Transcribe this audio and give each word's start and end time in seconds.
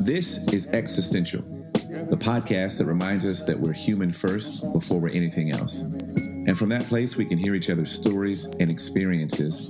This 0.00 0.38
is 0.52 0.68
Existential, 0.68 1.42
the 2.08 2.16
podcast 2.16 2.78
that 2.78 2.84
reminds 2.86 3.24
us 3.24 3.42
that 3.42 3.58
we're 3.58 3.72
human 3.72 4.12
first 4.12 4.62
before 4.72 5.00
we're 5.00 5.08
anything 5.08 5.50
else. 5.50 5.80
And 5.80 6.56
from 6.56 6.68
that 6.68 6.84
place, 6.84 7.16
we 7.16 7.24
can 7.24 7.38
hear 7.38 7.56
each 7.56 7.70
other's 7.70 7.90
stories 7.90 8.44
and 8.44 8.70
experiences 8.70 9.68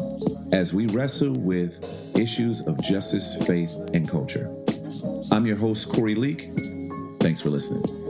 as 0.53 0.75
we 0.75 0.87
wrestle 0.89 1.33
with 1.33 2.15
issues 2.15 2.61
of 2.61 2.83
justice, 2.83 3.47
faith, 3.47 3.75
and 3.95 4.07
culture. 4.07 4.55
I'm 5.33 5.47
your 5.47 5.57
host, 5.57 5.89
Corey 5.89 6.15
Leak. 6.15 6.51
Thanks 7.21 7.41
for 7.41 7.49
listening. 7.49 8.06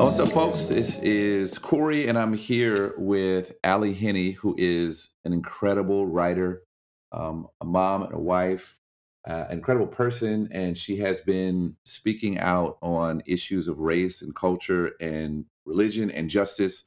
What's 0.00 0.18
up, 0.18 0.32
folks? 0.32 0.64
This 0.64 0.98
is 1.00 1.58
Corey, 1.58 2.08
and 2.08 2.18
I'm 2.18 2.32
here 2.32 2.94
with 2.96 3.52
Ally 3.62 3.92
Henny, 3.92 4.30
who 4.30 4.54
is 4.56 5.10
an 5.26 5.34
incredible 5.34 6.06
writer, 6.06 6.62
um, 7.12 7.48
a 7.60 7.66
mom 7.66 8.04
and 8.04 8.14
a 8.14 8.18
wife, 8.18 8.78
uh, 9.28 9.44
incredible 9.50 9.86
person, 9.86 10.48
and 10.52 10.78
she 10.78 10.96
has 10.96 11.20
been 11.20 11.76
speaking 11.84 12.38
out 12.38 12.78
on 12.80 13.22
issues 13.26 13.68
of 13.68 13.78
race 13.78 14.22
and 14.22 14.34
culture 14.34 14.92
and 15.02 15.44
religion 15.66 16.10
and 16.10 16.30
justice 16.30 16.84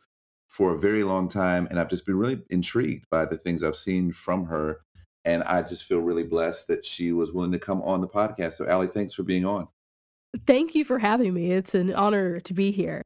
for 0.47 0.73
a 0.73 0.79
very 0.79 1.03
long 1.03 1.29
time. 1.29 1.67
And 1.69 1.79
I've 1.79 1.89
just 1.89 2.07
been 2.07 2.17
really 2.17 2.41
intrigued 2.49 3.05
by 3.11 3.25
the 3.25 3.37
things 3.37 3.61
I've 3.61 3.75
seen 3.75 4.11
from 4.11 4.45
her. 4.45 4.79
And 5.23 5.43
I 5.43 5.61
just 5.61 5.83
feel 5.83 5.99
really 5.99 6.23
blessed 6.23 6.67
that 6.67 6.83
she 6.83 7.11
was 7.11 7.31
willing 7.31 7.51
to 7.51 7.59
come 7.59 7.83
on 7.83 8.01
the 8.01 8.07
podcast. 8.07 8.53
So, 8.53 8.65
Allie, 8.65 8.87
thanks 8.87 9.13
for 9.13 9.21
being 9.21 9.45
on. 9.45 9.67
Thank 10.47 10.75
you 10.75 10.83
for 10.83 10.99
having 10.99 11.33
me. 11.33 11.51
It's 11.51 11.75
an 11.75 11.93
honor 11.93 12.39
to 12.41 12.53
be 12.53 12.71
here. 12.71 13.01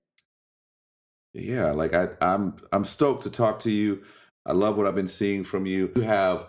Yeah, 1.34 1.72
like 1.72 1.94
I, 1.94 2.08
I'm, 2.22 2.56
I'm 2.72 2.86
stoked 2.86 3.24
to 3.24 3.30
talk 3.30 3.60
to 3.62 3.72
you. 3.72 4.04
I 4.46 4.54
love 4.54 4.78
what 4.78 4.88
I've 4.88 4.96
been 4.96 5.08
seeing 5.08 5.44
from 5.44 5.66
you. 5.66 5.92
You 5.96 6.02
have 6.04 6.48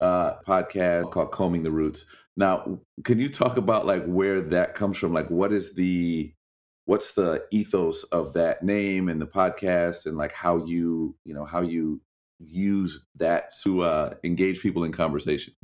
uh, 0.00 0.34
podcast 0.46 1.10
called 1.10 1.32
Combing 1.32 1.62
the 1.62 1.70
Roots. 1.70 2.04
Now, 2.36 2.80
can 3.04 3.18
you 3.18 3.28
talk 3.28 3.56
about 3.56 3.84
like 3.84 4.04
where 4.06 4.40
that 4.40 4.74
comes 4.74 4.96
from? 4.96 5.12
Like, 5.12 5.28
what 5.28 5.52
is 5.52 5.74
the 5.74 6.32
what's 6.86 7.12
the 7.12 7.44
ethos 7.50 8.04
of 8.04 8.32
that 8.32 8.62
name 8.62 9.08
and 9.08 9.20
the 9.20 9.26
podcast, 9.26 10.06
and 10.06 10.16
like 10.16 10.32
how 10.32 10.64
you 10.64 11.14
you 11.24 11.34
know 11.34 11.44
how 11.44 11.60
you 11.60 12.00
use 12.38 13.04
that 13.16 13.54
to 13.62 13.82
uh, 13.82 14.14
engage 14.24 14.60
people 14.60 14.84
in 14.84 14.92
conversation? 14.92 15.54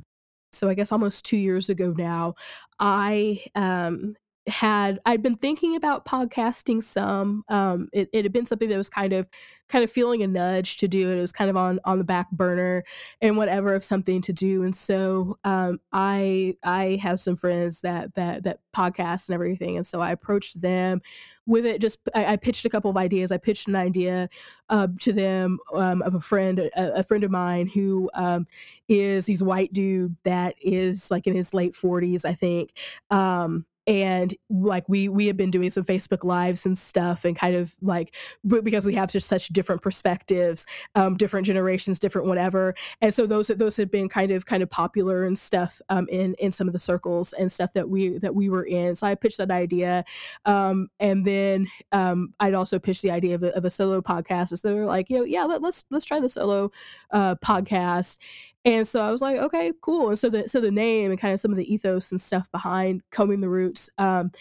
So 0.51 0.69
I 0.69 0.73
guess 0.73 0.91
almost 0.91 1.25
two 1.25 1.37
years 1.37 1.69
ago 1.69 1.93
now, 1.97 2.35
I 2.79 3.43
um, 3.55 4.15
had 4.47 4.99
I'd 5.05 5.21
been 5.21 5.35
thinking 5.35 5.75
about 5.75 6.05
podcasting 6.05 6.83
some. 6.83 7.43
Um, 7.49 7.89
it, 7.93 8.09
it 8.13 8.25
had 8.25 8.33
been 8.33 8.45
something 8.45 8.69
that 8.69 8.77
was 8.77 8.89
kind 8.89 9.13
of 9.13 9.27
kind 9.67 9.83
of 9.83 9.91
feeling 9.91 10.23
a 10.23 10.27
nudge 10.27 10.77
to 10.77 10.87
do 10.87 11.11
it. 11.11 11.17
It 11.17 11.21
was 11.21 11.31
kind 11.31 11.49
of 11.49 11.57
on 11.57 11.79
on 11.85 11.97
the 11.97 12.03
back 12.03 12.31
burner 12.31 12.83
and 13.21 13.37
whatever 13.37 13.73
of 13.73 13.83
something 13.83 14.21
to 14.23 14.33
do. 14.33 14.63
And 14.63 14.75
so 14.75 15.37
um, 15.43 15.79
I 15.93 16.55
I 16.63 16.99
have 17.01 17.19
some 17.19 17.35
friends 17.35 17.81
that 17.81 18.15
that 18.15 18.43
that 18.43 18.59
podcast 18.75 19.29
and 19.29 19.35
everything, 19.35 19.77
and 19.77 19.85
so 19.85 20.01
I 20.01 20.11
approached 20.11 20.61
them 20.61 21.01
with 21.45 21.65
it 21.65 21.81
just 21.81 21.99
I, 22.13 22.33
I, 22.33 22.35
pitched 22.35 22.65
a 22.65 22.69
couple 22.69 22.91
of 22.91 22.97
ideas 22.97 23.31
i 23.31 23.37
pitched 23.37 23.67
an 23.67 23.75
idea 23.75 24.29
uh, 24.69 24.87
to 24.99 25.11
them 25.11 25.57
um, 25.73 26.03
of 26.03 26.13
a 26.13 26.19
friend 26.19 26.59
a, 26.59 26.99
a, 26.99 27.01
friend 27.01 27.23
of 27.23 27.31
mine 27.31 27.65
who 27.65 28.07
um, 28.13 28.45
is 28.87 29.25
he's 29.25 29.41
white 29.41 29.73
dude 29.73 30.15
that 30.23 30.53
is 30.61 31.09
like 31.09 31.25
in 31.25 31.35
his 31.35 31.51
late 31.51 31.73
40s 31.73 32.23
i 32.23 32.35
think 32.35 32.71
um, 33.09 33.65
and 33.89 34.33
like 34.49 34.87
we 34.87 35.09
we 35.09 35.27
have 35.27 35.35
been 35.35 35.51
doing 35.51 35.69
some 35.69 35.83
facebook 35.83 36.23
lives 36.23 36.65
and 36.65 36.77
stuff 36.77 37.25
and 37.25 37.35
kind 37.35 37.55
of 37.55 37.75
like 37.81 38.15
because 38.47 38.85
we 38.85 38.93
have 38.93 39.11
just 39.11 39.27
such 39.27 39.49
different 39.49 39.81
perspectives 39.81 40.65
um, 40.95 41.17
different 41.17 41.45
generations 41.45 41.99
different 41.99 42.27
whatever. 42.27 42.75
And 43.01 43.13
so 43.13 43.25
those 43.25 43.47
those 43.47 43.75
have 43.77 43.91
been 43.91 44.07
kind 44.07 44.31
of 44.31 44.45
kind 44.45 44.63
of 44.63 44.69
popular 44.69 45.25
and 45.25 45.37
stuff 45.37 45.81
um, 45.89 46.07
in 46.09 46.35
in 46.35 46.51
some 46.51 46.67
of 46.67 46.73
the 46.73 46.79
circles 46.79 47.33
and 47.33 47.51
stuff 47.51 47.73
that 47.73 47.89
we 47.89 48.17
that 48.19 48.35
we 48.35 48.49
were 48.49 48.63
in. 48.63 48.95
So 48.95 49.07
i 49.07 49.15
pitched 49.15 49.39
that 49.39 49.51
idea 49.51 50.05
um, 50.45 50.87
and 50.99 51.25
then 51.25 51.67
um, 51.91 52.33
i'd 52.39 52.53
also 52.53 52.79
pitched 52.79 53.01
the 53.01 53.11
idea 53.11 53.35
of 53.35 53.43
a, 53.43 53.55
of 53.55 53.65
a 53.65 53.69
solo 53.69 54.01
podcast. 54.01 54.49
So 54.57 54.67
they 54.67 54.73
were 54.73 54.85
like 54.85 55.09
you 55.09 55.17
know 55.17 55.23
yeah 55.23 55.43
let, 55.43 55.61
let's 55.61 55.83
let's 55.89 56.05
try 56.05 56.19
the 56.19 56.29
solo 56.29 56.71
uh, 57.11 57.35
podcast 57.35 58.17
and 58.65 58.87
so 58.87 59.01
I 59.01 59.11
was 59.11 59.21
like, 59.21 59.37
okay, 59.37 59.71
cool. 59.81 60.09
And 60.09 60.19
so 60.19 60.29
the 60.29 60.47
so 60.47 60.59
the 60.59 60.71
name 60.71 61.11
and 61.11 61.19
kind 61.19 61.33
of 61.33 61.39
some 61.39 61.51
of 61.51 61.57
the 61.57 61.71
ethos 61.71 62.11
and 62.11 62.19
stuff 62.19 62.51
behind 62.51 63.01
combing 63.11 63.41
the 63.41 63.49
roots, 63.49 63.89
um, 63.97 64.31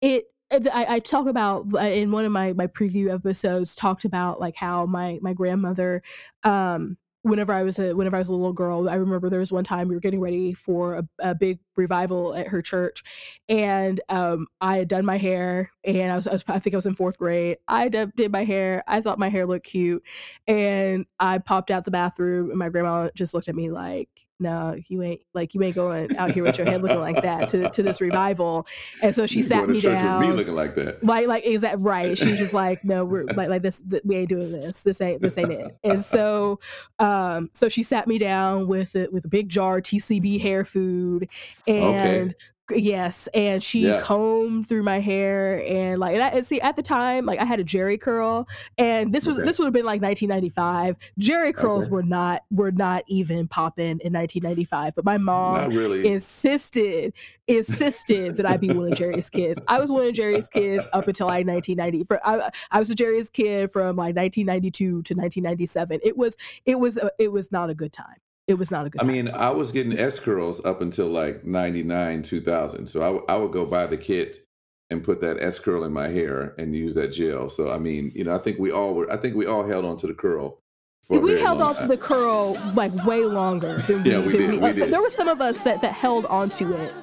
it 0.00 0.24
I, 0.50 0.86
I, 0.88 0.98
talk 1.00 1.26
about 1.26 1.66
uh, 1.74 1.78
in 1.78 2.12
one 2.12 2.24
of 2.24 2.30
my 2.30 2.52
my 2.52 2.68
preview 2.68 3.12
episodes 3.12 3.74
talked 3.74 4.04
about 4.04 4.40
like 4.40 4.54
how 4.54 4.86
my 4.86 5.18
my 5.20 5.32
grandmother 5.32 6.02
um 6.44 6.96
whenever 7.26 7.52
I 7.52 7.64
was 7.64 7.78
a 7.78 7.92
whenever 7.94 8.16
I 8.16 8.20
was 8.20 8.28
a 8.28 8.34
little 8.34 8.52
girl, 8.52 8.88
I 8.88 8.94
remember 8.94 9.28
there 9.28 9.40
was 9.40 9.52
one 9.52 9.64
time 9.64 9.88
we 9.88 9.94
were 9.94 10.00
getting 10.00 10.20
ready 10.20 10.54
for 10.54 10.94
a, 10.94 11.08
a 11.18 11.34
big 11.34 11.58
revival 11.76 12.34
at 12.34 12.48
her 12.48 12.62
church, 12.62 13.02
and 13.48 14.00
um, 14.08 14.46
I 14.60 14.78
had 14.78 14.88
done 14.88 15.04
my 15.04 15.18
hair, 15.18 15.70
and 15.84 16.12
I 16.12 16.16
was, 16.16 16.26
I 16.28 16.32
was, 16.32 16.44
I 16.48 16.58
think 16.60 16.74
I 16.74 16.78
was 16.78 16.86
in 16.86 16.94
fourth 16.94 17.18
grade. 17.18 17.58
I 17.68 17.88
did, 17.88 18.30
my 18.30 18.44
hair. 18.44 18.84
I 18.86 19.00
thought 19.00 19.18
my 19.18 19.28
hair 19.28 19.46
looked 19.46 19.66
cute, 19.66 20.02
and 20.46 21.06
I 21.18 21.38
popped 21.38 21.70
out 21.70 21.84
the 21.84 21.90
bathroom, 21.90 22.50
and 22.50 22.58
my 22.58 22.68
grandma 22.68 23.10
just 23.14 23.34
looked 23.34 23.48
at 23.48 23.56
me 23.56 23.70
like, 23.70 24.25
no, 24.38 24.76
you 24.88 25.02
ain't 25.02 25.20
like 25.32 25.54
you 25.54 25.62
ain't 25.62 25.74
going 25.74 26.16
out 26.16 26.32
here 26.32 26.42
with 26.42 26.58
your 26.58 26.66
head 26.66 26.82
looking 26.82 27.00
like 27.00 27.22
that 27.22 27.48
to 27.50 27.70
to 27.70 27.82
this 27.82 28.00
revival. 28.00 28.66
And 29.02 29.14
so 29.14 29.26
she 29.26 29.36
you 29.36 29.42
sat 29.42 29.68
me 29.68 29.80
down. 29.80 30.20
me 30.20 30.32
looking 30.32 30.54
like 30.54 30.74
that. 30.74 31.02
Like 31.02 31.26
like 31.26 31.44
is 31.44 31.62
that 31.62 31.80
right? 31.80 32.16
She 32.16 32.26
was 32.26 32.38
just 32.38 32.52
like, 32.52 32.84
no, 32.84 33.04
we're 33.04 33.24
like 33.34 33.48
like 33.48 33.62
this. 33.62 33.82
Th- 33.82 34.02
we 34.04 34.16
ain't 34.16 34.28
doing 34.28 34.52
this. 34.52 34.82
This 34.82 35.00
ain't 35.00 35.22
this 35.22 35.38
ain't 35.38 35.52
it. 35.52 35.76
And 35.82 36.02
so 36.02 36.60
um 36.98 37.50
so 37.54 37.68
she 37.68 37.82
sat 37.82 38.06
me 38.06 38.18
down 38.18 38.68
with 38.68 38.94
it 38.94 39.12
with 39.12 39.24
a 39.24 39.28
big 39.28 39.48
jar 39.48 39.80
TCB 39.80 40.40
hair 40.40 40.64
food 40.64 41.28
and 41.66 41.84
okay. 41.84 42.34
Yes, 42.70 43.28
and 43.32 43.62
she 43.62 43.86
yeah. 43.86 44.00
combed 44.00 44.68
through 44.68 44.82
my 44.82 44.98
hair 44.98 45.64
and 45.64 46.00
like 46.00 46.16
and, 46.16 46.44
see 46.44 46.60
at 46.60 46.74
the 46.74 46.82
time 46.82 47.24
like 47.24 47.38
I 47.38 47.44
had 47.44 47.60
a 47.60 47.64
Jheri 47.64 48.00
curl 48.00 48.48
and 48.76 49.12
this 49.12 49.24
was 49.24 49.38
okay. 49.38 49.46
this 49.46 49.58
would 49.58 49.66
have 49.66 49.72
been 49.72 49.84
like 49.84 50.02
1995. 50.02 50.96
Jheri 51.20 51.54
curls 51.54 51.84
okay. 51.84 51.92
were 51.92 52.02
not 52.02 52.42
were 52.50 52.72
not 52.72 53.04
even 53.06 53.46
popping 53.46 54.00
in 54.02 54.12
1995, 54.12 54.94
but 54.96 55.04
my 55.04 55.16
mom 55.16 55.70
really. 55.70 56.06
insisted 56.06 57.12
insisted 57.46 58.36
that 58.36 58.46
I 58.46 58.56
be 58.56 58.68
one 58.68 58.92
of 58.92 58.98
Jheri's 58.98 59.30
kids. 59.30 59.60
I 59.68 59.78
was 59.78 59.92
one 59.92 60.04
of 60.04 60.12
Jheri's 60.12 60.48
kids 60.48 60.86
up 60.92 61.06
until 61.06 61.28
like 61.28 61.46
1990. 61.46 62.04
For 62.04 62.26
I, 62.26 62.50
I 62.72 62.78
was 62.80 62.90
a 62.90 62.96
Jheri's 62.96 63.30
kid 63.30 63.70
from 63.70 63.96
like 63.96 64.16
1992 64.16 65.02
to 65.02 65.14
1997. 65.14 66.00
It 66.02 66.16
was 66.16 66.36
it 66.64 66.80
was 66.80 66.96
a, 66.96 67.10
it 67.18 67.30
was 67.30 67.52
not 67.52 67.70
a 67.70 67.74
good 67.74 67.92
time 67.92 68.16
it 68.46 68.54
was 68.54 68.70
not 68.70 68.86
a 68.86 68.90
good. 68.90 69.02
I 69.02 69.06
mean, 69.06 69.28
I 69.28 69.50
was 69.50 69.72
getting 69.72 69.98
S 69.98 70.20
curls 70.20 70.64
up 70.64 70.80
until 70.80 71.06
like 71.06 71.44
'99, 71.44 72.22
2000. 72.22 72.86
So 72.86 73.02
I, 73.02 73.06
w- 73.06 73.24
I 73.28 73.36
would 73.36 73.52
go 73.52 73.66
buy 73.66 73.86
the 73.86 73.96
kit 73.96 74.46
and 74.90 75.02
put 75.02 75.20
that 75.20 75.42
S 75.42 75.58
curl 75.58 75.84
in 75.84 75.92
my 75.92 76.08
hair 76.08 76.54
and 76.58 76.74
use 76.74 76.94
that 76.94 77.08
gel. 77.08 77.48
So 77.48 77.72
I 77.72 77.78
mean, 77.78 78.12
you 78.14 78.24
know, 78.24 78.34
I 78.34 78.38
think 78.38 78.58
we 78.58 78.70
all 78.70 78.94
were. 78.94 79.12
I 79.12 79.16
think 79.16 79.34
we 79.34 79.46
all 79.46 79.66
held 79.66 79.84
on 79.84 79.96
to 79.98 80.06
the 80.06 80.14
curl. 80.14 80.60
we 81.08 81.40
held 81.40 81.60
on 81.60 81.74
to 81.76 81.88
the 81.88 81.96
curl 81.96 82.56
like 82.74 82.92
way 83.04 83.24
longer 83.24 83.78
than 83.88 84.04
yeah, 84.04 84.20
we, 84.20 84.26
we, 84.26 84.32
did, 84.32 84.50
we, 84.50 84.58
we 84.58 84.72
did. 84.72 84.92
There 84.92 85.00
were 85.00 85.10
some 85.10 85.26
of 85.26 85.40
us 85.40 85.62
that, 85.62 85.80
that 85.80 85.92
held 85.92 86.26
on 86.26 86.48
to 86.50 86.72
it. 86.76 86.94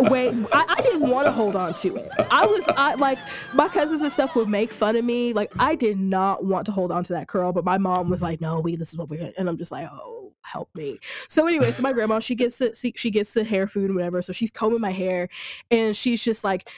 Wait, 0.00 0.34
I, 0.52 0.74
I 0.76 0.82
didn't 0.82 1.08
want 1.08 1.26
to 1.26 1.32
hold 1.32 1.54
on 1.54 1.74
to 1.74 1.94
it. 1.96 2.10
I 2.32 2.46
was 2.46 2.64
I 2.76 2.94
like 2.94 3.18
my 3.52 3.68
cousins 3.68 4.02
and 4.02 4.10
stuff 4.10 4.34
would 4.34 4.48
make 4.48 4.72
fun 4.72 4.96
of 4.96 5.04
me. 5.04 5.32
Like 5.34 5.52
I 5.60 5.76
did 5.76 6.00
not 6.00 6.44
want 6.44 6.66
to 6.66 6.72
hold 6.72 6.90
on 6.90 7.04
to 7.04 7.12
that 7.12 7.28
curl, 7.28 7.52
but 7.52 7.64
my 7.64 7.78
mom 7.78 8.10
was 8.10 8.22
like, 8.22 8.40
"No, 8.40 8.58
we 8.58 8.74
this 8.74 8.88
is 8.88 8.98
what 8.98 9.08
we're," 9.08 9.32
and 9.38 9.48
I'm 9.48 9.56
just 9.56 9.70
like, 9.70 9.88
"Oh." 9.92 10.13
Help 10.44 10.68
me. 10.74 10.98
So 11.28 11.46
anyway, 11.46 11.72
so 11.72 11.82
my 11.82 11.92
grandma, 11.92 12.20
she 12.20 12.34
gets 12.34 12.58
the 12.58 12.72
she 12.94 13.10
gets 13.10 13.32
the 13.32 13.44
hair 13.44 13.66
food 13.66 13.86
and 13.86 13.94
whatever. 13.94 14.22
So 14.22 14.32
she's 14.32 14.50
combing 14.50 14.80
my 14.80 14.92
hair, 14.92 15.28
and 15.70 15.96
she's 15.96 16.22
just 16.22 16.44
like, 16.44 16.68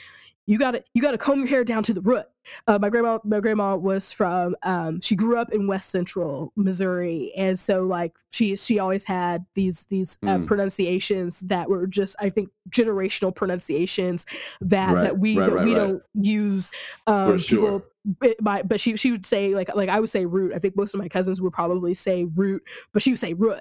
"You 0.45 0.57
got 0.57 0.71
to 0.71 0.83
you 0.93 1.01
got 1.01 1.11
to 1.11 1.17
comb 1.17 1.39
your 1.39 1.47
hair 1.47 1.63
down 1.63 1.83
to 1.83 1.93
the 1.93 2.01
root." 2.01 2.25
Uh, 2.67 2.77
my 2.79 2.89
grandma, 2.89 3.19
my 3.23 3.39
grandma 3.39 3.75
was 3.75 4.11
from. 4.11 4.55
Um, 4.63 5.01
she 5.01 5.15
grew 5.15 5.37
up 5.37 5.53
in 5.53 5.67
West 5.67 5.89
Central 5.89 6.51
Missouri, 6.55 7.31
and 7.35 7.57
so 7.57 7.83
like 7.83 8.13
she 8.31 8.55
she 8.55 8.79
always 8.79 9.05
had 9.05 9.45
these 9.53 9.85
these 9.87 10.17
uh, 10.23 10.37
mm. 10.37 10.47
pronunciations 10.47 11.41
that 11.41 11.69
were 11.69 11.87
just 11.87 12.15
I 12.19 12.29
think 12.29 12.49
generational 12.69 13.33
pronunciations 13.33 14.25
that 14.61 14.93
right, 14.93 15.01
that 15.01 15.19
we 15.19 15.37
right, 15.37 15.49
that 15.49 15.55
right, 15.55 15.65
we 15.65 15.73
don't 15.73 16.03
use. 16.13 16.71
Um, 17.05 17.37
sure. 17.37 17.79
People 17.79 17.83
but, 18.07 18.41
my, 18.41 18.63
but 18.63 18.79
she 18.79 18.95
she 18.95 19.11
would 19.11 19.25
say 19.25 19.53
like 19.53 19.73
like 19.75 19.89
I 19.89 19.99
would 19.99 20.09
say 20.09 20.25
root. 20.25 20.53
I 20.55 20.59
think 20.59 20.77
most 20.77 20.93
of 20.93 20.99
my 20.99 21.09
cousins 21.09 21.41
would 21.41 21.51
probably 21.51 21.93
say 21.93 22.23
root, 22.23 22.63
but 22.93 23.01
she 23.01 23.11
would 23.11 23.19
say 23.19 23.33
root. 23.33 23.59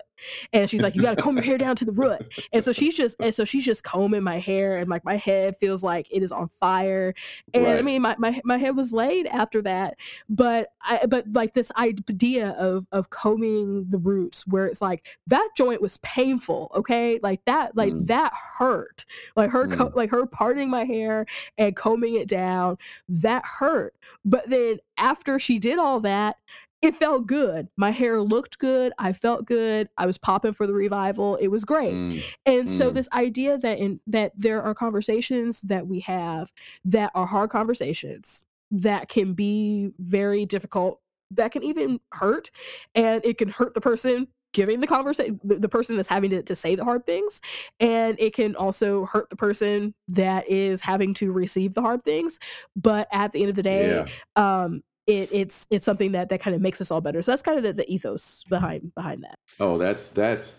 And 0.52 0.70
she's 0.70 0.82
like, 0.82 0.94
you 0.94 1.02
got 1.02 1.16
to 1.16 1.22
comb 1.22 1.36
your 1.36 1.44
hair 1.44 1.58
down 1.58 1.76
to 1.76 1.84
the 1.84 1.92
root. 1.92 2.32
And 2.52 2.64
so 2.64 2.72
she's 2.72 2.96
just 2.96 3.16
and 3.18 3.34
so 3.34 3.44
she's 3.44 3.64
just 3.64 3.82
combing 3.82 4.22
my 4.22 4.38
hair, 4.38 4.76
and 4.76 4.88
like 4.88 5.04
my 5.04 5.16
head 5.16 5.56
feels 5.58 5.82
like 5.82 6.06
it 6.10 6.22
is 6.22 6.30
on 6.30 6.48
fire. 6.48 7.14
And. 7.52 7.66
I 7.66 7.82
mean, 7.82 8.02
my, 8.02 8.14
my 8.18 8.40
my 8.44 8.56
head 8.56 8.75
was 8.76 8.92
laid 8.92 9.26
after 9.26 9.62
that, 9.62 9.96
but 10.28 10.68
I 10.82 11.06
but 11.06 11.26
like 11.32 11.54
this 11.54 11.72
idea 11.76 12.50
of 12.50 12.86
of 12.92 13.10
combing 13.10 13.86
the 13.88 13.98
roots, 13.98 14.46
where 14.46 14.66
it's 14.66 14.82
like 14.82 15.06
that 15.26 15.48
joint 15.56 15.80
was 15.80 15.98
painful. 15.98 16.70
Okay, 16.74 17.18
like 17.22 17.44
that 17.46 17.76
like 17.76 17.92
mm. 17.92 18.06
that 18.06 18.32
hurt. 18.58 19.04
Like 19.34 19.50
her 19.50 19.66
mm. 19.66 19.76
co- 19.76 19.92
like 19.94 20.10
her 20.10 20.26
parting 20.26 20.70
my 20.70 20.84
hair 20.84 21.26
and 21.58 21.74
combing 21.74 22.14
it 22.14 22.28
down, 22.28 22.78
that 23.08 23.44
hurt. 23.44 23.94
But 24.24 24.48
then 24.48 24.78
after 24.96 25.38
she 25.38 25.58
did 25.58 25.78
all 25.78 26.00
that, 26.00 26.36
it 26.82 26.94
felt 26.94 27.26
good. 27.26 27.68
My 27.76 27.90
hair 27.90 28.20
looked 28.20 28.58
good. 28.58 28.92
I 28.98 29.12
felt 29.12 29.46
good. 29.46 29.88
I 29.96 30.06
was 30.06 30.18
popping 30.18 30.52
for 30.52 30.66
the 30.66 30.74
revival. 30.74 31.36
It 31.36 31.48
was 31.48 31.64
great. 31.64 31.94
Mm, 31.94 32.22
And 32.44 32.68
so 32.68 32.90
mm, 32.90 32.94
this 32.94 33.08
idea 33.12 33.58
that 33.58 33.78
in 33.78 34.00
that 34.06 34.32
there 34.36 34.62
are 34.62 34.74
conversations 34.74 35.62
that 35.62 35.86
we 35.86 36.00
have 36.00 36.52
that 36.84 37.10
are 37.14 37.26
hard 37.26 37.50
conversations 37.50 38.44
that 38.70 39.08
can 39.08 39.34
be 39.34 39.92
very 39.98 40.46
difficult, 40.46 41.00
that 41.32 41.52
can 41.52 41.62
even 41.62 42.00
hurt, 42.12 42.50
and 42.94 43.24
it 43.24 43.38
can 43.38 43.48
hurt 43.48 43.74
the 43.74 43.80
person 43.80 44.28
giving 44.52 44.80
the 44.80 44.86
conversation 44.86 45.38
the, 45.44 45.68
person 45.68 45.96
that's 45.96 46.08
having 46.08 46.30
to, 46.30 46.42
to 46.42 46.56
say 46.56 46.74
the 46.74 46.84
hard 46.84 47.04
things 47.04 47.42
and 47.78 48.18
it 48.18 48.32
can 48.32 48.56
also 48.56 49.04
hurt 49.04 49.28
the 49.28 49.36
person 49.36 49.92
that 50.08 50.48
is 50.48 50.80
having 50.80 51.12
to 51.12 51.30
receive 51.30 51.74
the 51.74 51.82
hard 51.82 52.02
things 52.04 52.38
but 52.74 53.06
at 53.12 53.32
the 53.32 53.40
end 53.40 53.50
of 53.50 53.56
the 53.56 53.62
day 53.62 54.06
yeah. 54.36 54.62
um 54.62 54.82
it, 55.06 55.28
it's 55.32 55.66
it's 55.70 55.84
something 55.84 56.12
that 56.12 56.28
that 56.28 56.40
kind 56.40 56.54
of 56.54 56.60
makes 56.60 56.80
us 56.80 56.90
all 56.90 57.00
better. 57.00 57.22
So 57.22 57.32
that's 57.32 57.42
kind 57.42 57.58
of 57.58 57.64
the, 57.64 57.72
the 57.72 57.92
ethos 57.92 58.42
behind 58.48 58.94
behind 58.94 59.22
that. 59.22 59.38
Oh, 59.60 59.78
that's 59.78 60.08
that's 60.08 60.54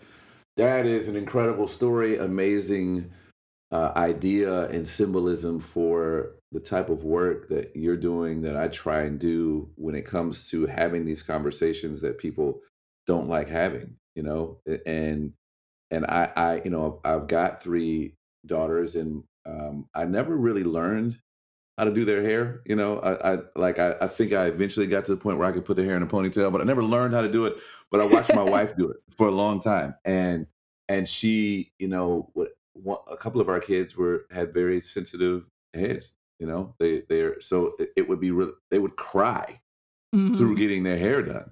that 0.56 0.86
is 0.86 1.08
an 1.08 1.16
incredible 1.16 1.68
story, 1.68 2.18
amazing 2.18 3.10
uh, 3.70 3.92
idea 3.96 4.68
and 4.70 4.88
symbolism 4.88 5.60
for 5.60 6.32
the 6.52 6.60
type 6.60 6.88
of 6.88 7.04
work 7.04 7.48
that 7.48 7.72
you're 7.74 7.96
doing 7.96 8.42
that 8.42 8.56
I 8.56 8.68
try 8.68 9.02
and 9.02 9.18
do 9.18 9.68
when 9.76 9.94
it 9.94 10.06
comes 10.06 10.48
to 10.50 10.66
having 10.66 11.04
these 11.04 11.22
conversations 11.22 12.00
that 12.00 12.18
people 12.18 12.60
don't 13.06 13.28
like 13.28 13.48
having, 13.48 13.96
you 14.14 14.22
know, 14.22 14.60
and 14.86 15.32
and 15.90 16.06
I 16.06 16.32
I 16.36 16.62
you 16.64 16.70
know 16.70 17.00
I've, 17.04 17.26
got 17.26 17.62
three 17.62 18.14
daughters 18.46 18.96
and 18.96 19.24
um, 19.46 19.88
I 19.94 20.04
never 20.04 20.36
really 20.36 20.64
learned 20.64 21.18
how 21.76 21.84
to 21.84 21.92
do 21.92 22.04
their 22.04 22.22
hair. 22.22 22.62
You 22.66 22.76
know, 22.76 22.98
I, 22.98 23.34
I 23.34 23.38
like 23.54 23.78
I, 23.78 23.94
I 24.00 24.08
think 24.08 24.32
I 24.32 24.46
eventually 24.46 24.86
got 24.86 25.04
to 25.06 25.12
the 25.12 25.20
point 25.20 25.38
where 25.38 25.46
I 25.46 25.52
could 25.52 25.64
put 25.64 25.76
their 25.76 25.86
hair 25.86 25.96
in 25.96 26.02
a 26.02 26.06
ponytail, 26.06 26.50
but 26.50 26.60
I 26.60 26.64
never 26.64 26.82
learned 26.82 27.14
how 27.14 27.22
to 27.22 27.30
do 27.30 27.46
it. 27.46 27.56
But 27.90 28.00
I 28.00 28.04
watched 28.04 28.34
my 28.34 28.42
wife 28.42 28.76
do 28.76 28.90
it 28.90 28.98
for 29.16 29.28
a 29.28 29.32
long 29.32 29.60
time, 29.60 29.94
and 30.04 30.46
and 30.88 31.08
she, 31.08 31.72
you 31.78 31.88
know, 31.88 32.30
what 32.32 32.48
one, 32.72 32.98
a 33.10 33.16
couple 33.16 33.40
of 33.40 33.48
our 33.48 33.60
kids 33.60 33.96
were 33.96 34.26
had 34.30 34.52
very 34.52 34.80
sensitive 34.80 35.44
heads. 35.74 36.14
You 36.38 36.46
know, 36.46 36.74
they 36.78 37.02
they're 37.08 37.40
so 37.40 37.74
it, 37.78 37.90
it 37.96 38.08
would 38.08 38.20
be 38.20 38.30
real. 38.30 38.52
They 38.70 38.78
would 38.78 38.96
cry 38.96 39.60
through 40.36 40.54
hmm 40.54 40.56
getting 40.56 40.82
their 40.82 40.98
hair 40.98 41.22
done 41.22 41.50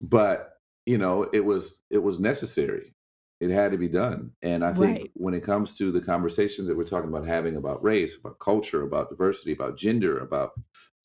but 0.00 0.54
you 0.86 0.98
know 0.98 1.24
it 1.32 1.44
was 1.44 1.80
it 1.90 1.98
was 1.98 2.20
necessary 2.20 2.94
it 3.40 3.50
had 3.50 3.72
to 3.72 3.78
be 3.78 3.88
done 3.88 4.32
and 4.42 4.64
i 4.64 4.72
think 4.72 4.98
Right. 4.98 5.10
when 5.14 5.34
it 5.34 5.44
comes 5.44 5.76
to 5.76 5.90
the 5.92 6.00
conversations 6.00 6.68
that 6.68 6.76
we're 6.76 6.84
talking 6.84 7.10
about 7.10 7.26
having 7.26 7.56
about 7.56 7.82
race 7.82 8.16
about 8.18 8.38
culture 8.38 8.82
about 8.82 9.10
diversity 9.10 9.52
about 9.52 9.76
gender 9.78 10.18
about 10.18 10.52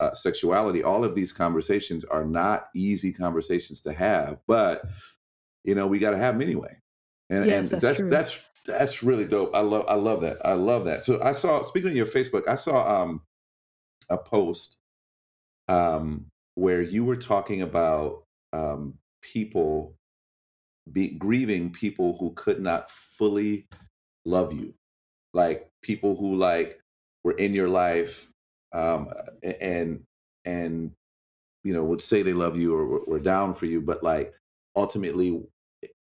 uh, 0.00 0.14
sexuality 0.14 0.82
all 0.82 1.04
of 1.04 1.14
these 1.14 1.32
conversations 1.32 2.04
are 2.04 2.24
not 2.24 2.68
easy 2.74 3.12
conversations 3.12 3.80
to 3.80 3.92
have 3.92 4.38
but 4.48 4.84
you 5.64 5.74
know 5.74 5.86
we 5.86 5.98
got 5.98 6.10
to 6.10 6.18
have 6.18 6.34
them 6.34 6.42
anyway 6.42 6.76
and 7.30 7.44
Yes, 7.44 7.70
and 7.70 7.70
that's 7.70 7.80
that's 7.80 8.02
that's 8.10 8.40
that's 8.64 9.02
really 9.02 9.24
dope. 9.26 9.54
I 9.54 9.60
love 9.60 9.84
i 9.88 9.94
love 9.94 10.20
that. 10.22 10.38
I 10.44 10.54
love 10.54 10.84
that. 10.86 11.04
So 11.04 11.22
i 11.22 11.32
saw 11.32 11.62
speaking 11.62 11.90
of 11.90 11.96
your 11.96 12.06
facebook 12.06 12.48
i 12.48 12.54
saw 12.54 13.02
um 13.02 13.22
a 14.10 14.18
post 14.18 14.76
um 15.68 16.26
where 16.54 16.82
you 16.82 17.04
were 17.04 17.16
talking 17.16 17.62
about 17.62 18.24
um 18.52 18.94
people 19.22 19.94
be 20.92 21.10
grieving 21.10 21.70
people 21.72 22.16
who 22.18 22.32
could 22.34 22.60
not 22.60 22.90
fully 22.90 23.66
love 24.24 24.52
you. 24.52 24.74
Like 25.34 25.70
people 25.82 26.16
who 26.16 26.36
like 26.36 26.80
were 27.24 27.36
in 27.38 27.54
your 27.54 27.68
life 27.68 28.28
um 28.72 29.08
and 29.60 30.02
and 30.44 30.92
you 31.64 31.72
know 31.72 31.84
would 31.84 32.02
say 32.02 32.22
they 32.22 32.32
love 32.32 32.56
you 32.56 32.74
or 32.74 33.04
were 33.06 33.20
down 33.20 33.54
for 33.54 33.66
you 33.66 33.80
but 33.80 34.02
like 34.02 34.34
ultimately 34.76 35.42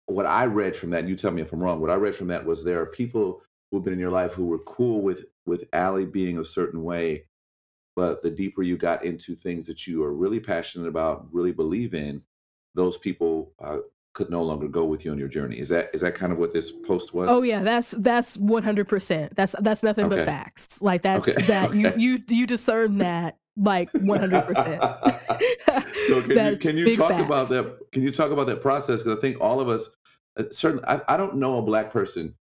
what 0.08 0.26
i 0.26 0.46
read 0.46 0.76
from 0.76 0.92
that 0.92 1.00
and 1.00 1.10
you 1.10 1.16
tell 1.16 1.32
me 1.32 1.42
if 1.42 1.52
i'm 1.52 1.60
wrong 1.60 1.80
what 1.82 1.90
i 1.90 1.96
read 1.96 2.16
from 2.16 2.28
that 2.28 2.46
was 2.46 2.64
there 2.64 2.82
are 2.82 2.86
people 2.86 3.42
who've 3.72 3.84
been 3.84 3.94
in 3.94 4.00
your 4.00 4.12
life 4.12 4.34
who 4.34 4.46
were 4.46 4.60
cool 4.60 5.02
with 5.02 5.26
with 5.46 5.66
Ally 5.74 6.06
being 6.06 6.40
a 6.40 6.46
certain 6.46 6.84
way 6.84 7.26
but 7.96 8.22
the 8.22 8.30
deeper 8.30 8.62
you 8.62 8.78
got 8.78 9.06
into 9.06 9.36
things 9.36 9.68
that 9.68 9.88
you 9.88 10.04
are 10.04 10.14
really 10.14 10.40
passionate 10.40 10.88
about, 10.88 11.28
really 11.32 11.54
believe 11.54 11.94
in, 11.94 12.22
those 12.76 12.98
people 12.98 13.54
uh, 13.64 13.78
could 14.14 14.30
no 14.30 14.44
longer 14.44 14.68
go 14.68 14.84
with 14.84 15.06
you 15.06 15.12
on 15.12 15.18
your 15.18 15.30
journey. 15.30 15.60
Is 15.60 15.70
that 15.70 15.92
is 15.94 16.02
that 16.02 16.14
kind 16.14 16.34
of 16.34 16.38
what 16.38 16.54
this 16.54 16.72
post 16.72 17.14
was? 17.14 17.30
Oh 17.30 17.42
yeah, 17.42 17.64
that's 17.64 17.92
that's 17.92 18.38
100%. 18.38 19.30
That's 19.36 19.56
that's 19.62 19.82
nothing 19.82 20.10
but 20.10 20.26
facts. 20.26 20.82
Like 20.82 21.06
Okay. 21.06 21.32
that's 21.32 21.36
that 21.48 21.74
you 21.74 21.94
you 21.96 22.24
you 22.28 22.46
discern 22.46 22.98
that 22.98 23.38
like 23.58 23.92
100%. 23.94 24.58
so 26.08 26.22
can 26.24 26.52
you 26.52 26.58
can 26.58 26.78
you 26.78 26.96
talk 26.96 27.20
about 27.20 27.50
that? 27.50 27.78
Can 27.92 28.04
you 28.04 28.12
talk 28.12 28.32
about 28.32 28.48
that 28.48 28.62
process? 28.62 29.04
Because 29.04 29.18
I 29.18 29.22
think 29.22 29.42
all 29.42 29.60
of 29.60 29.70
us, 29.70 29.90
uh, 30.38 30.44
certainly, 30.52 30.86
I, 30.86 31.02
I 31.08 31.18
don't 31.18 31.38
know 31.38 31.58
a 31.58 31.62
black 31.62 31.92
person, 31.92 32.36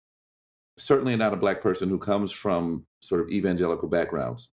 certainly 0.77 1.15
not 1.15 1.33
a 1.33 1.37
black 1.37 1.61
person 1.61 1.89
who 1.89 1.97
comes 1.97 2.31
from 2.31 2.85
sort 2.99 3.21
of 3.21 3.29
evangelical 3.29 3.87
backgrounds, 3.87 4.49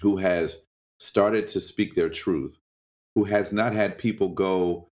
who 0.00 0.16
has 0.16 0.64
started 0.98 1.48
to 1.48 1.60
speak 1.60 1.94
their 1.94 2.08
truth, 2.08 2.58
who 3.14 3.24
has 3.24 3.52
not 3.52 3.72
had 3.72 3.98
people 3.98 4.28
go, 4.28 4.88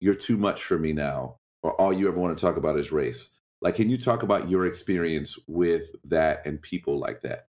you're 0.00 0.14
too 0.14 0.36
much 0.36 0.62
for 0.62 0.78
me 0.78 0.92
now, 0.92 1.36
or 1.62 1.78
all 1.80 1.92
you 1.92 2.08
ever 2.08 2.18
want 2.18 2.36
to 2.36 2.40
talk 2.40 2.56
about 2.56 2.78
is 2.78 2.92
race. 2.92 3.30
Like, 3.60 3.74
can 3.74 3.90
you 3.90 3.98
talk 3.98 4.22
about 4.22 4.48
your 4.48 4.66
experience 4.66 5.36
with 5.48 5.90
that 6.04 6.46
and 6.46 6.62
people 6.62 6.98
like 6.98 7.22
that? 7.22 7.47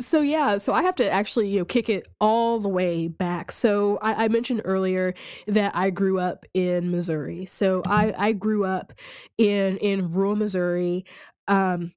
So 0.00 0.20
yeah, 0.20 0.56
so 0.56 0.72
I 0.72 0.82
have 0.82 0.96
to 0.96 1.10
actually, 1.10 1.48
you 1.48 1.60
know, 1.60 1.64
kick 1.64 1.88
it 1.88 2.06
all 2.20 2.58
the 2.58 2.68
way 2.68 3.08
back. 3.08 3.52
So 3.52 3.98
I, 4.02 4.24
I 4.24 4.28
mentioned 4.28 4.62
earlier 4.64 5.14
that 5.46 5.74
I 5.76 5.90
grew 5.90 6.18
up 6.18 6.44
in 6.54 6.90
Missouri. 6.90 7.46
So 7.46 7.82
I, 7.86 8.12
I 8.16 8.32
grew 8.32 8.64
up 8.64 8.92
in 9.38 9.76
in 9.78 10.08
rural 10.08 10.36
Missouri, 10.36 11.04
um, 11.48 11.92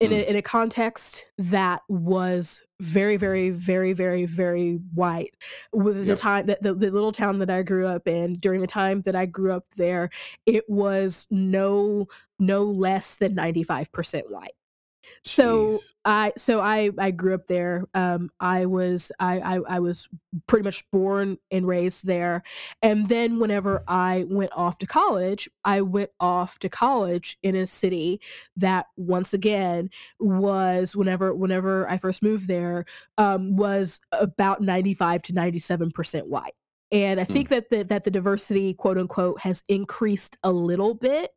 in 0.00 0.12
Mm, 0.12 0.12
a 0.12 0.30
in 0.30 0.36
a 0.36 0.42
context 0.42 1.26
that 1.38 1.82
was 1.88 2.62
very, 2.80 3.16
very, 3.16 3.50
very, 3.50 3.92
very, 3.92 4.26
very 4.26 4.80
white. 4.94 5.36
With 5.72 6.06
the 6.06 6.14
yep. 6.14 6.18
time 6.18 6.46
that 6.46 6.62
the, 6.62 6.74
the 6.74 6.90
little 6.90 7.12
town 7.12 7.38
that 7.38 7.50
I 7.50 7.62
grew 7.62 7.86
up 7.86 8.08
in, 8.08 8.34
during 8.40 8.60
the 8.60 8.66
time 8.66 9.02
that 9.02 9.14
I 9.14 9.26
grew 9.26 9.52
up 9.52 9.66
there, 9.76 10.10
it 10.46 10.64
was 10.68 11.26
no 11.30 12.06
no 12.38 12.64
less 12.64 13.14
than 13.16 13.36
95% 13.36 14.22
white. 14.28 14.52
So 15.24 15.72
Jeez. 15.72 15.80
I 16.04 16.32
so 16.36 16.60
I 16.60 16.90
I 16.98 17.10
grew 17.10 17.34
up 17.34 17.46
there. 17.46 17.86
Um, 17.94 18.30
I 18.40 18.66
was 18.66 19.12
I, 19.20 19.38
I 19.40 19.60
I 19.76 19.80
was 19.80 20.08
pretty 20.46 20.64
much 20.64 20.88
born 20.90 21.38
and 21.50 21.66
raised 21.66 22.06
there, 22.06 22.42
and 22.82 23.08
then 23.08 23.38
whenever 23.38 23.84
I 23.86 24.24
went 24.28 24.52
off 24.54 24.78
to 24.78 24.86
college, 24.86 25.48
I 25.64 25.82
went 25.82 26.10
off 26.18 26.58
to 26.60 26.68
college 26.68 27.38
in 27.42 27.54
a 27.54 27.66
city 27.66 28.20
that 28.56 28.86
once 28.96 29.32
again 29.32 29.90
was 30.18 30.96
whenever 30.96 31.34
whenever 31.34 31.88
I 31.88 31.98
first 31.98 32.22
moved 32.22 32.48
there 32.48 32.84
um, 33.18 33.56
was 33.56 34.00
about 34.12 34.60
ninety 34.60 34.94
five 34.94 35.22
to 35.22 35.32
ninety 35.32 35.58
seven 35.58 35.90
percent 35.90 36.26
white. 36.26 36.54
And 36.92 37.20
I 37.20 37.24
think 37.24 37.48
Mm, 37.48 37.48
that 37.48 37.70
the, 37.70 37.82
that 37.84 38.04
the 38.04 38.10
diversity, 38.10 38.74
quote 38.74 38.98
unquote, 38.98 39.40
has 39.40 39.62
increased 39.68 40.36
a 40.44 40.52
little 40.52 40.94
bit, 40.94 41.30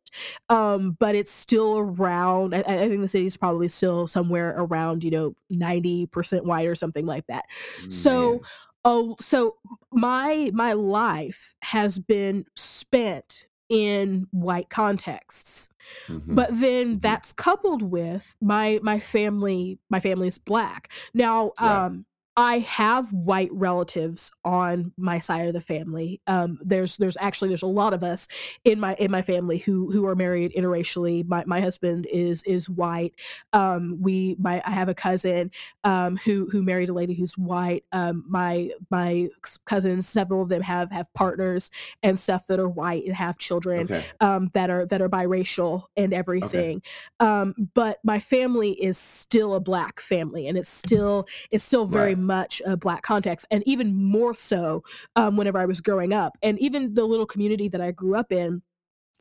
um, 0.48 0.92
but 0.92 1.14
it's 1.14 1.32
still 1.32 1.78
around. 1.78 2.54
I, 2.54 2.60
I 2.60 2.88
think 2.88 3.00
the 3.00 3.08
city 3.08 3.26
is 3.26 3.36
probably 3.36 3.68
still 3.68 4.06
somewhere 4.06 4.54
around, 4.58 5.02
you 5.04 5.10
know, 5.10 5.34
90% 5.50 6.44
white 6.44 6.66
or 6.68 6.74
something 6.74 7.06
like 7.06 7.26
that. 7.28 7.44
So, 7.88 8.42
oh, 8.84 9.16
so 9.20 9.56
my 9.92 10.50
my 10.54 10.74
life 10.74 11.54
has 11.62 11.98
been 11.98 12.44
spent 12.54 13.46
in 13.68 14.28
white 14.30 14.70
contexts 14.70 15.68
hmm 16.08 16.20
but 16.28 16.48
then 16.52 16.98
hmm 17.00 17.00
that's 17.00 17.32
coupled 17.32 17.82
with 17.82 18.34
my 18.40 18.80
my 18.82 18.98
family 19.00 19.78
my 19.90 20.00
family's 20.00 20.38
black 20.38 20.90
now 21.14 21.52
Right. 21.60 21.84
um 21.88 22.04
i 22.36 22.58
have 22.60 23.12
white 23.12 23.50
relatives 23.52 24.30
on 24.44 24.92
my 24.96 25.18
side 25.18 25.46
of 25.48 25.54
the 25.54 25.60
family 25.60 26.20
um 26.26 26.58
there's 26.62 26.96
there's 26.98 27.16
actually 27.20 27.48
there's 27.48 27.62
a 27.62 27.66
lot 27.66 27.94
of 27.94 28.04
us 28.04 28.28
in 28.64 28.78
my 28.78 28.94
in 28.96 29.10
my 29.10 29.22
family 29.22 29.58
who 29.58 29.90
who 29.90 30.04
are 30.06 30.14
married 30.14 30.52
interracially 30.52 31.26
my 31.26 31.42
my 31.46 31.60
husband 31.60 32.06
is 32.12 32.42
is 32.44 32.68
white 32.68 33.14
um 33.52 33.96
we 34.00 34.36
my 34.38 34.62
i 34.66 34.70
have 34.70 34.88
a 34.88 34.94
cousin 34.94 35.50
um 35.84 36.16
who 36.18 36.48
who 36.50 36.62
married 36.62 36.88
a 36.88 36.92
lady 36.92 37.14
who's 37.14 37.38
white 37.38 37.84
um 37.92 38.24
my 38.28 38.70
my 38.90 39.28
cousins 39.64 40.08
several 40.08 40.42
of 40.42 40.48
them 40.48 40.62
have 40.62 40.90
have 40.90 41.12
partners 41.14 41.70
and 42.02 42.18
stuff 42.18 42.46
that 42.48 42.58
are 42.60 42.68
white 42.68 43.04
and 43.06 43.14
have 43.14 43.38
children 43.38 43.88
Okay. 43.88 44.06
um, 44.20 44.48
that 44.52 44.70
are 44.70 44.86
that 44.86 45.00
are 45.00 45.08
biracial 45.08 45.84
and 45.96 46.12
Okay. 46.42 46.66
everything. 46.66 46.82
Um, 47.20 47.54
but 47.74 47.98
my 48.04 48.18
family 48.18 48.72
is 48.82 48.98
still 48.98 49.54
a 49.54 49.60
black 49.60 50.00
family, 50.00 50.46
and 50.46 50.56
it's 50.58 50.68
still 50.68 51.26
it's 51.50 51.64
still 51.64 51.86
very 51.86 52.14
Right. 52.14 52.25
Much 52.26 52.60
a 52.66 52.76
black 52.76 53.02
context, 53.02 53.46
and 53.50 53.62
even 53.66 53.94
more 53.94 54.34
so 54.34 54.82
um, 55.16 55.36
whenever 55.36 55.58
I 55.58 55.66
was 55.66 55.80
growing 55.80 56.12
up, 56.12 56.36
and 56.42 56.58
even 56.60 56.94
the 56.94 57.04
little 57.04 57.26
community 57.26 57.68
that 57.68 57.80
I 57.80 57.90
grew 57.92 58.16
up 58.16 58.32
in. 58.32 58.62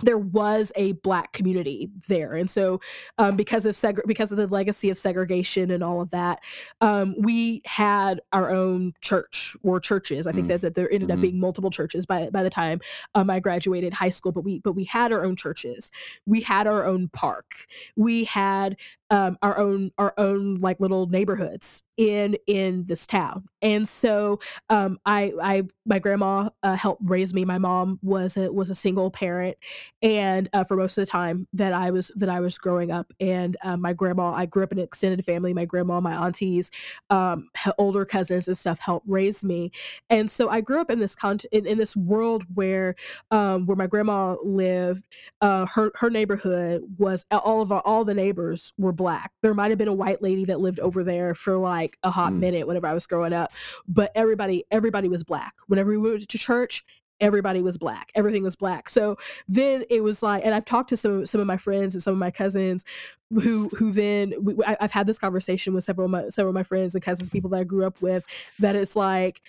there 0.04 0.18
was 0.18 0.74
a 0.76 0.92
black 1.08 1.32
community 1.32 1.90
there 2.10 2.34
and 2.34 2.50
so 2.52 2.82
um, 3.18 3.38
because 3.38 3.66
of 3.66 3.74
seg- 3.76 4.06
because 4.06 4.30
of 4.30 4.38
the 4.38 4.46
legacy 4.48 4.90
of 4.90 4.98
segregation 4.98 5.72
and 5.72 5.82
all 5.82 6.02
of 6.02 6.10
that 6.10 6.40
um, 6.82 7.16
we 7.18 7.62
had 7.64 8.20
our 8.34 8.52
own 8.52 8.92
church 9.00 9.56
or 9.64 9.80
churches 9.80 10.28
i 10.28 10.34
think 10.34 10.48
Mm. 10.48 10.50
that, 10.50 10.62
that 10.64 10.76
there 10.76 10.92
ended 10.92 11.12
up 11.12 11.20
Mhm. 11.20 11.22
being 11.22 11.40
multiple 11.40 11.72
churches 11.72 12.06
by 12.06 12.30
by 12.30 12.44
the 12.44 12.50
time 12.50 12.82
um, 13.16 13.30
i 13.30 13.40
graduated 13.40 13.94
high 13.94 14.10
school 14.10 14.34
but 14.34 14.42
we 14.44 14.60
but 14.60 14.74
we 14.74 14.84
had 14.84 15.14
our 15.14 15.24
own 15.24 15.38
churches 15.38 15.90
we 16.26 16.42
had 16.42 16.68
our 16.68 16.86
own 16.86 17.08
park 17.08 17.66
we 17.96 18.26
had 18.26 18.76
um, 19.10 19.38
our 19.42 19.58
own 19.58 19.92
our 19.98 20.14
own 20.18 20.56
like 20.56 20.80
little 20.80 21.08
neighborhoods 21.08 21.84
in 21.98 22.36
in 22.48 22.84
this 22.86 23.08
town 23.08 23.46
and 23.62 23.88
so 23.88 24.40
um, 24.70 25.00
i 25.06 25.32
i 25.42 25.64
my 25.86 26.00
grandma 26.00 26.50
uh, 26.64 26.76
helped 26.76 27.02
raise 27.06 27.34
me 27.34 27.46
my 27.46 27.58
mom 27.58 28.00
was 28.02 28.36
a 28.36 28.52
was 28.52 28.70
a 28.70 28.76
single 28.76 29.10
parent 29.12 29.58
and 30.02 30.50
uh, 30.54 30.64
for 30.64 30.78
most 30.78 30.98
of 30.98 31.06
the 31.06 31.12
time 31.12 31.48
that 31.54 31.74
I 31.74 31.92
was 31.92 32.12
that 32.16 32.30
I 32.30 32.40
was 32.40 32.58
growing 32.58 32.92
up. 32.92 33.12
And 33.20 33.58
uh, 33.64 33.78
my 33.78 33.94
grandma, 33.94 34.34
I 34.34 34.46
grew 34.46 34.64
up 34.64 34.72
in 34.72 34.78
an 34.78 34.84
extended 34.84 35.26
family. 35.26 35.54
My 35.54 35.66
grandma, 35.66 36.00
my 36.00 36.14
aunties, 36.14 36.70
um, 37.10 37.50
older 37.78 38.06
cousins 38.06 38.48
and 38.48 38.58
stuff 38.58 38.80
helped 38.80 39.08
raise 39.10 39.44
me. 39.44 39.72
And 40.10 40.30
so 40.30 40.50
I 40.50 40.62
grew 40.62 40.80
up 40.80 40.92
in 40.92 41.00
this 41.00 41.16
con- 41.16 41.40
in, 41.52 41.66
in 41.66 41.78
this 41.78 41.96
world 41.96 42.46
where 42.54 42.96
um, 43.32 43.66
where 43.66 43.76
my 43.76 43.88
grandma 43.88 44.36
lived. 44.44 45.08
Uh, 45.42 45.66
her 45.66 45.92
her 45.96 46.10
neighborhood 46.10 46.84
was 46.98 47.26
all 47.32 47.62
of 47.62 47.72
our, 47.72 47.82
all 47.82 48.06
the 48.06 48.14
neighbors 48.14 48.74
were 48.78 48.94
black. 48.96 49.32
There 49.42 49.54
might 49.54 49.70
have 49.72 49.78
been 49.78 49.88
a 49.88 49.94
white 49.94 50.22
lady 50.22 50.46
that 50.46 50.60
lived 50.60 50.80
over 50.80 51.04
there 51.04 51.34
for 51.36 51.58
like 51.58 51.98
a 52.04 52.12
hot 52.12 52.34
Mm. 52.34 52.40
minute 52.40 52.68
whenever 52.68 52.88
I 52.88 52.94
was 52.94 53.06
growing 53.06 53.34
up, 53.34 53.52
but 53.88 54.12
everybody 54.16 54.64
everybody 54.72 55.08
was 55.10 55.24
black. 55.24 55.54
Whenever 55.68 55.92
we 55.92 55.98
went 55.98 56.28
to 56.28 56.38
church, 56.38 56.84
everybody 57.22 57.62
was 57.62 57.78
black. 57.78 58.12
Everything 58.14 58.44
was 58.44 58.56
black. 58.58 58.90
So 58.90 59.18
then 59.48 59.84
it 59.90 60.02
was 60.04 60.22
like 60.22 60.44
and 60.46 60.54
i've 60.54 60.66
talked 60.66 60.90
to 60.90 60.98
some 60.98 61.26
some 61.26 61.40
of 61.40 61.48
my 61.48 61.56
friends 61.58 61.94
and 61.96 62.04
some 62.04 62.12
of 62.12 62.20
my 62.20 62.32
cousins 62.32 62.84
who 63.32 63.70
who 63.70 63.92
then 63.92 64.34
we, 64.42 64.56
I, 64.66 64.76
i've 64.82 64.92
had 64.92 65.08
this 65.08 65.18
conversation 65.18 65.74
with 65.74 65.84
several 65.86 66.06
of 66.06 66.12
my 66.12 66.28
several 66.30 66.50
of 66.50 66.56
my 66.56 66.64
friends 66.64 66.94
and 66.94 67.04
cousins 67.04 67.30
people 67.30 67.50
that 67.52 67.58
i 67.62 67.64
grew 67.64 67.86
up 67.86 68.02
with 68.02 68.24
that 68.60 68.76
it's 68.76 68.96
like 68.98 69.42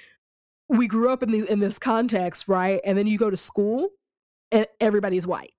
we 0.68 0.86
grew 0.86 1.10
up 1.10 1.22
in 1.24 1.30
the 1.32 1.50
in 1.50 1.58
this 1.58 1.78
context 1.78 2.46
right 2.46 2.80
and 2.84 2.96
then 2.96 3.06
you 3.08 3.18
go 3.18 3.30
to 3.30 3.36
school 3.36 3.88
and 4.52 4.66
everybody's 4.80 5.26
white 5.26 5.52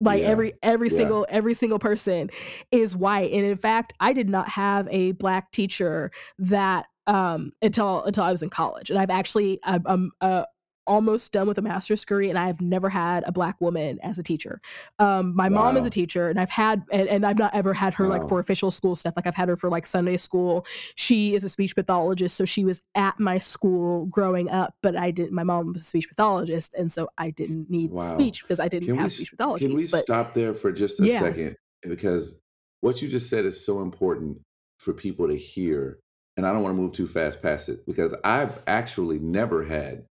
like 0.00 0.20
Yeah. 0.22 0.28
every 0.28 0.52
every 0.62 0.88
Yeah. 0.88 0.96
single 0.96 1.26
every 1.28 1.54
single 1.54 1.78
person 1.78 2.30
is 2.70 2.96
white 2.96 3.32
and 3.32 3.44
in 3.44 3.56
fact 3.56 3.92
i 4.00 4.12
did 4.12 4.28
not 4.28 4.48
have 4.48 4.88
a 4.90 5.12
black 5.12 5.50
teacher 5.52 6.10
that 6.38 6.86
um 7.06 7.52
until 7.62 8.02
until 8.04 8.24
i 8.24 8.32
was 8.32 8.42
in 8.42 8.50
college 8.50 8.90
and 8.90 8.98
i've 8.98 9.10
actually 9.10 9.60
i'm, 9.64 9.82
I'm 9.86 10.12
uh, 10.20 10.44
almost 10.90 11.32
done 11.32 11.46
with 11.48 11.56
a 11.58 11.62
master's 11.62 12.00
degree 12.00 12.28
and 12.30 12.38
i've 12.38 12.60
never 12.60 12.88
had 12.88 13.22
a 13.26 13.32
black 13.32 13.60
woman 13.60 13.98
as 14.02 14.18
a 14.18 14.22
teacher. 14.22 14.60
Um 14.98 15.34
my 15.36 15.48
mom 15.48 15.76
is 15.76 15.84
a 15.84 15.90
teacher 15.90 16.28
and 16.28 16.38
i've 16.40 16.50
had 16.50 16.82
and, 16.92 17.08
and 17.08 17.24
i've 17.24 17.38
not 17.38 17.54
ever 17.54 17.72
had 17.72 17.94
her 17.94 18.06
like 18.08 18.28
for 18.28 18.38
official 18.40 18.70
school 18.70 18.94
stuff. 18.94 19.14
Like 19.16 19.26
i've 19.26 19.36
had 19.36 19.48
her 19.48 19.56
for 19.56 19.68
like 19.70 19.86
sunday 19.86 20.16
school. 20.16 20.66
She 20.96 21.34
is 21.36 21.44
a 21.44 21.48
speech 21.48 21.74
pathologist 21.76 22.36
so 22.36 22.44
she 22.44 22.64
was 22.64 22.82
at 22.94 23.18
my 23.20 23.38
school 23.38 24.06
growing 24.06 24.50
up 24.50 24.74
but 24.82 24.96
i 24.96 25.10
didn't 25.10 25.32
my 25.32 25.44
mom 25.44 25.72
was 25.72 25.82
a 25.82 25.84
speech 25.84 26.08
pathologist 26.08 26.74
and 26.74 26.90
so 26.90 27.08
i 27.18 27.30
didn't 27.30 27.70
need 27.70 27.90
Wow. 27.92 28.10
speech 28.10 28.42
because 28.42 28.58
i 28.60 28.68
didn't 28.68 28.86
Can 28.88 28.96
have 28.96 29.06
s- 29.06 29.14
speech 29.14 29.30
pathology 29.30 29.66
can 29.66 29.76
we 29.76 29.86
but 29.86 30.02
stop 30.02 30.34
there 30.34 30.54
for 30.54 30.72
just 30.72 31.00
a 31.00 31.06
Yeah. 31.06 31.20
second? 31.20 31.56
Because 31.82 32.36
what 32.80 33.00
you 33.00 33.08
just 33.08 33.30
said 33.30 33.44
is 33.46 33.64
so 33.64 33.80
important 33.80 34.38
for 34.78 34.92
people 34.92 35.28
to 35.28 35.36
hear 35.36 35.98
and 36.36 36.46
I 36.46 36.52
don't 36.52 36.62
want 36.62 36.74
to 36.76 36.80
move 36.82 36.92
too 36.92 37.06
fast 37.06 37.42
past 37.42 37.68
it 37.68 37.84
because 37.86 38.14
I've 38.24 38.60
actually 38.66 39.18
never 39.18 39.62
had 39.62 40.04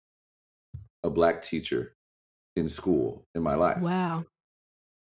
a 1.04 1.10
black 1.10 1.42
teacher 1.42 1.96
in 2.56 2.70
school 2.70 3.25
in 3.36 3.44
my 3.44 3.56
life. 3.56 3.80
wow 3.80 4.24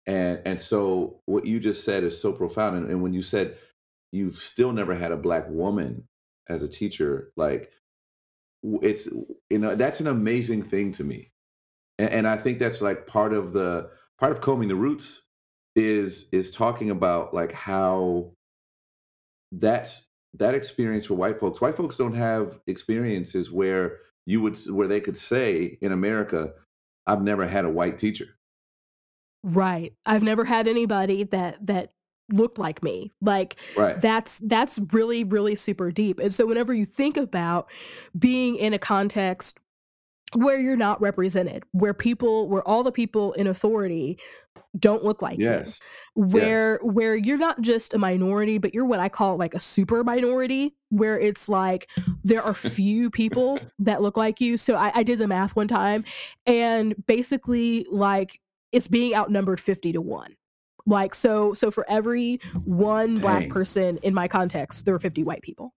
And 0.07 0.41
and 0.45 0.61
so 0.61 1.21
what 1.27 1.47
you 1.47 1.61
just 1.61 1.85
said 1.85 2.05
is 2.05 2.21
so 2.21 2.33
profound. 2.33 2.77
And, 2.77 2.91
and 2.91 3.03
when 3.03 3.13
you 3.13 3.23
said 3.23 3.57
you've 4.11 4.37
still 4.37 4.73
never 4.73 4.95
had 4.95 5.13
a 5.13 5.17
black 5.17 5.49
woman 5.49 6.09
as 6.49 6.63
a 6.63 6.69
teacher, 6.69 7.33
like 7.37 7.71
it's 8.63 9.07
you 9.51 9.59
know 9.59 9.75
that's 9.75 10.01
an 10.01 10.07
amazing 10.07 10.63
thing 10.63 10.93
to 10.93 11.05
me. 11.05 11.31
And, 11.99 12.11
and 12.11 12.27
I 12.27 12.37
think 12.37 12.59
that's 12.59 12.81
like 12.81 13.07
part 13.07 13.33
of 13.33 13.53
the 13.53 13.91
part 14.19 14.33
of 14.33 14.41
combing 14.41 14.69
the 14.69 14.77
roots 14.77 15.23
is 15.75 16.29
is 16.33 16.51
talking 16.51 16.91
about 16.91 17.35
like 17.35 17.53
how 17.53 18.33
that's 19.53 20.07
that 20.35 20.55
experience 20.55 21.07
for 21.07 21.15
white 21.15 21.39
folks. 21.39 21.61
White 21.61 21.77
folks 21.77 21.97
don't 21.97 22.15
have 22.15 22.59
experiences 22.67 23.51
where 23.51 23.99
you 24.27 24.41
would 24.41 24.59
where 24.71 24.89
they 24.89 25.01
could 25.01 25.17
say 25.17 25.79
in 25.81 25.93
America, 25.93 26.53
I've 27.07 27.23
never 27.23 27.47
had 27.47 27.65
a 27.65 27.71
white 27.71 27.99
teacher. 27.99 28.27
Right. 29.43 29.93
I've 30.07 30.23
never 30.23 30.45
had 30.45 30.69
anybody 30.69 31.25
that 31.25 31.67
that 31.67 31.93
looked 32.33 32.59
like 32.59 32.83
me. 32.83 33.13
Like 33.21 33.57
Right. 33.77 34.01
that's 34.01 34.41
that's 34.45 34.81
really 34.93 35.25
really 35.25 35.55
super 35.57 35.91
deep. 35.91 36.21
And 36.21 36.33
so 36.33 36.47
whenever 36.47 36.73
you 36.73 36.87
think 36.87 37.17
about 37.17 37.69
being 38.19 38.57
in 38.57 38.73
a 38.73 38.79
context 38.79 39.59
where 40.35 40.59
you're 40.59 40.77
not 40.77 41.01
represented, 41.01 41.65
where 41.73 41.95
people 41.95 42.49
where 42.49 42.67
all 42.67 42.83
the 42.83 42.93
people 42.93 43.33
in 43.35 43.47
authority 43.47 44.19
don't 44.79 45.05
look 45.05 45.21
like 45.23 45.39
you, 45.39 45.45
yes. 45.45 45.81
where 46.15 46.79
where 46.83 47.15
you're 47.15 47.39
not 47.39 47.61
just 47.61 47.93
a 47.95 47.99
minority 47.99 48.57
but 48.59 48.73
you're 48.73 48.87
what 48.87 48.99
i 49.01 49.09
call 49.09 49.37
like 49.37 49.53
a 49.55 49.61
super 49.61 50.03
minority 50.03 50.75
where 50.93 51.19
it's 51.19 51.49
like 51.49 51.89
there 52.23 52.43
are 52.43 52.55
few 52.55 53.11
people 53.11 53.59
that 53.79 54.03
look 54.03 54.17
like 54.17 54.41
you. 54.41 54.57
So 54.57 54.75
I, 54.75 54.93
I 54.95 55.03
did 55.03 55.19
the 55.19 55.27
math 55.27 55.57
one 55.57 55.69
time 55.69 56.05
and 56.47 56.95
basically 57.07 57.87
like 57.91 58.41
it's 58.73 58.89
being 58.89 59.15
outnumbered 59.15 59.61
50 59.61 59.93
to 59.93 60.01
1 60.01 60.37
like 60.85 61.15
so 61.15 61.53
so 61.53 61.71
for 61.71 61.89
every 61.89 62.41
one 62.65 63.15
black 63.15 63.49
person 63.49 63.99
in 64.03 64.13
my 64.13 64.27
context 64.27 64.85
there 64.85 64.95
are 64.95 64.99
50 64.99 65.23
white 65.23 65.43
people 65.43 65.73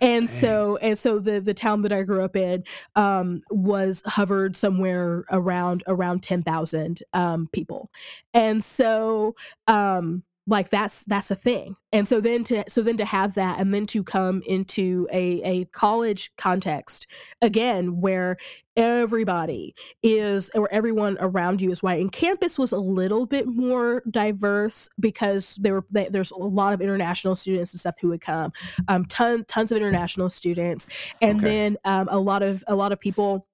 and 0.00 0.26
Dang. 0.26 0.28
so 0.28 0.76
and 0.78 0.98
so 0.98 1.18
the 1.18 1.40
the 1.40 1.54
town 1.54 1.82
that 1.82 1.92
I 1.92 2.02
grew 2.02 2.24
up 2.24 2.36
in 2.36 2.64
um, 2.96 3.42
was 3.50 4.02
hovered 4.06 4.56
somewhere 4.56 5.24
around 5.30 5.82
around 5.86 6.22
ten 6.22 6.42
thousand 6.42 7.02
um, 7.12 7.48
people, 7.52 7.90
and 8.34 8.62
so 8.62 9.34
um, 9.66 10.22
like 10.48 10.70
that's 10.70 11.04
that's 11.04 11.30
a 11.30 11.36
thing. 11.36 11.76
And 11.92 12.08
so 12.08 12.20
then 12.20 12.42
to 12.44 12.64
so 12.68 12.82
then 12.82 12.96
to 12.96 13.04
have 13.04 13.34
that 13.34 13.60
and 13.60 13.72
then 13.72 13.86
to 13.88 14.02
come 14.02 14.42
into 14.46 15.06
a 15.12 15.42
a 15.44 15.64
college 15.66 16.32
context 16.38 17.06
again 17.42 18.00
where 18.00 18.38
everybody 18.76 19.74
is 20.04 20.50
or 20.54 20.72
everyone 20.72 21.16
around 21.20 21.60
you 21.60 21.70
is 21.70 21.82
white 21.82 22.00
and 22.00 22.12
campus 22.12 22.58
was 22.58 22.70
a 22.72 22.78
little 22.78 23.26
bit 23.26 23.46
more 23.48 24.02
diverse 24.10 24.88
because 25.00 25.56
there 25.60 25.74
were 25.74 25.84
they, 25.90 26.08
there's 26.08 26.30
a 26.30 26.36
lot 26.36 26.72
of 26.72 26.80
international 26.80 27.34
students 27.34 27.72
and 27.72 27.80
stuff 27.80 27.96
who 28.00 28.08
would 28.08 28.20
come 28.20 28.52
um 28.86 29.04
ton, 29.06 29.44
tons 29.48 29.72
of 29.72 29.76
international 29.76 30.30
students 30.30 30.86
and 31.20 31.40
Okay. 31.40 31.48
then 31.48 31.76
um, 31.84 32.08
a 32.10 32.18
lot 32.20 32.42
of 32.42 32.62
a 32.68 32.76
lot 32.76 32.92
of 32.92 33.00
people 33.00 33.47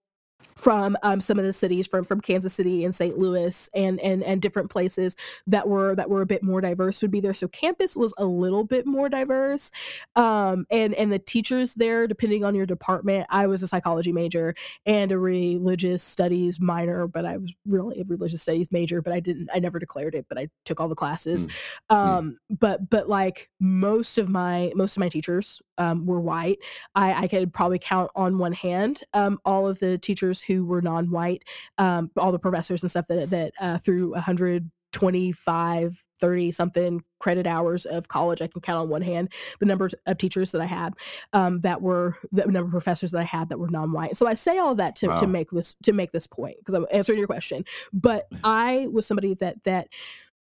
from 0.56 0.96
um, 1.02 1.20
some 1.20 1.38
of 1.38 1.44
the 1.44 1.52
cities 1.52 1.86
from 1.86 2.04
from 2.04 2.20
Kansas 2.20 2.54
City 2.54 2.84
and 2.84 2.94
St. 2.94 3.18
Louis 3.18 3.68
and 3.74 4.00
and 4.00 4.22
and 4.22 4.40
different 4.40 4.70
places 4.70 5.16
that 5.46 5.68
were 5.68 5.94
that 5.94 6.08
were 6.08 6.22
a 6.22 6.26
bit 6.26 6.42
more 6.42 6.60
diverse 6.60 7.02
would 7.02 7.10
be 7.10 7.20
there. 7.20 7.34
So 7.34 7.48
campus 7.48 7.96
was 7.96 8.14
a 8.18 8.24
little 8.24 8.64
bit 8.64 8.86
more 8.86 9.08
diverse, 9.08 9.70
um, 10.16 10.66
and 10.70 10.94
and 10.94 11.12
the 11.12 11.18
teachers 11.18 11.74
there, 11.74 12.06
depending 12.06 12.44
on 12.44 12.54
your 12.54 12.66
department, 12.66 13.26
I 13.30 13.46
was 13.46 13.62
a 13.62 13.66
psychology 13.66 14.12
major 14.12 14.54
and 14.86 15.12
a 15.12 15.18
religious 15.18 16.02
studies 16.02 16.60
minor, 16.60 17.06
but 17.06 17.24
I 17.24 17.36
was 17.36 17.52
really 17.66 18.00
a 18.00 18.04
religious 18.04 18.42
studies 18.42 18.70
major, 18.70 19.02
but 19.02 19.12
I 19.12 19.20
didn't 19.20 19.50
I 19.52 19.58
never 19.58 19.78
declared 19.78 20.14
it, 20.14 20.26
but 20.28 20.38
I 20.38 20.48
took 20.64 20.80
all 20.80 20.88
the 20.88 20.94
classes. 20.94 21.46
Mm. 21.90 21.96
Um, 21.96 22.38
but 22.50 22.88
but 22.90 23.08
like 23.08 23.50
most 23.60 24.18
of 24.18 24.28
my 24.28 24.72
most 24.74 24.96
of 24.96 25.00
my 25.00 25.08
teachers 25.08 25.60
um, 25.78 26.06
were 26.06 26.20
white. 26.20 26.58
I, 26.94 27.24
I 27.24 27.28
could 27.28 27.52
probably 27.52 27.78
count 27.78 28.10
on 28.14 28.38
one 28.38 28.52
hand 28.52 29.02
um, 29.12 29.38
all 29.44 29.66
of 29.66 29.78
the 29.78 29.98
teachers 29.98 30.42
who 30.42 30.64
were 30.64 30.82
non-white, 30.82 31.44
um, 31.78 32.10
all 32.16 32.32
the 32.32 32.38
professors 32.38 32.82
and 32.82 32.90
stuff 32.90 33.06
that 33.08 33.30
that 33.30 33.52
uh, 33.60 33.78
through 33.78 34.12
125, 34.12 36.04
30 36.20 36.50
something 36.52 37.02
credit 37.18 37.46
hours 37.46 37.86
of 37.86 38.08
college, 38.08 38.40
I 38.40 38.46
can 38.46 38.60
count 38.60 38.78
on 38.78 38.88
one 38.88 39.02
hand 39.02 39.32
the 39.60 39.66
numbers 39.66 39.94
of 40.06 40.18
teachers 40.18 40.52
that 40.52 40.60
I 40.60 40.66
had 40.66 40.94
um, 41.32 41.60
that 41.60 41.82
were 41.82 42.16
the 42.32 42.46
number 42.46 42.66
of 42.66 42.70
professors 42.70 43.10
that 43.10 43.20
I 43.20 43.24
had 43.24 43.48
that 43.48 43.58
were 43.58 43.68
non-white. 43.68 44.16
So 44.16 44.26
I 44.26 44.34
say 44.34 44.58
all 44.58 44.74
that 44.76 44.96
to, 44.96 45.14
to 45.16 45.26
make 45.26 45.50
this 45.50 45.74
to 45.82 45.92
make 45.92 46.12
this 46.12 46.26
point 46.26 46.56
because 46.58 46.74
I'm 46.74 46.86
answering 46.92 47.18
your 47.18 47.28
question. 47.28 47.64
But 47.92 48.24
I 48.44 48.88
was 48.92 49.06
somebody 49.06 49.34
that 49.34 49.62
that 49.64 49.88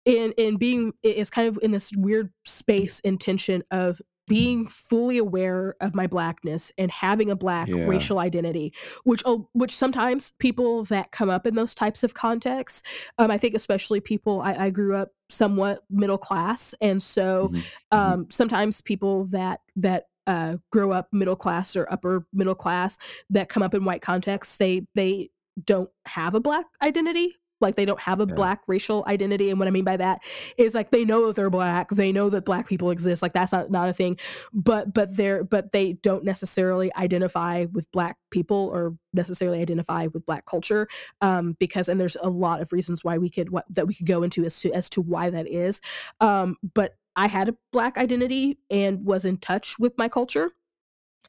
in 0.06 0.32
in 0.38 0.56
being 0.56 0.94
is 1.04 1.30
kind 1.30 1.48
of 1.50 1.60
in 1.62 1.72
this 1.72 1.92
weird 1.96 2.32
space 2.46 3.02
and 3.04 3.20
tension 3.20 3.62
of 3.72 4.02
being 4.28 4.68
fully 4.68 5.18
aware 5.18 5.76
of 5.82 5.96
my 5.96 6.06
blackness 6.08 6.72
and 6.78 6.92
having 6.92 7.30
a 7.30 7.36
black 7.36 7.68
Yeah. 7.68 7.86
racial 7.88 8.20
identity 8.20 8.74
which 9.04 9.22
oh, 9.26 9.48
which 9.54 9.74
sometimes 9.76 10.32
people 10.40 10.84
that 10.86 11.12
come 11.12 11.30
up 11.30 11.48
in 11.48 11.56
those 11.56 11.74
types 11.74 12.04
of 12.04 12.14
contexts 12.14 12.84
um, 13.18 13.32
i 13.32 13.38
think 13.38 13.56
especially 13.56 14.00
people 14.00 14.42
I, 14.44 14.66
I 14.66 14.70
grew 14.70 14.96
up 14.96 15.10
somewhat 15.30 15.84
middle 15.90 16.18
class 16.18 16.74
and 16.82 17.02
so 17.02 17.50
Mhm. 17.54 17.64
Mhm. 17.94 17.98
um, 17.98 18.28
sometimes 18.30 18.82
people 18.82 19.26
that 19.26 19.62
that 19.78 20.06
uh, 20.28 20.58
grow 20.74 20.92
up 20.92 21.08
middle 21.14 21.38
class 21.38 21.76
or 21.78 21.88
upper 21.92 22.26
middle 22.34 22.56
class 22.56 22.98
that 23.30 23.48
come 23.48 23.64
up 23.64 23.74
in 23.74 23.86
white 23.86 24.02
contexts 24.02 24.58
they 24.58 24.86
they 24.94 25.30
don't 25.66 25.90
have 26.06 26.34
a 26.36 26.40
black 26.42 26.66
identity 26.82 27.34
like 27.62 27.76
they 27.76 27.86
don't 27.86 28.00
have 28.00 28.20
a 28.20 28.26
Yeah. 28.28 28.36
black 28.36 28.62
racial 28.68 29.04
identity 29.08 29.50
and 29.50 29.60
what 29.60 29.68
i 29.68 29.72
mean 29.72 29.84
by 29.84 29.98
that 29.98 30.20
is 30.58 30.76
like 30.76 30.92
they 30.92 31.06
know 31.06 31.28
that 31.28 31.36
they're 31.36 31.50
black 31.50 31.90
they 31.90 32.12
know 32.12 32.30
that 32.30 32.46
black 32.46 32.68
people 32.68 32.92
exist 32.92 33.22
like 33.22 33.34
that's 33.34 33.52
not, 33.52 33.72
not 33.72 33.90
a 33.90 33.94
thing 33.94 34.18
but 34.54 34.94
but 34.94 35.16
they're 35.16 35.44
but 35.44 35.72
they 35.72 35.94
don't 35.94 36.24
necessarily 36.24 36.94
identify 36.96 37.66
with 37.72 37.90
black 37.92 38.18
people 38.32 38.70
or 38.74 38.96
necessarily 39.14 39.62
identify 39.62 40.08
with 40.08 40.26
black 40.26 40.46
culture 40.46 40.88
um 41.22 41.56
because 41.60 41.90
and 41.90 42.00
there's 42.00 42.18
a 42.22 42.30
lot 42.30 42.62
of 42.62 42.72
reasons 42.72 43.04
why 43.04 43.18
we 43.18 43.30
could 43.30 43.50
what 43.50 43.66
that 43.70 43.88
we 43.88 43.94
could 43.94 44.06
go 44.06 44.24
into 44.24 44.44
as 44.46 44.60
to 44.60 44.72
as 44.74 44.90
to 44.90 45.02
why 45.02 45.30
that 45.30 45.48
is 45.48 45.82
um 46.22 46.56
but 46.74 46.96
i 47.16 47.28
had 47.28 47.50
a 47.50 47.56
black 47.72 47.98
identity 47.98 48.58
and 48.70 49.04
was 49.06 49.26
in 49.26 49.38
touch 49.38 49.80
with 49.80 49.98
my 49.98 50.08
culture 50.08 50.52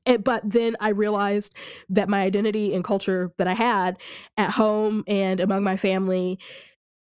and, 0.08 0.24
but 0.24 0.42
then 0.50 0.76
I 0.80 0.88
realized 0.88 1.54
that 1.90 2.08
my 2.08 2.22
identity 2.22 2.74
and 2.74 2.82
culture 2.82 3.32
that 3.38 3.46
I 3.46 3.54
had 3.54 3.96
at 4.36 4.50
home 4.50 5.04
and 5.06 5.38
among 5.40 5.62
my 5.62 5.76
family 5.76 6.40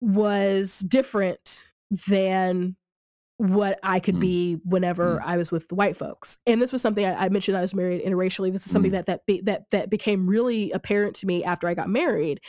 was 0.01 0.79
different 0.79 1.65
than 2.07 2.75
what 3.37 3.79
I 3.81 3.99
could 3.99 4.15
Mm. 4.15 4.19
be 4.19 4.53
whenever 4.65 5.19
Mm. 5.19 5.23
I 5.25 5.37
was 5.37 5.51
with 5.51 5.67
the 5.67 5.73
white 5.75 5.97
folks. 5.97 6.37
And 6.45 6.61
this 6.61 6.71
was 6.71 6.81
something 6.83 7.03
I, 7.05 7.25
I 7.25 7.29
mentioned 7.29 7.57
I 7.57 7.61
was 7.61 7.73
married 7.73 8.03
interracially. 8.05 8.51
This 8.53 8.65
is 8.67 8.71
something 8.71 8.91
Mm. 8.91 8.95
that 8.97 9.05
that 9.07 9.25
be, 9.25 9.41
that 9.41 9.63
that 9.71 9.89
became 9.89 10.27
really 10.27 10.69
apparent 10.71 11.15
to 11.17 11.25
me 11.25 11.43
after 11.43 11.67
I 11.67 11.73
got 11.73 11.89
married. 11.89 12.39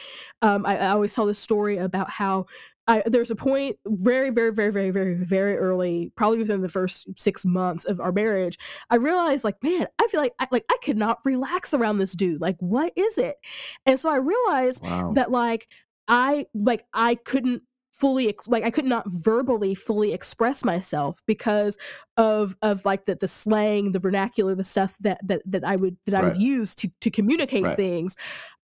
Um, 0.43 0.67
I, 0.67 0.77
I 0.79 0.89
always 0.91 1.15
tell 1.15 1.25
this 1.27 1.39
story 1.39 1.79
about 1.79 2.11
how 2.11 2.45
I, 2.89 3.03
there's 3.07 3.31
a 3.31 3.37
point 3.37 3.77
very, 3.87 4.31
very, 4.31 4.53
very, 4.53 4.71
very, 4.73 4.91
very, 4.91 5.15
very 5.15 5.57
early, 5.57 6.13
probably 6.17 6.39
within 6.39 6.63
the 6.63 6.69
first 6.69 7.07
six 7.17 7.45
months 7.45 7.85
of 7.85 8.01
our 8.01 8.11
marriage, 8.13 8.59
I 8.91 8.97
realized 8.97 9.45
like, 9.45 9.63
man, 9.63 9.87
I 10.01 10.07
feel 10.09 10.21
like 10.21 10.33
I, 10.41 10.49
like 10.51 10.65
I 10.71 10.77
could 10.83 10.97
not 10.97 11.19
relax 11.25 11.75
around 11.75 11.99
this 11.99 12.13
dude. 12.13 12.41
Like, 12.41 12.57
what 12.59 12.93
is 12.97 13.19
it? 13.19 13.37
And 13.87 14.01
so 14.01 14.11
I 14.11 14.17
realized 14.17 14.83
Wow. 14.83 15.13
that 15.15 15.31
like 15.31 15.69
I 16.09 16.47
like 16.55 16.85
I 16.93 17.15
couldn't 17.15 17.63
fully 17.93 18.29
ex- 18.31 18.49
like 18.49 18.65
I 18.65 18.71
could 18.71 18.87
not 18.87 19.05
verbally 19.11 19.75
fully 19.75 20.13
express 20.13 20.65
myself 20.65 21.23
because 21.27 21.77
of 22.17 22.57
of 22.63 22.85
like 22.85 23.05
the 23.05 23.15
the 23.15 23.29
slang, 23.29 23.93
the 23.93 23.99
vernacular, 24.01 24.55
the 24.57 24.65
stuff 24.65 24.97
that 25.01 25.21
that 25.25 25.43
that 25.47 25.63
I 25.63 25.77
would 25.77 25.97
that 26.07 26.15
I 26.15 26.23
would 26.25 26.37
use 26.39 26.75
to 26.77 26.91
to 27.03 27.11
communicate 27.11 27.63
Right. 27.63 27.77
things. 27.77 28.17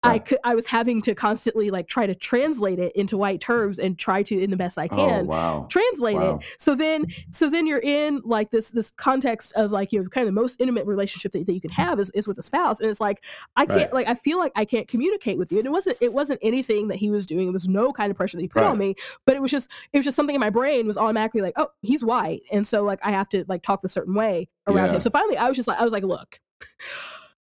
I 0.04 0.20
could 0.20 0.38
I 0.44 0.54
was 0.54 0.64
having 0.66 1.02
to 1.02 1.14
constantly 1.14 1.70
like 1.70 1.88
try 1.88 2.06
to 2.06 2.14
translate 2.14 2.78
it 2.78 2.92
into 2.94 3.16
white 3.18 3.40
terms 3.40 3.80
and 3.80 3.98
try 3.98 4.22
to 4.22 4.40
in 4.40 4.50
the 4.50 4.56
best 4.56 4.78
I 4.78 4.86
Oh, 4.92 4.96
can 4.96 5.26
wow. 5.26 5.66
translate 5.68 6.14
Wow. 6.16 6.36
it 6.36 6.44
so 6.56 6.76
then 6.76 7.06
so 7.30 7.50
then 7.50 7.66
you're 7.66 7.80
in 7.80 8.20
like 8.24 8.50
this 8.52 8.70
this 8.70 8.90
context 8.92 9.52
of 9.56 9.72
like 9.72 9.90
you 9.92 10.00
know 10.00 10.08
kind 10.08 10.22
of 10.28 10.32
the 10.32 10.40
most 10.40 10.60
intimate 10.60 10.86
relationship 10.86 11.32
that, 11.32 11.44
that 11.46 11.52
you 11.52 11.60
can 11.60 11.72
have 11.72 11.98
is, 11.98 12.10
is 12.10 12.28
with 12.28 12.38
a 12.38 12.42
spouse 12.42 12.78
and 12.78 12.88
it's 12.88 13.00
like 13.00 13.24
i 13.56 13.66
can't 13.66 13.78
Right. 13.78 13.92
like 13.92 14.06
i 14.08 14.14
feel 14.14 14.38
like 14.38 14.52
i 14.54 14.64
can't 14.64 14.86
communicate 14.86 15.36
with 15.36 15.50
you 15.50 15.58
and 15.58 15.66
it 15.66 15.70
wasn't 15.72 15.98
it 16.00 16.12
wasn't 16.12 16.38
anything 16.42 16.86
that 16.88 16.96
he 16.96 17.10
was 17.10 17.26
doing 17.26 17.48
it 17.48 17.52
was 17.52 17.66
no 17.68 17.92
kind 17.92 18.10
of 18.12 18.16
pressure 18.16 18.36
that 18.36 18.42
he 18.42 18.48
put 18.48 18.62
on 18.62 18.78
me 18.78 18.94
but 19.24 19.34
it 19.34 19.42
was 19.42 19.50
just 19.50 19.68
it 19.92 19.98
was 19.98 20.04
just 20.04 20.14
something 20.14 20.34
in 20.36 20.40
my 20.40 20.50
brain 20.50 20.86
was 20.86 20.96
automatically 20.96 21.40
like 21.40 21.54
oh 21.56 21.68
he's 21.82 22.04
white 22.04 22.42
and 22.52 22.64
so 22.66 22.84
like 22.84 23.00
i 23.02 23.10
have 23.10 23.28
to 23.28 23.44
like 23.48 23.62
talk 23.62 23.80
a 23.82 23.88
certain 23.88 24.14
way 24.14 24.48
around 24.68 24.90
Yeah. 24.90 24.94
him 24.94 25.00
so 25.00 25.10
finally 25.10 25.36
i 25.36 25.48
was 25.48 25.56
just 25.56 25.66
like 25.66 25.80
i 25.80 25.82
was 25.82 25.92
like 25.92 26.04
look 26.04 26.38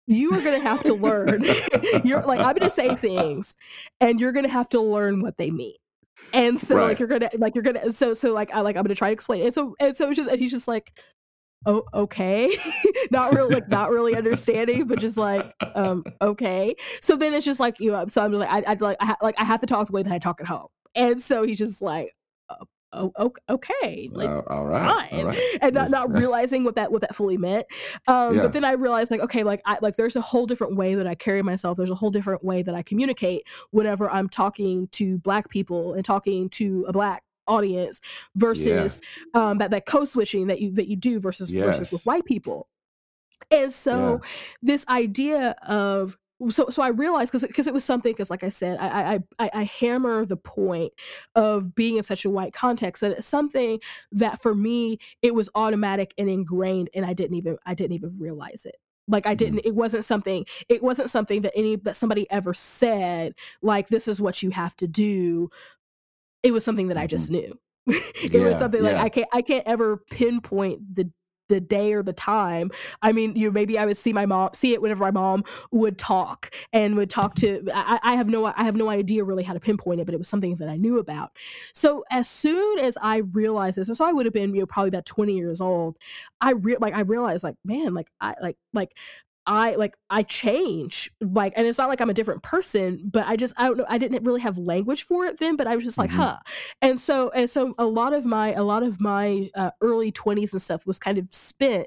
you 0.09 0.33
are 0.33 0.41
gonna 0.43 0.59
have 0.59 0.83
to 0.83 0.95
learn 0.95 1.45
you're 2.05 2.23
like 2.23 2.41
i'm 2.41 2.55
gonna 2.55 2.71
say 2.71 2.95
things 2.97 3.55
and 4.01 4.21
you're 4.21 4.33
gonna 4.33 4.49
have 4.49 4.69
to 4.69 4.81
learn 4.81 5.21
what 5.21 5.37
they 5.37 5.51
mean 5.51 5.75
and 6.33 6.59
so 6.59 6.77
Right. 6.77 6.89
like 6.89 6.99
you're 6.99 7.09
gonna 7.09 7.31
like 7.39 7.55
you're 7.55 7.63
gonna 7.63 7.93
so 7.93 8.13
so 8.13 8.33
like 8.35 8.51
I 8.53 8.61
like 8.61 8.77
I'm 8.77 8.83
gonna 8.83 8.95
try 8.95 9.09
to 9.09 9.13
explain. 9.13 9.43
And 9.45 9.55
so 9.55 9.75
and 9.81 9.97
so 9.97 10.09
it's 10.09 10.17
just 10.17 10.29
and 10.29 10.39
he's 10.39 10.51
just 10.51 10.69
like, 10.69 10.93
oh 11.65 11.85
okay, 11.95 12.55
not 13.11 13.33
really 13.35 13.55
like 13.55 13.69
not 13.69 13.91
really 13.91 14.15
understanding, 14.15 14.87
but 14.87 14.99
just 14.99 15.17
like 15.17 15.55
um 15.75 16.05
okay. 16.21 16.75
So 17.01 17.17
then 17.17 17.33
it's 17.33 17.47
just 17.47 17.61
like 17.61 17.81
you 17.81 17.93
know 17.93 18.05
so 18.09 18.23
I'm 18.23 18.33
just 18.33 18.41
like 18.41 18.51
I 18.67 18.73
I 18.73 18.75
like 18.75 18.97
I 19.01 19.07
ha- 19.07 19.17
like 19.23 19.37
I 19.39 19.45
have 19.45 19.61
to 19.61 19.67
talk 19.67 19.87
the 19.87 19.93
way 19.93 20.03
that 20.03 20.13
I 20.13 20.19
talk 20.19 20.41
at 20.41 20.47
home, 20.49 20.67
and 20.95 21.19
so 21.21 21.45
he's 21.45 21.59
just 21.59 21.81
like. 21.81 22.13
Oh, 22.91 23.13
ok- 23.17 23.43
okay 23.51 24.09
like 24.13 24.31
Uh, 24.31 24.41
all 24.49 24.65
right. 24.65 25.13
All 25.13 25.25
right. 25.25 25.39
and 25.61 25.75
not, 25.75 25.91
not 25.91 26.15
realizing 26.15 26.65
what 26.65 26.77
that 26.77 26.91
what 26.91 27.03
that 27.03 27.15
fully 27.15 27.37
meant 27.37 27.67
um 28.07 28.35
Yeah. 28.37 28.43
but 28.45 28.53
then 28.53 28.65
i 28.65 28.73
realized 28.73 29.11
like 29.11 29.21
okay 29.21 29.43
like 29.43 29.61
i 29.67 29.77
like 29.83 29.97
there's 29.97 30.17
a 30.17 30.23
whole 30.23 30.47
different 30.47 30.75
way 30.77 30.95
that 30.95 31.07
i 31.07 31.15
carry 31.15 31.43
myself 31.43 31.77
there's 31.77 31.91
a 31.91 31.95
whole 31.95 32.11
different 32.11 32.43
way 32.43 32.63
that 32.63 32.75
i 32.75 32.83
communicate 32.83 33.43
whenever 33.73 34.11
i'm 34.11 34.27
talking 34.27 34.89
to 34.93 35.19
black 35.19 35.51
people 35.51 35.93
and 35.93 36.05
talking 36.05 36.49
to 36.49 36.87
a 36.89 36.93
black 36.93 37.23
audience 37.47 38.01
versus 38.37 39.01
um 39.35 39.59
that 39.59 39.71
that 39.71 39.85
code 39.85 40.09
switching 40.09 40.47
that 40.47 40.59
you 40.61 40.71
that 40.73 40.89
you 40.89 40.97
do 40.97 41.21
versus 41.21 41.51
versus 41.51 41.93
with 41.93 42.07
white 42.07 42.25
people 42.25 42.69
and 43.51 43.71
so 43.71 44.21
Yeah. 44.23 44.29
this 44.63 44.87
idea 44.89 45.55
of 45.67 46.17
so 46.49 46.69
so 46.71 46.83
I 46.83 46.89
realized 46.89 47.33
because 47.33 47.47
because 47.47 47.67
it 47.67 47.75
was 47.75 47.85
something 47.85 48.13
because 48.13 48.31
like 48.31 48.45
I 48.45 48.49
said 48.49 48.79
I, 48.81 49.19
I 49.39 49.51
I 49.55 49.65
hammer 49.65 50.25
the 50.25 50.37
point 50.37 50.93
of 51.35 51.75
being 51.75 51.97
in 51.97 52.03
such 52.03 52.25
a 52.25 52.31
white 52.31 52.53
context 52.53 53.01
that 53.01 53.11
it's 53.13 53.27
something 53.27 53.81
that 54.13 54.41
for 54.41 54.55
me 54.55 54.99
it 55.23 55.35
was 55.35 55.51
automatic 55.55 56.15
and 56.17 56.29
ingrained 56.29 56.91
and 56.95 57.05
I 57.05 57.13
didn't 57.13 57.37
even 57.37 57.57
I 57.67 57.75
didn't 57.75 57.93
even 57.95 58.17
realize 58.19 58.65
it 58.65 58.77
like 59.09 59.27
I 59.27 59.35
Mhm. 59.35 59.39
didn't 59.39 59.61
it 59.65 59.75
wasn't 59.75 60.05
something 60.05 60.47
it 60.69 60.83
wasn't 60.83 61.11
something 61.11 61.41
that 61.43 61.53
any 61.57 61.77
that 61.77 61.97
somebody 61.97 62.31
ever 62.31 62.55
said 62.55 63.35
like 63.63 63.89
this 63.89 64.07
is 64.07 64.21
what 64.21 64.43
you 64.43 64.51
have 64.51 64.77
to 64.77 64.87
do 64.87 65.49
it 66.45 66.53
was 66.53 66.65
something 66.65 66.89
that 66.89 66.97
I 66.97 67.07
Mhm. 67.07 67.11
just 67.11 67.31
knew. 67.33 67.59
it 67.87 68.35
was 68.45 68.59
something 68.59 68.83
like 68.83 68.93
Yeah. 68.93 69.03
I 69.03 69.09
can't 69.09 69.29
I 69.33 69.43
can't 69.43 69.67
ever 69.67 69.97
pinpoint 70.11 70.95
the 70.95 71.11
the 71.49 71.61
day 71.61 71.93
or 71.93 72.03
the 72.03 72.13
time. 72.13 72.71
I 73.03 73.13
mean, 73.13 73.37
you 73.37 73.47
know, 73.47 73.53
maybe 73.53 73.79
I 73.79 73.87
would 73.87 73.97
see 73.97 74.13
my 74.13 74.27
mom 74.27 74.51
see 74.55 74.73
it 74.73 74.83
whenever 74.83 75.05
my 75.05 75.11
mom 75.11 75.45
would 75.71 75.99
talk 75.99 76.55
and 76.73 76.97
would 76.97 77.11
talk 77.11 77.35
to 77.37 77.69
I, 77.75 77.99
I 78.03 78.17
have 78.17 78.29
no 78.29 78.47
I 78.47 78.65
have 78.65 78.77
no 78.77 78.89
idea 78.89 79.25
really 79.25 79.43
how 79.43 79.55
to 79.55 79.61
pinpoint 79.61 80.01
it, 80.01 80.05
but 80.05 80.15
it 80.15 80.19
was 80.19 80.29
something 80.29 80.57
that 80.57 80.69
I 80.69 80.77
knew 80.77 80.99
about. 80.99 81.33
So 81.75 82.05
as 82.11 82.29
soon 82.29 82.79
as 82.79 82.97
I 83.01 83.19
realized 83.19 83.79
this, 83.79 83.89
and 83.89 83.97
so 83.97 84.05
I 84.05 84.13
would 84.13 84.27
have 84.27 84.33
been, 84.33 84.55
you 84.55 84.61
know, 84.61 84.67
probably 84.67 84.89
about 84.89 85.07
20 85.07 85.35
years 85.35 85.61
old, 85.61 85.99
I 86.41 86.53
re- 86.53 86.77
like 86.81 86.95
I 86.95 87.01
realized 87.01 87.45
like, 87.45 87.57
man, 87.65 87.95
like 87.95 88.11
I 88.21 88.35
like 88.41 88.57
like 88.73 88.95
I 89.49 89.75
like 89.77 89.97
I 90.11 90.23
change 90.23 91.11
like 91.21 91.55
and 91.57 91.67
it's 91.67 91.79
not 91.79 91.89
like 91.89 92.01
I'm 92.03 92.11
a 92.11 92.15
different 92.15 92.43
person 92.45 93.01
but 93.11 93.27
I 93.27 93.35
just 93.37 93.55
I 93.57 93.67
don't 93.69 93.79
know 93.79 93.87
I 93.89 93.99
didn't 93.99 94.23
really 94.25 94.43
have 94.43 94.59
language 94.59 95.03
for 95.05 95.25
it 95.27 95.39
then 95.41 95.57
but 95.57 95.67
I 95.67 95.75
was 95.75 95.85
just 95.85 95.99
like 95.99 96.11
Mhm. 96.11 96.17
huh 96.17 96.37
and 96.83 97.01
so 97.01 97.31
and 97.31 97.49
so 97.51 97.75
a 97.79 97.87
lot 97.87 98.13
of 98.13 98.27
my 98.27 98.53
a 98.53 98.63
lot 98.63 98.83
of 98.83 99.01
my 99.01 99.51
uh, 99.57 99.71
early 99.81 100.13
20s 100.13 100.53
and 100.53 100.63
stuff 100.63 100.87
was 100.87 100.99
kind 100.99 101.19
of 101.19 101.27
spent 101.33 101.87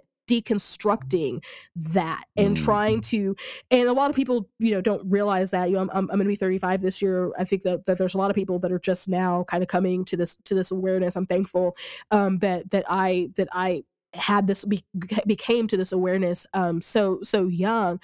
deconstructing 0.55 1.43
that 1.75 2.23
and 2.37 2.55
Mm. 2.55 2.63
trying 2.63 3.01
to 3.01 3.35
and 3.69 3.87
a 3.87 3.93
lot 3.93 4.09
of 4.09 4.15
people 4.15 4.49
you 4.59 4.71
know 4.71 4.81
don't 4.81 5.03
realize 5.09 5.51
that 5.51 5.69
you 5.69 5.75
know 5.75 5.81
I'm, 5.81 5.89
I'm, 5.91 6.09
I'm 6.11 6.17
gonna 6.17 6.25
be 6.25 6.35
35 6.35 6.81
this 6.81 7.01
year 7.01 7.31
I 7.37 7.43
think 7.43 7.63
that, 7.63 7.85
that 7.85 7.97
there's 7.97 8.13
a 8.15 8.17
lot 8.17 8.29
of 8.29 8.35
people 8.35 8.59
that 8.59 8.71
are 8.71 8.79
just 8.79 9.07
now 9.07 9.43
kind 9.45 9.61
of 9.63 9.69
coming 9.69 10.05
to 10.05 10.17
this 10.17 10.35
to 10.45 10.55
this 10.55 10.71
awareness 10.71 11.15
I'm 11.15 11.25
thankful 11.25 11.75
um 12.11 12.39
that 12.39 12.69
that 12.71 12.85
I 12.89 13.29
that 13.35 13.49
I 13.51 13.83
had 14.13 14.47
this 14.47 14.65
be, 14.65 14.83
became 15.25 15.67
to 15.67 15.77
this 15.77 15.91
awareness 15.91 16.45
um 16.53 16.81
so 16.81 17.19
so 17.23 17.47
young. 17.47 17.99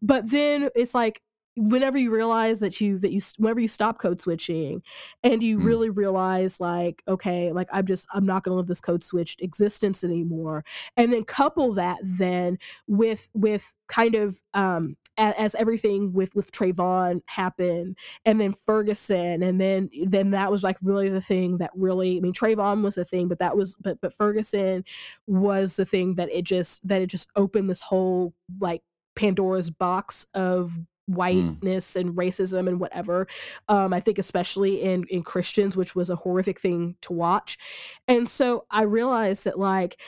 But 0.00 0.30
then 0.30 0.70
it's 0.74 0.94
like 0.94 1.20
whenever 1.58 1.98
you 1.98 2.10
realize 2.10 2.60
that 2.60 2.80
you 2.80 2.98
that 2.98 3.10
you 3.12 3.20
whenever 3.38 3.60
you 3.60 3.68
stop 3.68 3.98
code 3.98 4.20
switching 4.20 4.82
and 5.24 5.42
you 5.42 5.58
Mm. 5.58 5.64
really 5.64 5.90
realize 5.90 6.60
like 6.60 7.02
okay 7.08 7.50
like 7.52 7.68
i'm 7.72 7.84
just 7.84 8.06
i'm 8.12 8.24
not 8.24 8.44
going 8.44 8.52
to 8.52 8.56
live 8.56 8.68
this 8.68 8.80
code 8.80 9.02
switched 9.02 9.42
existence 9.42 10.04
anymore 10.04 10.64
and 10.96 11.12
then 11.12 11.24
couple 11.24 11.72
that 11.74 11.98
then 12.02 12.58
with 12.86 13.28
with 13.34 13.74
kind 13.88 14.14
of 14.14 14.40
um 14.54 14.96
as, 15.16 15.34
as 15.36 15.54
everything 15.56 16.12
with 16.12 16.34
with 16.36 16.52
Trayvon 16.52 17.22
happened 17.26 17.96
and 18.24 18.40
then 18.40 18.52
Ferguson 18.52 19.42
and 19.42 19.60
then 19.60 19.90
then 20.06 20.30
that 20.30 20.50
was 20.50 20.62
like 20.62 20.76
really 20.80 21.08
the 21.08 21.20
thing 21.20 21.58
that 21.58 21.70
really 21.74 22.18
I 22.18 22.20
mean 22.20 22.32
Trayvon 22.32 22.82
was 22.82 22.94
the 22.94 23.04
thing 23.04 23.26
but 23.26 23.40
that 23.40 23.56
was 23.56 23.74
but 23.80 24.00
but 24.00 24.14
Ferguson 24.14 24.84
was 25.26 25.74
the 25.76 25.84
thing 25.84 26.14
that 26.14 26.30
it 26.30 26.44
just 26.44 26.86
that 26.86 27.02
it 27.02 27.06
just 27.06 27.28
opened 27.34 27.68
this 27.68 27.80
whole 27.80 28.32
like 28.60 28.82
Pandora's 29.16 29.70
box 29.70 30.24
of 30.34 30.78
whiteness 31.08 31.96
and 31.96 32.14
racism 32.16 32.68
and 32.68 32.78
whatever 32.80 33.26
um 33.68 33.92
i 33.92 34.00
think 34.00 34.18
especially 34.18 34.82
in 34.82 35.04
in 35.08 35.22
christians 35.22 35.76
which 35.76 35.94
was 35.94 36.10
a 36.10 36.16
horrific 36.16 36.60
thing 36.60 36.94
to 37.00 37.12
watch. 37.12 37.58
And 38.06 38.28
so 38.28 38.64
i 38.70 38.82
realized 38.82 39.44
that 39.44 39.58
like 39.58 39.98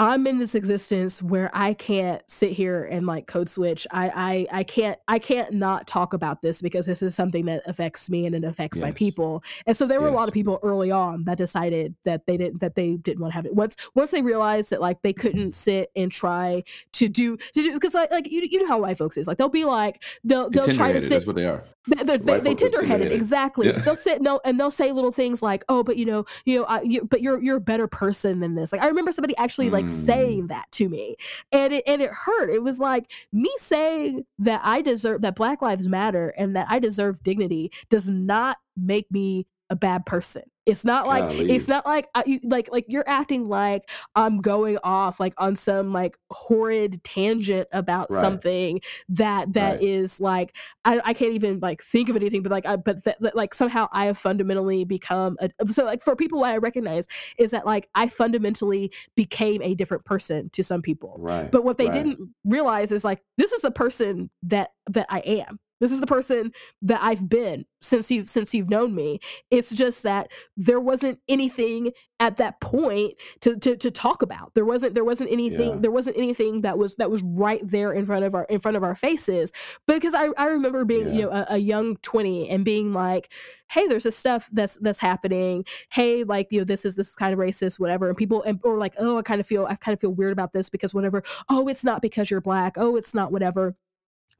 I'm 0.00 0.26
in 0.26 0.38
this 0.38 0.54
existence 0.54 1.22
where 1.22 1.50
I 1.52 1.74
can't 1.74 2.22
sit 2.26 2.52
here 2.52 2.84
and 2.84 3.04
like 3.04 3.26
code 3.26 3.50
switch. 3.50 3.86
I 3.90 4.46
I 4.50 4.60
I 4.60 4.64
can't 4.64 4.98
I 5.08 5.18
can't 5.18 5.52
not 5.52 5.86
talk 5.86 6.14
about 6.14 6.40
this 6.40 6.62
because 6.62 6.86
this 6.86 7.02
is 7.02 7.14
something 7.14 7.44
that 7.44 7.62
affects 7.66 8.08
me 8.08 8.24
and 8.24 8.34
it 8.34 8.42
affects 8.42 8.80
my 8.80 8.92
people. 8.92 9.44
And 9.66 9.76
so 9.76 9.86
there 9.86 10.00
were 10.00 10.08
a 10.08 10.12
lot 10.12 10.26
of 10.26 10.32
people 10.32 10.58
early 10.62 10.90
on 10.90 11.24
that 11.24 11.36
decided 11.36 11.94
that 12.04 12.24
they 12.24 12.38
didn't 12.38 12.60
that 12.60 12.76
they 12.76 12.96
didn't 12.96 13.20
want 13.20 13.32
to 13.32 13.36
have 13.36 13.44
it. 13.44 13.54
Once 13.54 13.76
once 13.94 14.10
they 14.10 14.22
realized 14.22 14.70
that 14.70 14.80
like 14.80 15.02
they 15.02 15.12
couldn't 15.12 15.40
mm-hmm. 15.40 15.50
sit 15.50 15.90
and 15.94 16.10
try 16.10 16.64
to 16.92 17.06
do 17.06 17.36
to 17.36 17.62
do 17.62 17.74
because 17.74 17.92
like 17.92 18.10
like 18.10 18.30
you, 18.32 18.40
you 18.50 18.58
know 18.58 18.68
how 18.68 18.80
white 18.80 18.96
folks 18.96 19.18
is 19.18 19.26
like 19.28 19.36
they'll 19.36 19.50
be 19.50 19.66
like 19.66 20.02
they'll 20.24 20.48
they'll 20.48 20.64
try 20.72 20.92
to 20.92 21.00
sit 21.02 21.10
That's 21.10 21.26
what 21.26 21.36
they 21.36 21.44
are. 21.44 21.62
They're, 21.86 22.18
they're, 22.18 22.40
they 22.40 22.54
tenderheaded, 22.54 23.10
exactly. 23.10 23.66
Yeah. 23.66 23.72
They'll 23.72 23.96
sit 23.96 24.22
no, 24.22 24.40
and 24.44 24.60
they'll 24.60 24.70
say 24.70 24.92
little 24.92 25.12
things 25.12 25.42
like, 25.42 25.64
"Oh, 25.68 25.82
but 25.82 25.96
you 25.96 26.04
know, 26.04 26.24
you 26.44 26.58
know, 26.58 26.64
I, 26.64 26.82
you, 26.82 27.04
but 27.04 27.22
you're 27.22 27.42
you're 27.42 27.56
a 27.56 27.60
better 27.60 27.88
person 27.88 28.40
than 28.40 28.54
this." 28.54 28.70
Like 28.70 28.82
I 28.82 28.86
remember 28.86 29.12
somebody 29.12 29.36
actually 29.38 29.70
like 29.70 29.89
saying 29.90 30.44
mm. 30.44 30.48
that 30.48 30.70
to 30.72 30.88
me, 30.88 31.16
and 31.52 31.72
it 31.72 31.84
and 31.86 32.02
it 32.02 32.10
hurt. 32.10 32.50
It 32.50 32.62
was 32.62 32.80
like 32.80 33.10
me 33.32 33.50
saying 33.58 34.24
that 34.38 34.60
I 34.64 34.82
deserve 34.82 35.22
that 35.22 35.36
Black 35.36 35.62
Lives 35.62 35.88
Matter 35.88 36.34
and 36.36 36.56
that 36.56 36.66
I 36.68 36.78
deserve 36.78 37.22
dignity 37.22 37.70
does 37.88 38.10
not 38.10 38.58
make 38.76 39.10
me 39.10 39.46
a 39.70 39.76
bad 39.76 40.06
person. 40.06 40.42
It's 40.70 40.84
not 40.84 41.06
like 41.06 41.24
Golly. 41.24 41.52
it's 41.52 41.68
not 41.68 41.84
like 41.84 42.08
uh, 42.14 42.22
you, 42.26 42.40
like 42.44 42.70
like 42.70 42.84
you're 42.88 43.08
acting 43.08 43.48
like 43.48 43.90
I'm 44.14 44.40
going 44.40 44.78
off 44.84 45.20
like 45.20 45.34
on 45.38 45.56
some 45.56 45.92
like 45.92 46.16
horrid 46.30 47.02
tangent 47.04 47.68
about 47.72 48.08
right. 48.10 48.20
something 48.20 48.80
that 49.10 49.52
that 49.54 49.72
right. 49.72 49.82
is 49.82 50.20
like 50.20 50.56
I, 50.84 51.00
I 51.04 51.14
can't 51.14 51.32
even 51.32 51.60
like 51.60 51.82
think 51.82 52.08
of 52.08 52.16
anything 52.16 52.42
but 52.42 52.52
like 52.52 52.66
I, 52.66 52.76
but 52.76 53.04
th- 53.04 53.16
like 53.34 53.54
somehow 53.54 53.88
I 53.92 54.06
have 54.06 54.18
fundamentally 54.18 54.84
become 54.84 55.36
a, 55.40 55.50
so 55.68 55.84
like 55.84 56.02
for 56.02 56.16
people 56.16 56.40
what 56.40 56.52
I 56.52 56.58
recognize 56.58 57.06
is 57.38 57.50
that 57.50 57.66
like 57.66 57.88
I 57.94 58.08
fundamentally 58.08 58.92
became 59.16 59.62
a 59.62 59.74
different 59.74 60.04
person 60.04 60.50
to 60.50 60.62
some 60.62 60.82
people. 60.82 61.16
Right. 61.18 61.50
But 61.50 61.64
what 61.64 61.78
they 61.78 61.86
right. 61.86 61.94
didn't 61.94 62.34
realize 62.44 62.92
is 62.92 63.04
like 63.04 63.22
this 63.36 63.52
is 63.52 63.62
the 63.62 63.70
person 63.70 64.30
that 64.44 64.70
that 64.88 65.06
I 65.08 65.20
am. 65.20 65.58
This 65.80 65.92
is 65.92 66.00
the 66.00 66.06
person 66.06 66.52
that 66.82 67.02
I've 67.02 67.28
been 67.28 67.64
since 67.80 68.10
you've 68.10 68.28
since 68.28 68.54
you've 68.54 68.68
known 68.68 68.94
me. 68.94 69.18
It's 69.50 69.74
just 69.74 70.02
that 70.02 70.28
there 70.56 70.78
wasn't 70.78 71.18
anything 71.26 71.92
at 72.20 72.36
that 72.36 72.60
point 72.60 73.14
to 73.40 73.56
to, 73.56 73.76
to 73.76 73.90
talk 73.90 74.20
about. 74.20 74.52
There 74.54 74.66
wasn't 74.66 74.94
there 74.94 75.04
wasn't 75.04 75.32
anything 75.32 75.70
yeah. 75.70 75.78
there 75.80 75.90
wasn't 75.90 76.18
anything 76.18 76.60
that 76.60 76.76
was 76.76 76.96
that 76.96 77.10
was 77.10 77.22
right 77.22 77.62
there 77.64 77.92
in 77.92 78.04
front 78.04 78.24
of 78.26 78.34
our 78.34 78.44
in 78.44 78.60
front 78.60 78.76
of 78.76 78.84
our 78.84 78.94
faces. 78.94 79.52
Because 79.86 80.14
I, 80.14 80.28
I 80.36 80.46
remember 80.46 80.84
being, 80.84 81.08
yeah. 81.08 81.12
you 81.12 81.22
know, 81.22 81.30
a, 81.30 81.46
a 81.54 81.58
young 81.58 81.96
20 81.96 82.50
and 82.50 82.62
being 82.62 82.92
like, 82.92 83.30
hey, 83.70 83.86
there's 83.88 84.04
this 84.04 84.16
stuff 84.16 84.50
that's 84.52 84.76
that's 84.82 84.98
happening. 84.98 85.64
Hey, 85.90 86.24
like, 86.24 86.48
you 86.50 86.58
know, 86.60 86.64
this 86.64 86.84
is 86.84 86.96
this 86.96 87.08
is 87.08 87.14
kind 87.14 87.32
of 87.32 87.38
racist, 87.38 87.80
whatever. 87.80 88.08
And 88.08 88.16
people 88.18 88.42
and 88.42 88.60
or 88.64 88.76
like, 88.76 88.94
oh, 88.98 89.16
I 89.16 89.22
kind 89.22 89.40
of 89.40 89.46
feel 89.46 89.64
I 89.64 89.76
kind 89.76 89.94
of 89.94 90.00
feel 90.00 90.12
weird 90.12 90.32
about 90.32 90.52
this 90.52 90.68
because 90.68 90.92
whatever. 90.92 91.22
Oh, 91.48 91.68
it's 91.68 91.84
not 91.84 92.02
because 92.02 92.30
you're 92.30 92.42
black. 92.42 92.74
Oh, 92.76 92.96
it's 92.96 93.14
not 93.14 93.32
whatever 93.32 93.76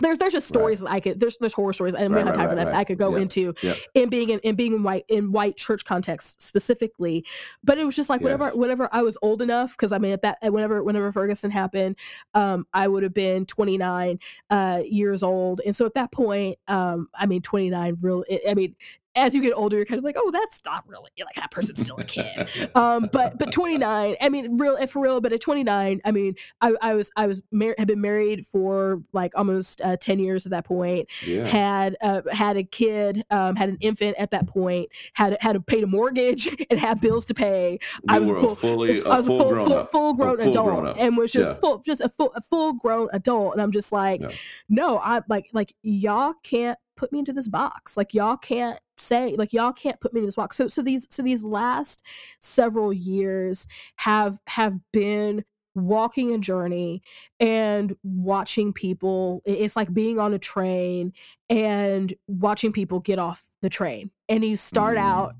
there's 0.01 0.19
there's 0.19 0.33
just 0.33 0.49
stories 0.49 0.81
right. 0.81 0.89
that 0.89 0.95
I 0.95 1.01
could 1.01 1.21
there's 1.21 1.37
there's 1.39 1.53
horror 1.53 1.73
stories 1.73 1.95
right, 1.95 2.09
we 2.09 2.15
don't 2.15 2.27
have 2.27 2.35
time 2.37 2.47
right, 2.47 2.59
for 2.59 2.65
that 2.65 2.75
I 2.75 2.85
could 2.85 2.99
go 2.99 3.17
into 3.17 3.55
in 3.95 4.09
being 4.09 4.31
in, 4.31 4.39
in 4.41 4.57
being 4.57 4.75
in 4.75 4.83
white 4.83 5.05
in 5.09 5.33
white 5.33 5.57
church 5.57 5.85
context 5.85 6.41
specifically. 6.41 7.25
But 7.63 7.79
it 7.79 7.85
was 7.85 7.97
just 7.97 8.11
like 8.11 8.21
yes. 8.21 8.25
whenever 8.25 8.51
whenever 8.57 8.89
I 8.93 9.03
was 9.03 9.17
old 9.23 9.43
enough 9.43 9.73
because 9.73 9.93
I 9.93 9.99
mean 9.99 10.13
at 10.13 10.23
that 10.23 10.39
whenever 10.43 10.83
whenever 10.83 11.11
Ferguson 11.13 11.51
happened, 11.51 11.97
um, 12.35 12.67
I 12.73 12.89
would 12.89 13.03
have 13.03 13.15
been 13.15 13.47
29 13.47 14.19
uh, 14.51 14.83
years 14.85 15.23
old, 15.23 15.61
and 15.65 15.75
so 15.75 15.87
at 15.87 15.95
that 15.95 16.13
point, 16.13 16.59
um, 16.69 17.09
I 17.15 17.27
mean 17.27 17.43
29 17.43 17.99
real. 18.01 18.25
I 18.49 18.55
mean 18.55 18.75
as 19.17 19.35
you 19.35 19.43
get 19.43 19.53
older, 19.55 19.77
you're 19.77 19.87
kind 19.87 19.99
of 19.99 20.05
like, 20.05 20.17
oh, 20.19 20.31
that's 20.31 20.61
not 20.65 20.87
really 20.87 21.11
like 21.19 21.35
that 21.35 21.51
person's 21.51 21.83
still 21.83 21.97
a 21.97 22.05
kid. 22.05 22.49
um, 22.75 23.09
but 23.13 23.39
but 23.39 23.51
29, 23.51 24.17
I 24.21 24.29
mean, 24.29 24.57
real 24.57 24.77
if 24.77 24.93
for 24.93 25.03
real, 25.03 25.21
but 25.21 25.33
at 25.33 25.41
29, 25.41 26.01
I 26.05 26.11
mean, 26.11 26.35
I, 26.61 26.75
I 26.81 26.95
was 26.95 27.11
I 27.17 27.27
was 27.27 27.43
mar- 27.51 27.75
had 27.77 27.89
been 27.89 28.01
married 28.01 28.47
for 28.47 29.03
like 29.13 29.33
almost 29.37 29.81
uh, 29.81 29.97
10 29.97 30.21
years 30.21 30.47
at 30.47 30.51
that 30.51 30.65
point. 30.65 31.09
Yeah. 31.27 31.45
Had 31.45 31.97
uh, 32.01 32.23
had 32.31 32.57
a 32.57 32.63
kid, 32.63 33.25
um, 33.31 33.57
had 33.57 33.69
an 33.69 33.79
infant 33.81 34.17
at 34.19 34.31
that 34.31 34.47
point. 34.47 34.89
Had 35.15 35.37
had 35.41 35.55
to 35.55 35.61
pay 35.61 35.83
a 35.83 35.87
mortgage 35.87 36.49
and 36.71 36.79
had 36.79 37.01
bills 37.01 37.27
to 37.27 37.35
pay. 37.35 37.73
You 37.73 37.79
I 38.09 38.19
was 38.21 38.31
full, 38.31 38.55
fully, 38.55 39.05
I 39.05 39.17
was 39.17 39.27
full, 39.27 39.39
full, 39.39 39.65
full, 39.65 39.85
full 39.87 40.15
grown 40.15 40.39
full 40.39 40.49
adult 40.49 40.67
grown 40.67 40.99
and 40.99 41.17
was 41.17 41.33
just 41.33 41.51
yeah. 41.53 41.59
full 41.59 41.79
just 41.79 42.01
a 42.01 42.09
full 42.09 42.33
a 42.37 42.41
full 42.41 42.75
grown 42.75 43.09
adult. 43.13 43.55
And 43.55 43.63
I'm 43.63 43.73
just 43.73 43.91
like, 43.91 44.21
yeah. 44.21 44.31
no, 44.69 44.99
I 44.99 45.21
like 45.29 45.49
like 45.53 45.75
y'all 45.83 46.35
can't 46.45 46.79
put 47.01 47.11
me 47.13 47.19
into 47.19 47.33
this 47.33 47.49
box. 47.49 47.97
Like 47.97 48.13
y'all 48.15 48.37
can't 48.37 48.79
say 49.01 49.35
like 49.37 49.53
y'all 49.53 49.73
can't 49.73 50.01
put 50.01 50.13
me 50.13 50.21
in 50.21 50.27
this 50.27 50.37
box. 50.37 50.57
So 50.57 50.69
so 50.69 50.83
these 50.83 51.07
so 51.11 51.23
these 51.23 51.45
last 51.45 52.03
several 52.41 52.93
years 52.93 53.67
have 53.97 54.39
have 54.47 54.79
been 54.93 55.45
walking 55.75 56.35
a 56.35 56.39
journey 56.39 57.03
and 57.39 57.95
watching 58.03 58.73
people 58.73 59.41
it's 59.45 59.77
like 59.77 59.93
being 59.95 60.19
on 60.19 60.35
a 60.35 60.39
train 60.39 61.13
and 61.49 62.13
watching 62.27 62.73
people 62.73 62.99
get 62.99 63.21
off 63.21 63.45
the 63.63 63.69
train 63.69 64.11
and 64.29 64.45
you 64.45 64.57
start 64.57 64.97
mm. 64.97 65.03
out 65.03 65.35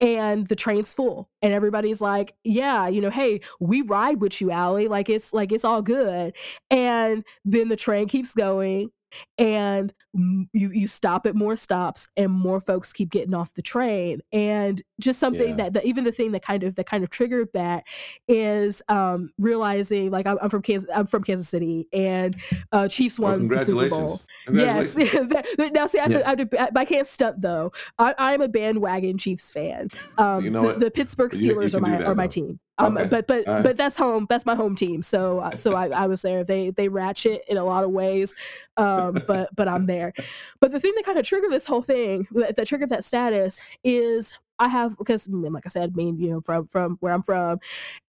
and 0.00 0.48
the 0.48 0.56
train's 0.56 0.92
full 0.92 1.28
and 1.40 1.52
everybody's 1.52 2.00
like 2.00 2.34
yeah 2.42 2.88
you 2.88 3.00
know 3.00 3.10
hey 3.10 3.40
we 3.60 3.82
ride 3.82 4.20
with 4.20 4.40
you 4.40 4.50
Ally 4.50 4.86
like 4.86 5.08
it's 5.08 5.32
like 5.32 5.52
it's 5.52 5.64
all 5.64 5.82
good 5.82 6.34
and 6.70 7.24
then 7.44 7.68
the 7.68 7.76
train 7.76 8.08
keeps 8.08 8.32
going 8.34 8.90
and 9.38 9.92
you 10.14 10.48
you 10.52 10.86
stop 10.86 11.26
at 11.26 11.34
more 11.34 11.56
stops 11.56 12.08
and 12.16 12.32
more 12.32 12.60
folks 12.60 12.92
keep 12.92 13.10
getting 13.10 13.34
off 13.34 13.52
the 13.54 13.62
train 13.62 14.20
and 14.32 14.82
just 14.98 15.18
something 15.18 15.50
yeah. 15.50 15.56
that 15.56 15.72
the, 15.74 15.86
even 15.86 16.04
the 16.04 16.12
thing 16.12 16.32
that 16.32 16.42
kind 16.42 16.62
of 16.62 16.74
that 16.76 16.86
kind 16.86 17.04
of 17.04 17.10
triggered 17.10 17.48
that 17.52 17.84
is 18.28 18.80
um 18.88 19.30
realizing 19.38 20.10
like 20.10 20.26
I'm, 20.26 20.38
I'm 20.40 20.48
from 20.48 20.62
Kansas 20.62 20.88
I'm 20.94 21.06
from 21.06 21.22
Kansas 21.22 21.48
City 21.48 21.86
and 21.92 22.36
uh 22.72 22.88
Chiefs 22.88 23.18
won 23.18 23.50
oh, 23.52 23.56
the 23.56 23.64
Super 23.64 23.88
Bowl. 23.88 24.20
yes. 24.52 24.96
Now 25.58 25.86
see 25.86 25.98
I, 25.98 26.06
yeah. 26.06 26.22
I, 26.24 26.46
I, 26.58 26.68
I, 26.74 26.84
can't 26.84 27.06
stunt 27.06 27.40
though. 27.40 27.72
I, 27.98 28.34
am 28.34 28.40
a 28.40 28.48
bandwagon 28.48 29.18
Chiefs 29.18 29.50
fan. 29.50 29.88
Um 30.16 30.44
you 30.44 30.50
know 30.50 30.72
the, 30.72 30.86
the, 30.86 30.90
Pittsburgh 30.90 31.32
Steelers 31.32 31.74
you, 31.74 31.78
you 31.78 31.78
are 31.78 31.80
my 31.80 31.98
that, 31.98 32.06
are 32.06 32.14
my 32.14 32.26
team 32.26 32.58
um, 32.78 32.96
okay. 32.96 33.08
but 33.08 33.26
but 33.26 33.46
right. 33.46 33.62
but 33.62 33.76
that's 33.76 33.96
home. 33.96 34.26
That's 34.28 34.44
my 34.44 34.54
home 34.54 34.74
team. 34.74 35.02
So 35.02 35.40
uh, 35.40 35.56
so 35.56 35.74
I, 35.74 35.88
I 35.88 36.06
was 36.06 36.22
there. 36.22 36.44
They 36.44 36.70
they 36.70 36.88
ratchet 36.88 37.42
in 37.48 37.56
a 37.56 37.64
lot 37.64 37.84
of 37.84 37.90
ways, 37.90 38.34
um, 38.76 39.22
but 39.26 39.54
but 39.54 39.68
I'm 39.68 39.86
there. 39.86 40.12
But 40.60 40.72
the 40.72 40.80
thing 40.80 40.92
that 40.96 41.04
kind 41.04 41.18
of 41.18 41.26
triggered 41.26 41.50
this 41.50 41.66
whole 41.66 41.82
thing, 41.82 42.26
that, 42.32 42.56
that 42.56 42.66
triggered 42.66 42.90
that 42.90 43.04
status, 43.04 43.60
is 43.82 44.34
I 44.58 44.68
have 44.68 44.96
because 44.98 45.28
like 45.28 45.64
I 45.66 45.68
said, 45.68 45.96
mean 45.96 46.18
you 46.18 46.30
know 46.30 46.40
from 46.42 46.66
from 46.66 46.96
where 47.00 47.14
I'm 47.14 47.22
from, 47.22 47.60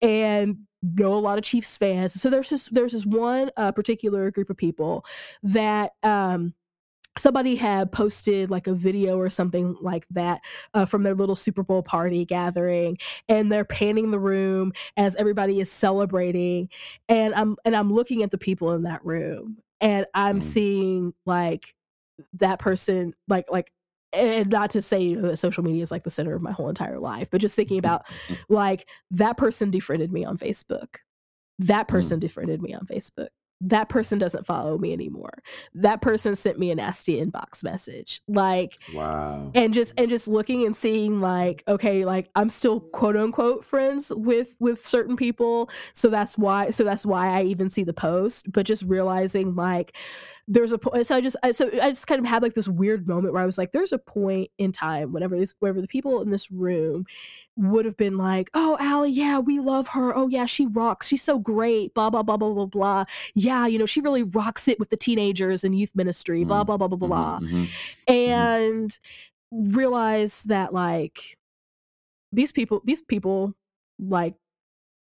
and 0.02 0.58
know 0.84 1.14
a 1.14 1.16
lot 1.16 1.38
of 1.38 1.44
Chiefs 1.44 1.78
fans. 1.78 2.20
So 2.20 2.30
there's 2.30 2.50
just 2.50 2.74
there's 2.74 2.92
this 2.92 3.06
one 3.06 3.52
uh, 3.58 3.72
particular 3.72 4.32
group 4.32 4.50
of 4.50 4.58
people 4.58 5.06
that 5.44 5.94
um 6.04 6.54
somebody 7.18 7.56
had 7.56 7.92
posted 7.92 8.50
like 8.50 8.68
a 8.68 8.74
video 8.74 9.18
or 9.18 9.30
something 9.30 9.76
like 9.82 10.06
that 10.12 10.42
uh, 10.74 10.86
from 10.86 11.04
their 11.04 11.16
little 11.16 11.36
Super 11.36 11.64
Bowl 11.64 11.84
party 11.84 12.26
gathering, 12.26 12.98
and 13.28 13.52
they're 13.52 13.66
panning 13.66 14.12
the 14.12 14.20
room 14.20 14.74
as 14.96 15.16
everybody 15.16 15.60
is 15.60 15.72
celebrating, 15.72 16.70
and 17.10 17.34
I'm 17.34 17.58
and 17.66 17.76
I'm 17.76 17.92
looking 17.92 18.24
at 18.24 18.32
the 18.32 18.38
people 18.38 18.74
in 18.74 18.84
that 18.84 19.04
room, 19.06 19.58
and 19.82 20.06
I'm 20.14 20.40
mm. 20.40 20.44
seeing 20.44 21.14
like 21.26 21.74
that 22.34 22.60
person 22.60 23.14
like 23.28 23.52
like 23.52 23.72
and 24.14 24.50
not 24.50 24.72
to 24.72 24.82
say 24.82 25.02
you 25.02 25.22
know, 25.22 25.30
that 25.30 25.38
social 25.38 25.64
media 25.64 25.84
is 25.84 25.92
like 25.92 26.04
the 26.04 26.10
center 26.10 26.34
of 26.34 26.42
my 26.42 26.52
whole 26.52 26.70
entire 26.70 27.00
life, 27.00 27.30
but 27.30 27.42
just 27.42 27.56
thinking 27.56 27.78
about 27.78 28.06
like 28.50 28.88
that 29.12 29.38
person 29.38 29.70
defriended 29.72 30.12
me 30.12 30.26
on 30.26 30.38
Facebook. 30.38 30.98
That 31.60 31.88
mm. 31.88 31.90
person 31.90 32.20
defriended 32.20 32.62
me 32.62 32.74
on 32.74 32.86
Facebook 32.86 33.30
that 33.62 33.90
person 33.90 34.20
doesn't 34.20 34.46
follow 34.46 34.78
me 34.78 34.94
anymore. 34.94 35.42
That 35.74 36.02
person 36.02 36.36
sent 36.36 36.60
me 36.60 36.72
a 36.72 36.76
nasty 36.76 37.24
inbox 37.24 37.64
message. 37.64 38.22
Like 38.28 38.78
wow. 38.94 39.52
and 39.56 39.74
just 39.74 39.94
and 39.98 40.10
just 40.10 40.28
looking 40.28 40.66
and 40.66 40.76
seeing 40.76 41.20
like 41.20 41.64
okay 41.68 42.06
like 42.06 42.30
i'm 42.36 42.50
still 42.50 42.80
quote 42.80 43.18
unquote 43.18 43.64
friends 43.64 44.12
with 44.16 44.56
with 44.60 44.86
certain 44.86 45.16
people. 45.16 45.70
So 45.94 46.10
that's 46.10 46.38
why 46.38 46.70
so 46.70 46.84
that's 46.84 47.06
why 47.06 47.40
i 47.40 47.44
even 47.44 47.70
see 47.70 47.84
the 47.84 47.94
post 47.94 48.52
but 48.52 48.66
just 48.66 48.84
realizing 48.84 49.56
like 49.56 49.96
there's 50.48 50.72
a 50.72 50.78
point 50.78 51.06
so 51.06 51.16
i 51.16 51.22
just 51.22 51.36
I, 51.44 51.52
so 51.52 51.68
i 51.82 51.90
just 51.90 52.08
kind 52.08 52.20
of 52.20 52.26
had 52.26 52.42
like 52.42 52.54
this 52.54 52.70
weird 52.70 53.08
moment 53.08 53.34
where 53.34 53.44
i 53.44 53.46
was 53.46 53.58
like 53.58 53.74
there's 53.74 53.92
a 53.92 53.98
point 53.98 54.50
in 54.58 54.72
time 54.72 55.12
whenever 55.12 55.38
this 55.38 55.54
whenever 55.60 55.82
the 55.82 55.88
people 55.88 56.22
in 56.22 56.30
this 56.30 56.50
room 56.50 57.06
would 57.58 57.86
have 57.86 57.98
been 57.98 58.18
like 58.18 58.50
oh 58.54 58.78
Ally 58.80 59.08
yeah 59.08 59.40
we 59.40 59.60
love 59.60 59.90
her 59.90 60.16
oh 60.16 60.28
yeah 60.28 60.46
she 60.46 60.68
rocks 60.68 61.08
she's 61.08 61.24
so 61.24 61.38
great 61.38 61.94
blah 61.94 62.10
blah 62.10 62.24
blah 62.24 62.38
blah 62.38 62.54
blah 62.54 62.66
blah 62.66 63.04
yeah 63.34 63.66
you 63.68 63.78
know 63.78 63.86
she 63.86 64.00
really 64.00 64.24
rocks 64.24 64.68
it 64.68 64.80
with 64.80 64.90
the 64.90 64.98
teenagers 64.98 65.64
and 65.64 65.78
youth 65.78 65.92
ministry 65.96 66.44
blah 66.44 66.60
mm-hmm. 66.60 66.68
blah 66.68 66.78
blah 66.78 66.88
blah 66.88 67.08
blah 67.08 67.40
mm-hmm. 67.40 67.64
mm-hmm. 67.64 68.14
and 68.14 68.92
mm-hmm. 69.54 69.76
realize 69.76 70.44
that 70.44 70.74
like 70.74 71.38
these 72.32 72.52
people 72.52 72.82
these 72.86 73.02
people 73.02 73.54
like 74.00 74.36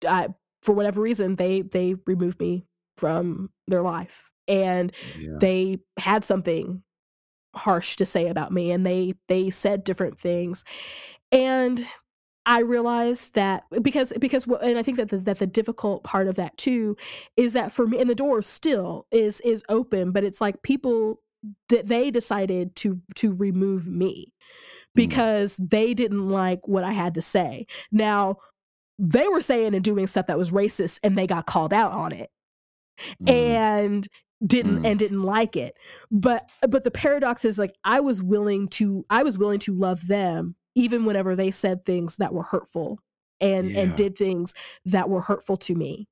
I, 0.07 0.29
for 0.63 0.73
whatever 0.73 1.01
reason 1.01 1.37
they 1.37 1.63
they 1.63 1.95
removed 2.07 2.39
me 2.39 2.65
from 2.97 3.51
their 3.67 3.83
life 3.83 4.32
and 4.53 4.93
yeah. 5.19 5.31
they 5.41 5.79
had 5.99 6.25
something 6.25 6.83
harsh 7.55 7.97
to 7.97 8.07
say 8.07 8.29
about 8.29 8.53
me 8.53 8.71
and 8.71 8.87
they 8.87 9.15
they 9.29 9.51
said 9.51 9.85
different 9.85 10.19
things 10.19 10.65
and 11.31 11.87
I 12.45 12.61
realized 12.61 13.35
that 13.35 13.65
because 13.83 14.13
because 14.19 14.47
and 14.47 14.79
I 14.79 14.83
think 14.83 14.97
that 14.97 15.11
the, 15.11 15.19
that 15.19 15.39
the 15.39 15.47
difficult 15.47 16.03
part 16.03 16.29
of 16.29 16.37
that 16.37 16.57
too 16.57 16.97
is 17.37 17.53
that 17.53 17.71
for 17.71 17.87
me 17.87 18.01
and 18.01 18.11
the 18.11 18.15
door 18.15 18.43
still 18.43 19.07
is 19.11 19.41
is 19.41 19.63
open 19.69 20.13
but 20.13 20.25
it's 20.25 20.41
like 20.41 20.63
people 20.63 21.21
that 21.69 21.87
they 21.87 22.11
decided 22.11 22.75
to 22.77 23.01
to 23.17 23.33
remove 23.33 23.89
me 23.89 24.33
mm. 24.33 24.95
because 24.95 25.57
mm. 25.57 25.71
they 25.71 25.95
didn't 25.95 26.29
like 26.29 26.67
what 26.67 26.85
I 26.85 26.93
had 26.93 27.15
to 27.15 27.23
say. 27.23 27.67
Now 27.91 28.37
they 28.99 29.27
were 29.29 29.41
saying 29.41 29.75
and 29.75 29.85
doing 29.85 30.07
stuff 30.07 30.27
that 30.27 30.39
was 30.39 30.51
racist 30.51 30.99
and 31.03 31.17
they 31.17 31.27
got 31.27 31.47
called 31.47 31.73
out 31.73 31.93
on 31.93 32.13
it. 32.13 32.31
Mm. 33.23 33.31
And 33.31 34.09
didn't 34.47 34.83
mm. 34.83 34.87
and 34.87 34.99
didn't 34.99 35.23
like 35.23 35.57
it 35.57 35.77
but 36.11 36.51
but 36.69 36.85
the 36.85 36.91
paradox 36.91 37.45
is 37.45 37.59
like 37.59 37.75
i 37.85 38.01
was 38.01 38.23
willing 38.23 38.69
to 38.69 39.05
i 39.11 39.23
was 39.23 39.39
willing 39.39 39.59
to 39.59 39.75
love 39.75 40.07
them 40.07 40.55
even 40.75 41.05
whenever 41.05 41.37
they 41.37 41.51
said 41.51 41.85
things 41.85 42.17
that 42.17 42.33
were 42.33 42.43
hurtful 42.43 42.99
and 43.41 43.71
yeah. 43.71 43.81
and 43.81 43.97
did 43.97 44.17
things 44.17 44.55
that 44.85 45.09
were 45.09 45.21
hurtful 45.21 45.57
to 45.57 45.75
me 45.75 46.07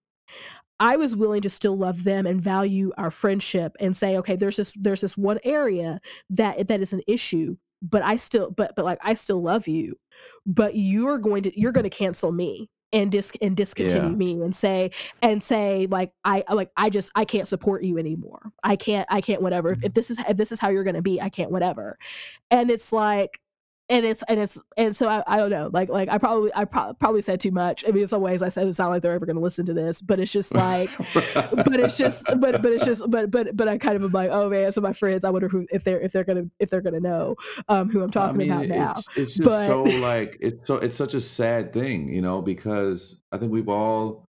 I 0.81 0.97
was 0.97 1.15
willing 1.15 1.43
to 1.43 1.51
still 1.51 1.77
love 1.77 2.05
them 2.05 2.27
and 2.27 2.41
value 2.41 2.91
our 2.97 3.11
friendship 3.11 3.77
and 3.81 3.95
say, 3.95 4.17
okay, 4.17 4.35
there's 4.35 4.57
this 4.57 4.73
there's 4.81 5.03
this 5.03 5.17
one 5.17 5.39
area 5.45 6.01
that 6.31 6.69
that 6.69 6.81
is 6.81 6.95
an 6.95 7.03
issue, 7.07 7.57
but 7.83 8.03
I 8.03 8.17
still 8.17 8.51
but 8.51 8.75
but 8.75 8.87
like 8.87 8.99
I 9.03 9.13
still 9.13 9.43
love 9.43 9.69
you, 9.69 9.99
but 10.47 10.77
you're 10.77 11.19
going 11.19 11.43
to 11.43 11.61
you're 11.61 11.73
going 11.73 11.85
to 11.85 11.91
cancel 11.91 12.33
me 12.33 12.71
and 12.93 13.13
dis 13.13 13.33
and 13.41 13.57
discontinue 13.57 14.11
yeah. 14.11 14.17
me 14.17 14.33
and 14.33 14.55
say 14.55 14.91
and 15.23 15.43
say 15.43 15.87
like 15.91 16.13
I 16.25 16.45
like 16.53 16.71
I 16.77 16.91
just 16.91 17.11
I 17.15 17.25
can't 17.25 17.47
support 17.47 17.85
you 17.85 17.99
anymore. 17.99 18.53
I 18.63 18.77
can't 18.77 19.07
I 19.11 19.21
can't 19.21 19.43
whatever. 19.43 19.71
If, 19.71 19.79
if 19.79 19.83
mm-hmm. 19.83 19.93
this 19.95 20.11
is 20.11 20.19
if 20.29 20.37
this 20.37 20.53
is 20.53 20.61
how 20.61 20.69
you're 20.69 20.85
to 20.97 21.03
be, 21.03 21.21
I 21.21 21.29
can't 21.29 21.51
whatever. 21.51 21.99
And 22.51 22.71
it's 22.71 22.93
like 22.93 23.41
and 23.91 24.07
it's 24.07 24.23
and 24.29 24.41
it's 24.41 24.59
and 24.77 24.95
so 24.95 25.09
I, 25.09 25.23
I 25.27 25.37
don't 25.37 25.51
know 25.51 25.69
like 25.73 25.89
like 25.89 26.09
I 26.09 26.17
probably 26.17 26.51
I 26.55 26.65
pro- 26.65 26.95
probably 26.95 27.21
said 27.23 27.41
too 27.41 27.51
much. 27.51 27.85
I 27.87 27.91
mean, 27.91 28.03
in 28.03 28.09
some 28.09 28.23
ways 28.23 28.41
I 28.41 28.49
said 28.49 28.67
it's 28.69 28.79
not 28.79 28.89
like 28.89 29.03
they're 29.03 29.13
ever 29.13 29.27
going 29.27 29.37
to 29.37 29.43
listen 29.43 29.67
to 29.67 29.75
this, 29.75 30.01
but 30.01 30.21
it's 30.21 30.33
just 30.33 30.55
like, 30.55 30.91
but 31.15 31.81
it's 31.81 31.99
just 31.99 32.25
but 32.39 32.63
but 32.63 32.73
it's 32.73 32.85
just 32.85 33.03
but 33.11 33.31
but 33.31 33.57
but 33.57 33.69
I 33.69 33.77
kind 33.79 33.97
of 33.97 34.05
am 34.05 34.13
like, 34.13 34.31
oh 34.31 34.49
man, 34.49 34.71
so 34.71 34.81
my 34.81 34.93
friends, 34.93 35.25
I 35.25 35.31
wonder 35.31 35.49
who 35.49 35.67
if 35.71 35.83
they're 35.83 36.01
if 36.01 36.13
they're 36.13 36.25
gonna 36.25 36.45
if 36.61 36.71
they're 36.71 36.81
gonna 36.81 37.01
know 37.01 37.37
um 37.69 37.91
who 37.91 38.03
I'm 38.03 38.11
talking 38.11 38.37
I 38.37 38.39
mean, 38.39 38.51
about 38.51 38.65
it's, 38.65 38.71
now. 38.71 39.23
It's 39.23 39.35
just 39.35 39.43
but, 39.43 39.67
so 39.67 39.83
like 39.83 40.39
it's 40.41 40.67
so 40.67 40.77
it's 40.77 40.97
such 40.97 41.15
a 41.15 41.21
sad 41.21 41.73
thing, 41.73 42.13
you 42.13 42.23
know, 42.23 42.41
because 42.41 43.17
I 43.33 43.39
think 43.39 43.51
we've 43.51 43.69
all, 43.69 44.29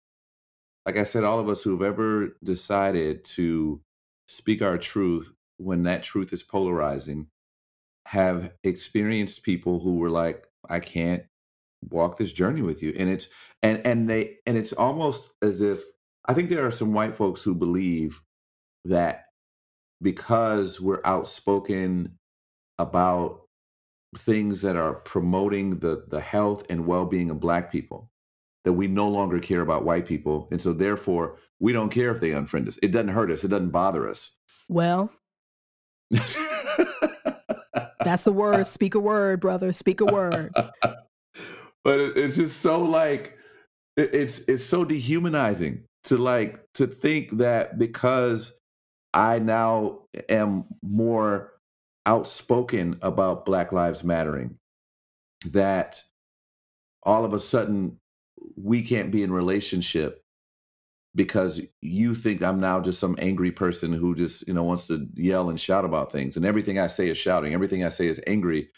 like 0.87 0.97
I 0.97 1.05
said, 1.05 1.23
all 1.23 1.39
of 1.39 1.51
us 1.51 1.63
who've 1.63 1.83
ever 1.83 2.37
decided 2.43 3.25
to 3.27 3.81
speak 4.27 4.63
our 4.63 4.79
truth 4.79 5.31
when 5.59 5.83
that 5.83 6.03
truth 6.03 6.33
is 6.33 6.43
polarizing 6.43 7.27
have 8.11 8.51
experienced 8.65 9.45
people 9.45 9.79
who 9.79 9.95
were 9.95 10.11
like, 10.11 10.45
I 10.69 10.81
can't 10.81 11.23
walk 11.91 12.19
this 12.19 12.33
journey 12.33 12.61
with 12.61 12.83
you. 12.83 12.93
And 12.99 13.09
it's 13.09 13.29
and 13.63 13.81
and 13.87 14.11
they 14.11 14.39
and 14.47 14.57
it's 14.57 14.73
almost 14.73 15.31
as 15.43 15.61
if 15.61 15.81
I 16.25 16.35
think 16.35 16.51
there 16.51 16.67
are 16.67 16.73
some 16.73 16.93
white 16.93 17.15
folks 17.15 17.41
who 17.41 17.55
believe 17.55 18.21
that 18.85 19.27
because 20.03 20.81
we're 20.81 21.03
outspoken 21.05 22.19
about 22.81 23.43
things 24.19 24.61
that 24.63 24.75
are 24.75 24.95
promoting 24.95 25.79
the 25.79 26.05
the 26.09 26.21
health 26.21 26.67
and 26.69 26.89
well-being 26.89 27.31
of 27.31 27.39
black 27.39 27.71
people 27.71 28.11
that 28.65 28.73
we 28.73 28.89
no 28.89 29.09
longer 29.09 29.39
care 29.39 29.61
about 29.61 29.85
white 29.85 30.05
people 30.05 30.49
and 30.51 30.61
so 30.61 30.73
therefore 30.73 31.37
we 31.61 31.73
don't 31.73 31.91
care 31.91 32.11
if 32.11 32.21
they 32.21 32.31
unfriend 32.31 32.67
us 32.67 32.77
it 32.83 32.89
doesn't 32.89 33.09
hurt 33.09 33.31
us 33.31 33.45
it 33.45 33.49
doesn't 33.49 33.71
bother 33.71 34.09
us 34.09 34.33
well 34.69 35.13
That's 38.11 38.25
the 38.25 38.33
word. 38.33 38.67
Speak 38.67 38.97
a 38.97 38.99
word, 38.99 39.41
brother. 39.41 39.73
Speak 39.73 40.01
a 40.01 40.05
word. 40.05 40.53
but 40.83 42.01
it's 42.17 42.37
just 42.37 42.61
so 42.61 42.83
like 42.83 43.39
it's 43.97 44.41
it's 44.41 44.65
so 44.65 44.85
dehumanizing 44.85 45.85
to 46.05 46.17
like 46.17 46.61
to 46.75 46.89
think 46.89 47.39
that 47.39 47.79
because 47.79 48.59
I 49.15 49.39
now 49.39 50.01
am 50.29 50.65
more 50.83 51.53
outspoken 52.05 52.99
about 53.03 53.45
Black 53.45 53.71
Lives 53.71 54.03
Mattering, 54.03 54.57
that 55.47 56.03
all 57.05 57.25
of 57.25 57.33
a 57.33 57.41
sudden 57.41 57.97
we 58.57 58.83
can't 58.83 59.13
be 59.13 59.23
in 59.23 59.33
relationship 59.33 60.21
because 61.15 61.61
you 61.81 62.15
think 62.15 62.43
I'm 62.43 62.61
now 62.61 62.81
just 62.81 63.01
some 63.01 63.17
angry 63.19 63.51
person 63.51 63.93
who 63.93 64.15
just, 64.15 64.47
you 64.47 64.55
know, 64.55 64.63
wants 64.63 64.87
to 64.89 65.07
yell 65.15 65.51
and 65.51 65.61
shout 65.61 65.85
about 65.85 66.13
things. 66.13 66.37
And 66.37 66.47
everything 66.47 66.79
I 66.79 66.87
say 66.87 67.09
is 67.09 67.19
shouting, 67.19 67.53
everything 67.53 67.85
I 67.85 67.89
say 67.89 68.07
is 68.07 68.21
angry, 68.27 68.71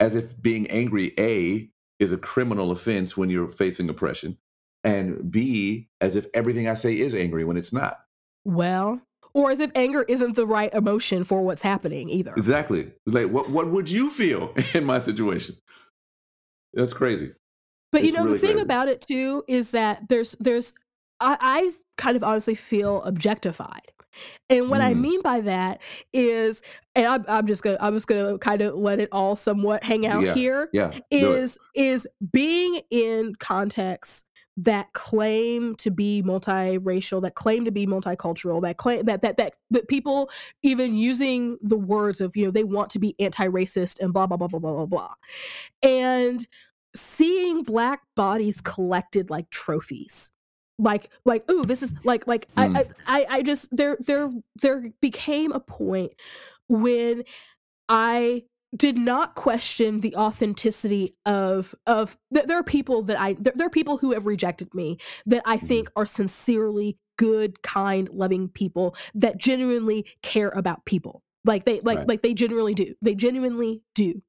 as 0.00 0.14
if 0.14 0.40
being 0.40 0.70
angry, 0.70 1.14
A, 1.18 1.70
is 1.98 2.12
a 2.12 2.18
criminal 2.18 2.70
offense 2.70 3.16
when 3.16 3.30
you're 3.30 3.48
facing 3.48 3.88
oppression, 3.88 4.36
and 4.82 5.30
B, 5.30 5.88
as 6.00 6.16
if 6.16 6.26
everything 6.34 6.68
I 6.68 6.74
say 6.74 6.98
is 6.98 7.14
angry 7.14 7.44
when 7.44 7.56
it's 7.56 7.72
not. 7.72 8.00
Well, 8.44 9.00
or 9.32 9.50
as 9.50 9.60
if 9.60 9.70
anger 9.74 10.02
isn't 10.02 10.36
the 10.36 10.46
right 10.46 10.72
emotion 10.74 11.24
for 11.24 11.42
what's 11.42 11.62
happening 11.62 12.08
either. 12.10 12.32
Exactly. 12.36 12.92
Like 13.06 13.30
what 13.30 13.50
what 13.50 13.70
would 13.70 13.90
you 13.90 14.10
feel 14.10 14.54
in 14.74 14.84
my 14.84 14.98
situation? 14.98 15.56
That's 16.72 16.92
crazy. 16.92 17.32
But 17.92 18.02
it's 18.02 18.12
you 18.12 18.18
know 18.18 18.24
really 18.24 18.38
the 18.38 18.46
thing 18.46 18.52
crazy. 18.54 18.62
about 18.62 18.88
it 18.88 19.00
too 19.00 19.44
is 19.48 19.70
that 19.70 20.08
there's 20.08 20.36
there's 20.40 20.72
I, 21.24 21.36
I 21.40 21.72
kind 21.96 22.16
of 22.16 22.22
honestly 22.22 22.54
feel 22.54 23.02
objectified. 23.02 23.92
And 24.48 24.70
what 24.70 24.80
mm. 24.80 24.84
I 24.84 24.94
mean 24.94 25.22
by 25.22 25.40
that 25.40 25.80
is, 26.12 26.62
and 26.94 27.06
I'm, 27.06 27.24
I'm, 27.26 27.46
just 27.46 27.62
gonna, 27.62 27.78
I'm 27.80 27.94
just 27.94 28.06
gonna 28.06 28.38
kind 28.38 28.60
of 28.60 28.74
let 28.74 29.00
it 29.00 29.08
all 29.10 29.34
somewhat 29.34 29.82
hang 29.82 30.06
out 30.06 30.22
yeah. 30.22 30.34
here. 30.34 30.68
Yeah, 30.72 30.98
is 31.10 31.58
is 31.74 32.06
being 32.32 32.80
in 32.90 33.34
contexts 33.40 34.24
that 34.56 34.92
claim 34.92 35.74
to 35.76 35.90
be 35.90 36.22
multiracial, 36.24 37.20
that 37.22 37.34
claim 37.34 37.64
to 37.64 37.72
be 37.72 37.86
multicultural, 37.86 38.62
that 38.62 38.76
claim 38.76 39.04
that 39.06 39.22
that 39.22 39.36
that 39.38 39.54
that 39.70 39.88
people 39.88 40.30
even 40.62 40.94
using 40.94 41.58
the 41.62 41.76
words 41.76 42.20
of 42.20 42.36
you 42.36 42.44
know 42.44 42.50
they 42.50 42.64
want 42.64 42.90
to 42.90 42.98
be 42.98 43.16
anti-racist 43.18 43.98
and 44.00 44.12
blah 44.12 44.26
blah 44.26 44.36
blah 44.36 44.46
blah 44.46 44.60
blah 44.60 44.72
blah 44.72 44.86
blah, 44.86 45.14
and 45.82 46.46
seeing 46.94 47.64
black 47.64 48.02
bodies 48.14 48.60
collected 48.60 49.28
like 49.28 49.50
trophies 49.50 50.30
like 50.78 51.10
like 51.24 51.48
ooh 51.50 51.64
this 51.64 51.82
is 51.82 51.94
like 52.04 52.26
like 52.26 52.52
mm. 52.54 52.76
I, 53.06 53.20
I 53.20 53.26
i 53.30 53.42
just 53.42 53.74
there 53.74 53.96
there 54.00 54.30
there 54.60 54.90
became 55.00 55.52
a 55.52 55.60
point 55.60 56.12
when 56.68 57.24
i 57.88 58.42
did 58.76 58.96
not 58.96 59.36
question 59.36 60.00
the 60.00 60.16
authenticity 60.16 61.14
of 61.24 61.74
of 61.86 62.16
th- 62.32 62.46
there 62.46 62.58
are 62.58 62.64
people 62.64 63.02
that 63.02 63.20
i 63.20 63.34
there, 63.34 63.52
there, 63.54 63.66
are 63.68 63.70
people 63.70 63.98
who 63.98 64.12
have 64.12 64.26
rejected 64.26 64.74
me 64.74 64.98
that 65.26 65.42
i 65.46 65.56
mm-hmm. 65.56 65.66
think 65.66 65.90
are 65.94 66.06
sincerely 66.06 66.98
good 67.16 67.62
kind 67.62 68.08
loving 68.08 68.48
people 68.48 68.96
that 69.14 69.38
genuinely 69.38 70.04
care 70.22 70.52
about 70.56 70.84
people 70.84 71.22
like 71.44 71.64
they 71.64 71.80
like 71.82 71.98
right. 71.98 72.08
like 72.08 72.22
they 72.22 72.34
genuinely 72.34 72.74
do 72.74 72.94
they 73.00 73.14
genuinely 73.14 73.82
do 73.94 74.20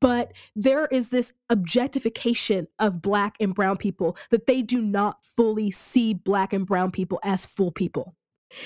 but 0.00 0.32
there 0.54 0.86
is 0.86 1.08
this 1.08 1.32
objectification 1.48 2.66
of 2.78 3.02
black 3.02 3.36
and 3.40 3.54
brown 3.54 3.76
people 3.76 4.16
that 4.30 4.46
they 4.46 4.62
do 4.62 4.80
not 4.82 5.24
fully 5.24 5.70
see 5.70 6.14
black 6.14 6.52
and 6.52 6.66
brown 6.66 6.90
people 6.90 7.20
as 7.22 7.46
full 7.46 7.72
people. 7.72 8.14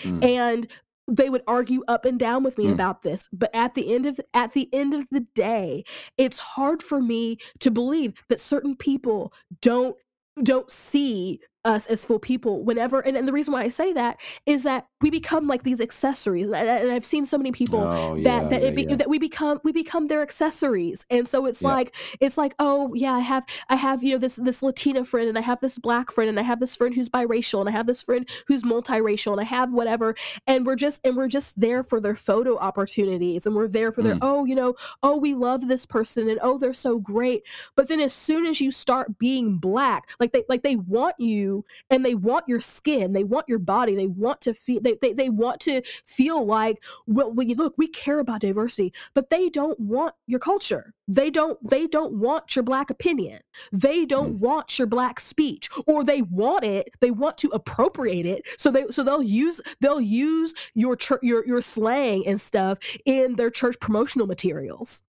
Mm. 0.03 0.25
And 0.25 0.67
they 1.07 1.29
would 1.29 1.43
argue 1.47 1.83
up 1.87 2.05
and 2.05 2.19
down 2.19 2.43
with 2.43 2.57
me 2.57 2.65
mm. 2.65 2.73
about 2.73 3.03
this 3.03 3.29
but 3.31 3.51
at 3.55 3.75
the 3.75 3.95
end 3.95 4.07
of 4.07 4.19
at 4.33 4.53
the 4.53 4.71
end 4.73 4.95
of 4.95 5.07
the 5.11 5.21
day 5.35 5.85
it's 6.17 6.39
hard 6.39 6.83
for 6.83 6.99
me 6.99 7.37
to 7.59 7.71
believe 7.71 8.15
that 8.31 8.41
certain 8.41 8.75
people 8.75 9.31
don't 9.61 9.97
don't 10.43 10.71
see 10.71 11.41
us 11.65 11.87
as 11.87 12.05
full 12.05 12.19
people 12.19 12.63
whenever 12.63 13.01
and, 13.01 13.17
and 13.17 13.27
the 13.27 13.33
reason 13.33 13.53
why 13.53 13.63
i 13.63 13.69
say 13.69 13.93
that 13.93 14.19
is 14.47 14.65
that 14.65 14.87
we 15.01 15.11
become 15.11 15.47
like 15.47 15.63
these 15.63 15.81
accessories 15.81 16.47
and, 16.47 16.69
and 16.69 16.93
i've 16.93 17.05
seen 17.05 17.25
so 17.25 17.39
many 17.39 17.53
people 17.53 17.81
oh, 17.81 18.15
that 18.23 18.45
yeah, 18.45 18.49
that, 18.49 18.63
yeah, 18.63 18.71
be, 18.71 18.83
yeah. 18.83 18.97
that 18.97 19.09
we 19.09 19.19
become 19.19 19.61
we 19.65 19.73
become 19.73 20.09
their 20.09 20.23
accessories 20.23 21.07
and 21.11 21.27
so 21.27 21.47
it's 21.47 21.63
like 21.63 21.95
it's 22.21 22.37
like 22.37 22.55
oh 22.59 22.93
yeah 22.95 23.13
i 23.13 23.21
have 23.21 23.45
i 23.69 23.77
have 23.77 24.03
you 24.03 24.13
know 24.13 24.19
this 24.19 24.37
this 24.37 24.63
latina 24.63 25.05
friend 25.05 25.29
and 25.29 25.39
i 25.39 25.41
have 25.41 25.61
this 25.61 25.79
black 25.79 26.11
friend 26.11 26.29
and 26.29 26.39
i 26.39 26.43
have 26.43 26.61
this 26.61 26.77
friend 26.77 26.95
who's 26.95 27.09
biracial 27.09 27.61
and 27.61 27.69
i 27.69 27.73
have 27.73 27.87
this 27.87 28.03
friend 28.03 28.29
who's 28.47 28.63
multiracial 28.63 29.33
and 29.33 29.41
i 29.41 29.45
have 29.45 29.73
whatever 29.73 30.15
and 30.47 30.67
we're 30.67 30.77
just 30.77 31.01
and 31.05 31.17
we're 31.17 31.29
just 31.29 31.59
there 31.59 31.83
for 31.83 32.01
their 32.01 32.15
photo 32.15 32.59
opportunities 32.59 33.47
and 33.47 33.55
we're 33.55 33.69
there 33.69 33.91
for 33.91 34.03
their 34.03 34.15
mm. 34.15 34.21
oh 34.23 34.45
you 34.45 34.55
know 34.55 34.75
oh 35.03 35.17
we 35.17 35.35
love 35.35 35.69
this 35.69 35.87
person 35.87 36.29
and 36.29 36.39
oh 36.43 36.59
they're 36.59 36.73
so 36.73 36.99
great 36.99 37.43
but 37.75 37.89
then 37.89 38.01
as 38.01 38.13
soon 38.13 38.47
as 38.47 38.61
you 38.61 38.71
start 38.71 39.19
being 39.19 39.57
black 39.57 40.09
like 40.21 40.33
they 40.33 40.45
like 40.49 40.63
they 40.63 40.77
want 40.77 41.15
you 41.19 41.54
and 41.91 42.05
they 42.05 42.15
want 42.15 42.49
your 42.49 42.61
skin 42.61 43.13
they 43.13 43.25
want 43.25 43.49
your 43.49 43.59
body 43.59 43.95
they 43.95 44.07
want 44.07 44.41
to 44.41 44.55
feel 44.55 44.81
they, 44.81 44.97
they, 45.01 45.13
they 45.13 45.29
want 45.29 45.61
to 45.61 45.83
feel 46.07 46.45
like 46.45 46.83
well 47.07 47.31
we 47.31 47.55
look 47.55 47.75
we 47.77 47.87
care 47.89 48.19
about 48.19 48.41
diversity 48.41 48.93
but 49.15 49.31
they 49.31 49.49
don't 49.49 49.79
want 49.79 50.15
your 50.27 50.41
culture 50.41 50.95
they 51.07 51.31
don't 51.31 51.59
they 51.69 51.87
don't 51.87 52.13
want 52.15 52.57
your 52.57 52.63
black 52.63 52.91
opinion 52.91 53.41
they 53.73 54.05
don't 54.07 54.37
mm. 54.37 54.39
want 54.39 54.79
your 54.79 54.87
black 54.87 55.21
speech 55.21 55.69
or 55.87 56.03
they 56.03 56.23
want 56.23 56.65
it 56.65 56.89
they 57.01 57.11
want 57.11 57.37
to 57.37 57.49
appropriate 57.49 58.27
it 58.27 58.43
so 58.57 58.71
they 58.71 58.87
so 58.87 59.03
they'll 59.03 59.23
use 59.23 59.61
they'll 59.81 60.01
use 60.01 60.55
your 60.75 60.97
church 60.97 61.21
your 61.23 61.47
your 61.47 61.61
slang 61.61 62.27
and 62.27 62.41
stuff 62.41 62.79
in 63.05 63.37
their 63.37 63.51
church 63.51 63.79
promotional 63.81 64.27
materials 64.27 65.03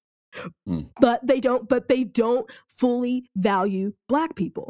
mm. 0.67 0.85
but 0.99 1.25
they 1.25 1.39
don't 1.39 1.69
but 1.69 1.87
they 1.87 2.03
don't 2.03 2.49
fully 2.67 3.29
value 3.35 3.93
black 4.07 4.35
people 4.35 4.69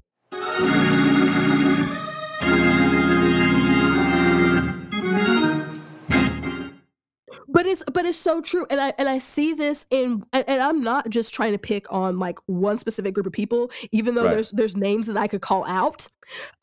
But 7.47 7.65
it's 7.65 7.83
but 7.93 8.05
it's 8.05 8.17
so 8.17 8.41
true, 8.41 8.65
and 8.69 8.79
I 8.79 8.93
and 8.97 9.07
I 9.09 9.19
see 9.19 9.53
this 9.53 9.85
in 9.89 10.23
and 10.33 10.43
and 10.47 10.61
I'm 10.61 10.81
not 10.81 11.09
just 11.09 11.33
trying 11.33 11.51
to 11.53 11.57
pick 11.57 11.91
on, 11.91 12.19
like, 12.19 12.39
one 12.47 12.77
specific 12.77 13.13
group 13.13 13.25
of 13.25 13.33
people, 13.33 13.71
even 13.91 14.15
though 14.15 14.23
Right. 14.25 14.31
there's 14.35 14.51
there's 14.51 14.75
names 14.75 15.07
that 15.07 15.17
I 15.17 15.27
could 15.27 15.41
call 15.41 15.65
out, 15.65 16.07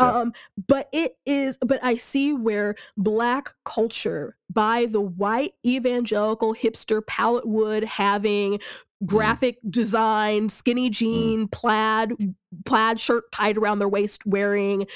Yeah. 0.01 0.21
um, 0.21 0.33
but 0.67 0.89
it 0.93 1.17
is 1.27 1.59
but 1.65 1.83
I 1.83 1.97
see 1.97 2.33
where 2.33 2.75
Black 2.97 3.55
culture 3.65 4.37
by 4.53 4.87
the 4.87 5.01
white 5.01 5.55
evangelical 5.65 6.55
hipster 6.55 7.05
palette 7.07 7.47
wood 7.47 7.85
having 7.85 8.59
Mm. 9.03 9.07
graphic 9.07 9.59
design, 9.69 10.49
skinny 10.49 10.89
Mm. 10.89 10.93
jean, 10.93 11.49
plaid 11.49 12.13
plaid 12.65 13.01
shirt 13.01 13.31
tied 13.33 13.59
around 13.59 13.79
their 13.81 13.89
waist 13.89 14.25
wearing 14.27 14.87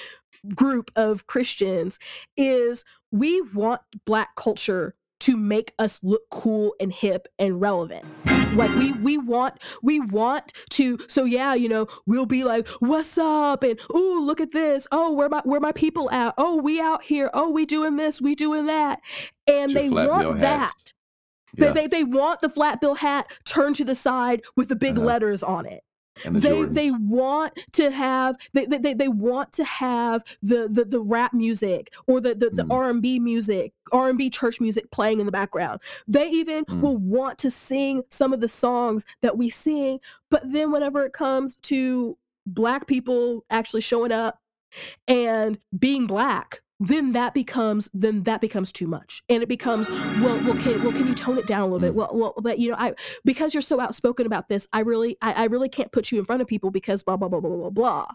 group 0.54 0.92
of 0.94 1.26
Christians 1.26 1.98
is 2.36 2.84
we 3.10 3.40
want 3.52 3.80
Black 4.04 4.36
culture 4.36 4.94
to 5.20 5.36
make 5.36 5.72
us 5.78 5.98
look 6.02 6.22
cool 6.30 6.74
and 6.80 6.92
hip 6.92 7.28
and 7.38 7.60
relevant. 7.60 8.04
Like 8.54 8.74
we 8.76 8.92
we 8.92 9.18
want 9.18 9.58
we 9.82 9.98
want 10.00 10.52
to 10.70 10.98
so 11.08 11.24
yeah, 11.24 11.54
you 11.54 11.68
know, 11.68 11.86
we'll 12.06 12.26
be 12.26 12.44
like, 12.44 12.68
"What's 12.78 13.18
up?" 13.18 13.62
and 13.62 13.78
"Ooh, 13.94 14.20
look 14.20 14.40
at 14.40 14.52
this. 14.52 14.86
Oh, 14.92 15.12
where 15.12 15.28
my 15.28 15.42
where 15.44 15.60
my 15.60 15.72
people 15.72 16.10
at? 16.10 16.34
Oh, 16.38 16.56
we 16.56 16.80
out 16.80 17.02
here. 17.02 17.30
Oh, 17.34 17.50
we 17.50 17.66
doing 17.66 17.96
this, 17.96 18.20
we 18.20 18.34
doing 18.34 18.66
that." 18.66 19.00
And 19.46 19.72
your 19.72 19.82
they 19.82 19.90
want 19.90 20.38
that. 20.40 20.92
They 21.56 21.72
they 21.72 21.86
they 21.86 22.04
want 22.04 22.40
the 22.40 22.48
flat 22.48 22.80
bill 22.80 22.94
hat 22.94 23.30
turned 23.44 23.76
to 23.76 23.84
the 23.84 23.94
side 23.94 24.42
with 24.56 24.68
the 24.68 24.76
big 24.76 24.96
Uh-huh. 24.98 25.06
letters 25.06 25.42
on 25.42 25.66
it. 25.66 25.82
The 26.24 26.30
They 26.30 26.64
they 26.64 26.90
want 26.92 27.58
to 27.72 27.90
have 27.90 28.36
they 28.52 28.66
they 28.66 28.78
they 28.78 28.94
they 28.94 29.08
want 29.08 29.52
to 29.52 29.64
have 29.64 30.22
the 30.42 30.66
the 30.68 30.84
the 30.84 31.00
rap 31.00 31.32
music 31.34 31.92
or 32.06 32.20
the 32.20 32.34
the 32.34 32.50
the 32.50 32.64
Mm. 32.64 32.72
R&B 32.72 33.18
music, 33.18 33.72
R&B 33.92 34.30
church 34.30 34.60
music 34.60 34.90
playing 34.90 35.20
in 35.20 35.26
the 35.26 35.32
background. 35.32 35.80
They 36.08 36.28
even 36.30 36.64
Mm. 36.64 36.80
will 36.80 36.96
want 36.96 37.38
to 37.38 37.50
sing 37.50 38.02
some 38.08 38.32
of 38.32 38.40
the 38.40 38.48
songs 38.48 39.04
that 39.22 39.36
we 39.36 39.50
sing, 39.50 40.00
but 40.30 40.42
then 40.50 40.72
whenever 40.72 41.04
it 41.04 41.12
comes 41.12 41.56
to 41.62 42.16
Black 42.46 42.86
people 42.86 43.44
actually 43.50 43.80
showing 43.82 44.12
up 44.12 44.40
and 45.08 45.58
being 45.78 46.06
Black, 46.06 46.62
then 46.80 47.12
that 47.12 47.32
becomes 47.34 47.88
then 47.94 48.22
that 48.24 48.40
becomes 48.40 48.70
too 48.72 48.86
much. 48.86 49.22
And 49.28 49.42
it 49.42 49.48
becomes, 49.48 49.88
"Well 49.88 50.42
well, 50.44 50.56
can 50.56 50.82
well, 50.82 50.92
can 50.92 51.06
you 51.06 51.14
tone 51.14 51.38
it 51.38 51.46
down 51.46 51.62
a 51.62 51.64
little 51.66 51.80
bit? 51.80 51.92
Mm. 51.92 51.96
Well 51.96 52.10
well, 52.12 52.34
but, 52.42 52.58
you 52.58 52.70
know, 52.70 52.76
I 52.78 52.94
because 53.24 53.54
you're 53.54 53.60
so 53.62 53.80
outspoken 53.80 54.26
about 54.26 54.48
this, 54.48 54.66
I 54.72 54.80
really 54.80 55.16
I 55.22 55.32
I 55.32 55.44
really 55.44 55.68
can't 55.68 55.92
put 55.92 56.12
you 56.12 56.18
in 56.18 56.24
front 56.24 56.42
of 56.42 56.48
people 56.48 56.70
because 56.70 57.02
blah, 57.02 57.16
blah, 57.16 57.28
blah, 57.28 57.40
blah, 57.40 57.56
blah, 57.56 57.70
blah." 57.70 58.06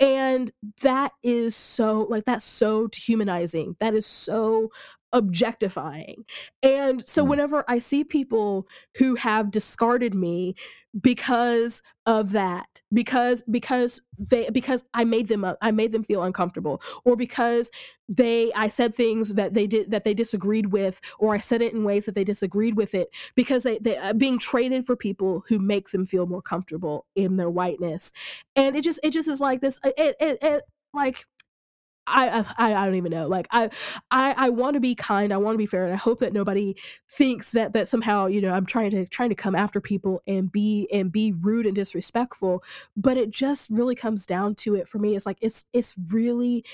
And 0.00 0.52
that 0.82 1.12
is 1.24 1.56
so 1.56 2.06
like, 2.08 2.24
that's 2.24 2.44
so 2.44 2.86
dehumanizing. 2.88 3.76
That 3.80 3.94
is 3.94 4.06
so 4.06 4.70
objectifying. 5.12 6.24
And 6.62 7.04
so 7.04 7.24
Mm. 7.24 7.28
whenever 7.28 7.64
I 7.68 7.78
see 7.78 8.04
people 8.04 8.66
who 8.96 9.14
have 9.16 9.50
discarded 9.50 10.14
me 10.14 10.54
because 11.00 11.82
of 12.06 12.32
that, 12.32 12.80
because 12.92 13.42
because 13.50 14.00
they 14.18 14.48
because 14.50 14.84
I 14.94 15.04
made 15.04 15.28
them, 15.28 15.44
uh, 15.44 15.54
I 15.60 15.70
made 15.70 15.92
them 15.92 16.02
feel 16.02 16.22
uncomfortable, 16.22 16.80
or 17.04 17.16
because 17.16 17.70
they 18.08 18.50
I 18.54 18.68
said 18.68 18.94
things 18.94 19.34
that 19.34 19.54
they 19.54 19.66
did 19.66 19.90
that 19.90 20.04
they 20.04 20.14
disagreed 20.14 20.72
with, 20.72 21.00
or 21.18 21.34
I 21.34 21.38
said 21.38 21.60
it 21.62 21.74
in 21.74 21.84
ways 21.84 22.06
that 22.06 22.14
they 22.14 22.24
disagreed 22.24 22.76
with 22.76 22.94
it, 22.94 23.10
because 23.36 23.62
they 23.64 23.78
they 23.78 23.96
uh, 23.98 24.14
being 24.14 24.38
traded 24.38 24.86
for 24.86 24.96
people 24.96 25.44
who 25.48 25.58
make 25.58 25.90
them 25.90 26.06
feel 26.06 26.26
more 26.26 26.42
comfortable 26.42 27.06
in 27.14 27.36
their 27.36 27.50
whiteness. 27.50 28.12
And 28.56 28.76
it 28.76 28.82
just 28.82 29.00
it 29.02 29.10
just 29.12 29.28
is 29.28 29.40
like 29.40 29.60
this, 29.60 29.78
it 29.84 30.16
it 30.20 30.38
it 30.42 30.62
like 30.94 31.26
I 32.08 32.44
I 32.56 32.74
I 32.74 32.84
don't 32.86 32.94
even 32.94 33.10
know. 33.10 33.28
Like 33.28 33.46
I 33.50 33.70
I 34.10 34.34
I 34.36 34.48
want 34.48 34.74
to 34.74 34.80
be 34.80 34.94
kind. 34.94 35.32
I 35.32 35.36
want 35.36 35.54
to 35.54 35.58
be 35.58 35.66
fair, 35.66 35.84
and 35.84 35.92
I 35.92 35.96
hope 35.96 36.20
that 36.20 36.32
nobody 36.32 36.76
thinks 37.10 37.52
that 37.52 37.72
that 37.72 37.88
somehow 37.88 38.26
you 38.26 38.40
know 38.40 38.52
I'm 38.52 38.66
trying 38.66 38.90
to 38.92 39.06
trying 39.06 39.28
to 39.28 39.34
come 39.34 39.54
after 39.54 39.80
people 39.80 40.22
and 40.26 40.50
be 40.50 40.88
and 40.92 41.12
be 41.12 41.32
rude 41.32 41.66
and 41.66 41.74
disrespectful. 41.74 42.62
But 42.96 43.16
it 43.16 43.30
just 43.30 43.70
really 43.70 43.94
comes 43.94 44.26
down 44.26 44.54
to 44.56 44.74
it 44.74 44.88
for 44.88 44.98
me. 44.98 45.14
It's 45.16 45.26
like 45.26 45.38
it's 45.40 45.64
it's 45.72 45.94
really 46.10 46.64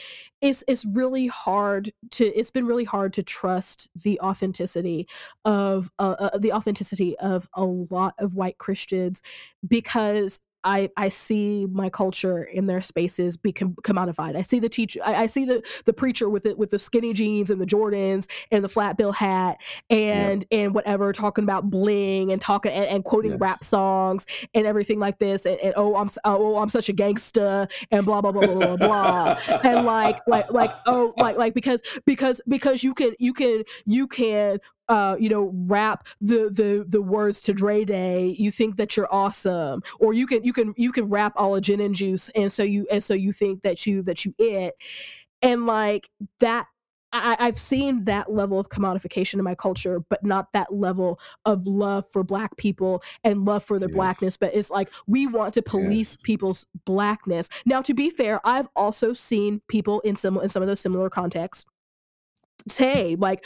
it's 0.41 0.63
it's 0.69 0.85
really 0.85 1.27
hard 1.27 1.93
to 2.13 2.27
it's 2.27 2.51
been 2.51 2.67
really 2.67 2.85
hard 2.85 3.13
to 3.15 3.23
trust 3.23 3.89
the 3.95 4.21
authenticity 4.21 5.09
of 5.45 5.91
uh, 5.99 6.15
uh, 6.19 6.39
the 6.39 6.53
authenticity 6.53 7.17
of 7.19 7.49
a 7.55 7.65
lot 7.65 8.15
of 8.19 8.35
white 8.35 8.59
Christians 8.59 9.23
because 9.67 10.41
I 10.65 10.91
I 10.97 11.11
see 11.11 11.67
my 11.71 11.91
culture 11.91 12.43
in 12.43 12.67
their 12.67 12.81
spaces 12.81 13.37
be 13.37 13.53
com- 13.53 13.77
commodified. 13.83 14.37
I 14.37 14.43
see 14.43 14.59
the 14.61 14.69
teacher, 14.69 15.01
I, 15.05 15.15
I 15.25 15.27
see 15.27 15.45
the 15.45 15.63
the 15.85 15.93
preacher 15.93 16.29
with 16.29 16.47
it 16.47 16.59
with 16.59 16.71
the 16.71 16.79
skinny 16.79 17.13
jeans 17.13 17.51
and 17.51 17.61
the 17.61 17.67
Jordans 17.67 18.27
and 18.51 18.65
the 18.65 18.69
flat 18.69 18.97
bill 18.97 19.13
hat 19.13 19.59
Yeah. 19.91 19.97
and 19.97 20.45
and 20.51 20.75
whatever, 20.75 21.13
talking 21.13 21.45
about 21.45 21.71
bling 21.71 22.33
and 22.33 22.41
talking 22.41 22.73
and, 22.73 22.87
and 22.87 23.05
quoting 23.05 23.37
rap 23.39 23.63
songs 23.63 24.27
and 24.55 24.67
everything 24.67 24.99
like 24.99 25.19
this. 25.19 25.47
And, 25.47 25.59
and 25.61 25.75
oh, 25.77 25.97
I'm 25.97 26.09
oh 26.25 26.57
I'm 26.57 26.69
such 26.69 26.89
a 26.89 26.95
gangsta 26.95 27.71
and 27.91 28.05
blah 28.05 28.21
blah 28.21 28.33
blah 28.33 28.47
blah 28.47 28.77
blah 28.77 28.77
blah. 28.77 29.39
And 29.63 29.87
like 29.87 30.21
like 30.27 30.51
like 30.51 30.73
oh 30.87 31.13
like 31.19 31.37
like 31.37 31.55
because 31.55 31.83
because 32.07 32.41
because 32.49 32.83
you 32.83 32.95
can 32.95 33.13
you 33.19 33.33
can 33.33 33.65
you 33.85 34.07
can 34.07 34.59
uh 34.89 35.17
you 35.19 35.29
know 35.29 35.51
rap 35.67 36.07
the 36.21 36.51
the 36.51 36.85
the 36.87 37.01
words 37.03 37.41
to 37.43 37.53
Dre 37.53 37.85
Day 37.85 38.35
you 38.39 38.51
think 38.51 38.77
that 38.77 38.97
you're 38.97 39.13
awesome 39.13 39.83
or 40.01 40.13
you 40.13 40.27
can 40.27 40.45
you 40.45 40.53
can 40.53 40.75
you 40.77 40.93
can 40.93 41.09
rap 41.09 41.33
all 41.37 41.55
of 41.57 41.63
gin 41.63 41.81
and 41.81 41.95
juice 41.95 42.31
and 42.35 42.53
so 42.53 42.63
you 42.63 42.87
and 42.91 43.03
so 43.03 43.15
you 43.15 43.33
think 43.33 43.63
that 43.63 43.87
you 43.87 44.03
that 44.03 44.25
you 44.25 44.35
it 44.39 44.75
and 45.43 45.67
like 45.67 46.11
that 46.41 46.67
I, 47.17 47.37
I've 47.39 47.59
seen 47.61 48.05
that 48.07 48.33
level 48.33 48.59
of 48.59 48.71
commodification 48.71 49.35
in 49.35 49.45
my 49.45 49.55
culture, 49.55 50.01
but 50.01 50.25
not 50.25 50.53
that 50.53 50.75
level 50.75 51.21
of 51.45 51.65
love 51.65 52.09
for 52.09 52.25
black 52.25 52.57
people 52.57 53.05
and 53.23 53.45
love 53.45 53.63
for 53.63 53.79
their 53.79 53.89
Yes. 53.89 53.95
blackness. 53.95 54.37
But 54.37 54.53
it's 54.53 54.69
like 54.69 54.91
we 55.07 55.29
want 55.29 55.55
to 55.55 55.63
police 55.63 56.17
Yes. 56.17 56.23
people's 56.25 56.67
blackness. 56.85 57.49
Now, 57.67 57.83
to 57.83 57.95
be 57.95 58.11
fair, 58.11 58.41
I've 58.45 58.69
also 58.75 59.13
seen 59.13 59.63
people 59.69 60.01
in 60.01 60.17
some 60.17 60.37
in 60.41 60.49
some 60.49 60.61
of 60.63 60.67
those 60.67 60.81
similar 60.81 61.09
contexts 61.09 61.67
say 62.69 63.15
like 63.17 63.45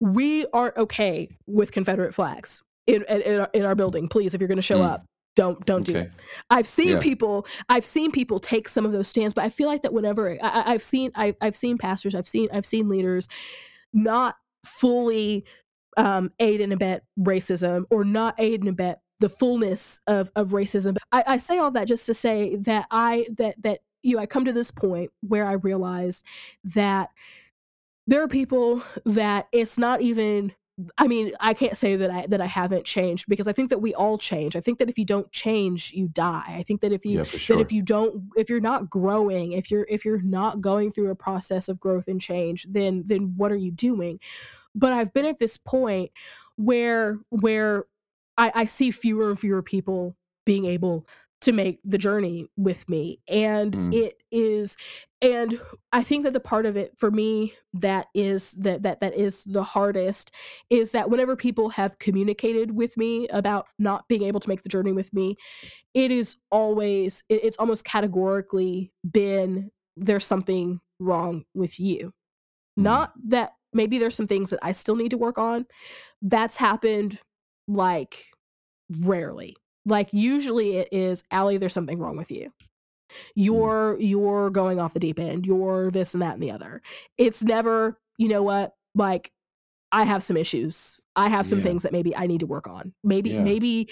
we 0.00 0.46
aren't 0.52 0.76
okay 0.76 1.28
with 1.46 1.72
Confederate 1.72 2.14
flags 2.14 2.62
in 2.86 3.04
in, 3.08 3.22
in 3.22 3.40
our, 3.40 3.50
in 3.54 3.64
our 3.64 3.74
building. 3.74 4.08
Please, 4.08 4.34
if 4.34 4.40
you're 4.40 4.48
going 4.48 4.56
to 4.56 4.62
show 4.62 4.80
Mm. 4.80 4.90
up, 4.90 5.04
don't 5.36 5.64
don't 5.66 5.84
do 5.84 5.96
it. 5.96 6.10
I've 6.50 6.68
seen 6.68 6.90
Yeah. 6.92 7.00
people 7.00 7.46
I've 7.68 7.86
seen 7.86 8.10
people 8.12 8.38
take 8.38 8.68
some 8.68 8.84
of 8.86 8.92
those 8.92 9.08
stands, 9.08 9.34
but 9.34 9.44
I 9.44 9.48
feel 9.48 9.68
like 9.68 9.82
that 9.82 9.92
whenever 9.92 10.38
I, 10.42 10.72
I've 10.72 10.82
seen 10.82 11.10
I, 11.14 11.34
I've 11.40 11.56
seen 11.56 11.78
pastors, 11.78 12.14
I've 12.14 12.28
seen 12.28 12.48
I've 12.52 12.66
seen 12.66 12.88
leaders 12.88 13.26
not 13.92 14.36
fully 14.64 15.44
um, 15.96 16.30
aid 16.40 16.60
and 16.60 16.72
abet 16.72 17.02
racism 17.18 17.84
or 17.90 18.04
not 18.04 18.34
aid 18.38 18.60
and 18.60 18.68
abet 18.68 19.00
the 19.20 19.28
fullness 19.28 20.00
of 20.06 20.30
of 20.36 20.50
racism. 20.50 20.96
I, 21.12 21.24
I 21.26 21.36
say 21.38 21.58
all 21.58 21.70
that 21.72 21.88
just 21.88 22.06
to 22.06 22.14
say 22.14 22.56
that 22.56 22.86
I 22.90 23.26
that 23.38 23.60
that 23.62 23.80
you 24.02 24.16
know 24.16 24.22
I 24.22 24.26
come 24.26 24.44
to 24.44 24.52
this 24.52 24.70
point 24.70 25.10
where 25.20 25.46
I 25.46 25.52
realized 25.52 26.24
that 26.74 27.10
there 28.06 28.22
are 28.22 28.28
people 28.28 28.82
that 29.04 29.48
it's 29.52 29.78
not 29.78 30.00
even 30.02 30.52
I 30.98 31.06
mean, 31.06 31.30
I 31.38 31.54
can't 31.54 31.78
say 31.78 31.94
that 31.94 32.10
I 32.10 32.26
that 32.26 32.40
I 32.40 32.46
haven't 32.46 32.84
changed 32.84 33.26
because 33.28 33.46
I 33.46 33.52
think 33.52 33.70
that 33.70 33.78
we 33.78 33.94
all 33.94 34.18
change. 34.18 34.56
I 34.56 34.60
think 34.60 34.78
that 34.80 34.90
if 34.90 34.98
you 34.98 35.04
don't 35.04 35.30
change, 35.30 35.92
you 35.92 36.08
die. 36.08 36.56
I 36.58 36.64
think 36.64 36.80
that 36.80 36.90
if 36.92 37.04
you 37.06 37.18
Yeah, 37.18 37.24
for 37.24 37.38
that 37.46 37.60
if 37.60 37.70
you 37.70 37.80
don't 37.80 38.24
if 38.36 38.50
you're 38.50 38.58
not 38.58 38.90
growing, 38.90 39.52
if 39.52 39.70
you're 39.70 39.86
if 39.88 40.04
you're 40.04 40.20
not 40.22 40.60
going 40.60 40.90
through 40.90 41.10
a 41.10 41.14
process 41.14 41.68
of 41.68 41.78
growth 41.78 42.08
and 42.08 42.20
change, 42.20 42.66
then 42.68 43.04
then 43.06 43.34
what 43.36 43.52
are 43.52 43.56
you 43.56 43.70
doing? 43.70 44.18
But 44.74 44.92
I've 44.92 45.12
been 45.12 45.26
at 45.26 45.38
this 45.38 45.56
point 45.56 46.10
where 46.56 47.18
where 47.30 47.84
I, 48.36 48.50
I 48.54 48.64
see 48.64 48.90
fewer 48.90 49.30
and 49.30 49.38
fewer 49.38 49.62
people 49.62 50.16
being 50.44 50.64
able 50.66 51.06
to 51.44 51.52
make 51.52 51.80
the 51.84 51.98
journey 51.98 52.46
with 52.56 52.88
me. 52.88 53.20
And 53.28 53.72
Mm. 53.72 53.94
it 53.94 54.22
is 54.30 54.76
and 55.22 55.58
I 55.90 56.02
think 56.02 56.24
that 56.24 56.34
the 56.34 56.40
part 56.40 56.66
of 56.66 56.76
it 56.76 56.98
for 56.98 57.10
me 57.10 57.54
that 57.72 58.08
is 58.14 58.50
that 58.58 58.82
that 58.82 59.00
that 59.00 59.14
is 59.14 59.42
the 59.44 59.62
hardest 59.62 60.30
is 60.68 60.90
that 60.90 61.08
whenever 61.08 61.34
people 61.34 61.70
have 61.70 61.98
communicated 61.98 62.72
with 62.72 62.96
me 62.98 63.26
about 63.28 63.66
not 63.78 64.06
being 64.08 64.22
able 64.22 64.40
to 64.40 64.48
make 64.50 64.62
the 64.62 64.68
journey 64.68 64.92
with 64.92 65.12
me, 65.14 65.36
it 65.94 66.10
is 66.10 66.36
always 66.50 67.22
it- 67.30 67.42
it's 67.44 67.56
almost 67.58 67.84
categorically 67.84 68.92
been 69.10 69.70
there's 69.96 70.26
something 70.26 70.80
wrong 70.98 71.44
with 71.54 71.78
you. 71.80 72.12
Mm. 72.78 72.82
Not 72.82 73.12
that 73.28 73.54
maybe 73.72 73.98
there's 73.98 74.14
some 74.14 74.26
things 74.26 74.50
that 74.50 74.58
I 74.62 74.72
still 74.72 74.96
need 74.96 75.10
to 75.10 75.18
work 75.18 75.38
on. 75.38 75.66
That's 76.20 76.56
happened 76.56 77.18
like 77.66 78.26
rarely. 78.90 79.56
Like 79.86 80.08
usually 80.12 80.76
it 80.76 80.88
is 80.92 81.22
Ally, 81.30 81.58
there's 81.58 81.72
something 81.72 81.98
wrong 81.98 82.16
with 82.16 82.30
you. 82.30 82.52
You're 83.34 83.96
you're 84.00 84.50
going 84.50 84.80
off 84.80 84.94
the 84.94 85.00
deep 85.00 85.18
end. 85.20 85.46
You're 85.46 85.90
this 85.90 86.14
and 86.14 86.22
that 86.22 86.34
and 86.34 86.42
the 86.42 86.50
other. 86.50 86.82
It's 87.18 87.42
never, 87.44 87.98
you 88.18 88.28
know 88.28 88.42
what, 88.42 88.74
like 88.94 89.30
I 89.92 90.04
have 90.04 90.22
some 90.22 90.36
issues. 90.36 91.00
I 91.14 91.28
have 91.28 91.46
some 91.46 91.58
Yeah. 91.58 91.64
things 91.64 91.82
that 91.84 91.92
maybe 91.92 92.16
I 92.16 92.26
need 92.26 92.40
to 92.40 92.46
work 92.46 92.66
on. 92.66 92.92
Maybe 93.04 93.30
Yeah. 93.30 93.42
maybe 93.44 93.88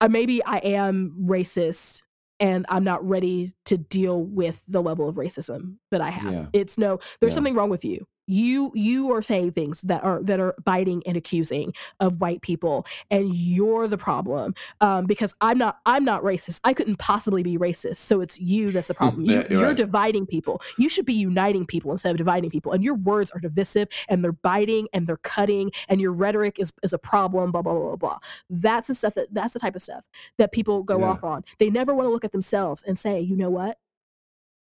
uh, 0.00 0.08
maybe 0.08 0.44
I 0.44 0.58
am 0.58 1.16
racist 1.26 2.02
and 2.38 2.66
I'm 2.68 2.84
not 2.84 3.08
ready 3.08 3.54
to 3.64 3.78
deal 3.78 4.22
with 4.22 4.62
the 4.68 4.82
level 4.82 5.08
of 5.08 5.16
racism 5.16 5.76
that 5.90 6.02
I 6.02 6.10
have. 6.10 6.32
Yeah. 6.32 6.46
It's 6.52 6.76
no 6.76 6.98
there's 7.20 7.34
something 7.34 7.54
wrong 7.54 7.70
with 7.70 7.84
you. 7.84 8.06
You 8.26 8.72
you 8.74 9.12
are 9.12 9.22
saying 9.22 9.52
things 9.52 9.80
that 9.82 10.02
are 10.02 10.22
that 10.22 10.40
are 10.40 10.54
biting 10.64 11.02
and 11.06 11.16
accusing 11.16 11.72
of 12.00 12.20
white 12.20 12.42
people 12.42 12.86
and 13.10 13.34
you're 13.34 13.86
the 13.88 13.98
problem 13.98 14.54
um, 14.80 15.06
because 15.06 15.34
i'm 15.40 15.58
not 15.58 15.78
i'm 15.86 16.04
not 16.04 16.22
racist. 16.22 16.60
I 16.64 16.74
couldn't 16.74 16.96
possibly 16.98 17.42
be 17.42 17.56
racist 17.56 17.96
so 17.96 18.20
it's 18.20 18.38
you 18.40 18.70
that's 18.72 18.88
the 18.88 18.94
problem. 18.94 19.24
you, 19.24 19.44
you're 19.50 19.62
right. 19.62 19.76
dividing 19.76 20.26
people. 20.26 20.60
You 20.78 20.88
should 20.88 21.06
be 21.06 21.14
uniting 21.14 21.66
people 21.66 21.92
instead 21.92 22.10
of 22.10 22.16
dividing 22.16 22.50
people 22.50 22.72
and 22.72 22.82
your 22.82 22.94
words 22.94 23.30
are 23.30 23.40
divisive 23.40 23.88
and 24.08 24.24
they're 24.24 24.32
biting 24.32 24.88
and 24.92 25.06
they're 25.06 25.18
cutting 25.18 25.70
and 25.88 26.00
your 26.00 26.12
rhetoric 26.12 26.58
is, 26.58 26.72
is 26.82 26.92
a 26.92 26.98
problem 26.98 27.52
blah 27.52 27.62
blah 27.62 27.72
blah 27.74 27.82
blah 27.82 27.96
blah. 27.96 28.18
That's 28.50 28.88
the 28.88 28.94
stuff 28.94 29.14
that 29.14 29.28
that's 29.32 29.52
the 29.52 29.60
type 29.60 29.76
of 29.76 29.82
stuff 29.82 30.04
that 30.38 30.52
people 30.52 30.82
go 30.82 30.98
Yeah. 31.00 31.06
off 31.10 31.24
on. 31.24 31.44
They 31.58 31.70
never 31.70 31.94
want 31.94 32.06
to 32.06 32.10
look 32.10 32.24
at 32.24 32.32
themselves 32.32 32.82
and 32.86 32.98
say 32.98 33.20
you 33.20 33.36
know 33.36 33.50
what? 33.50 33.78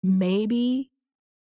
Maybe 0.02 0.90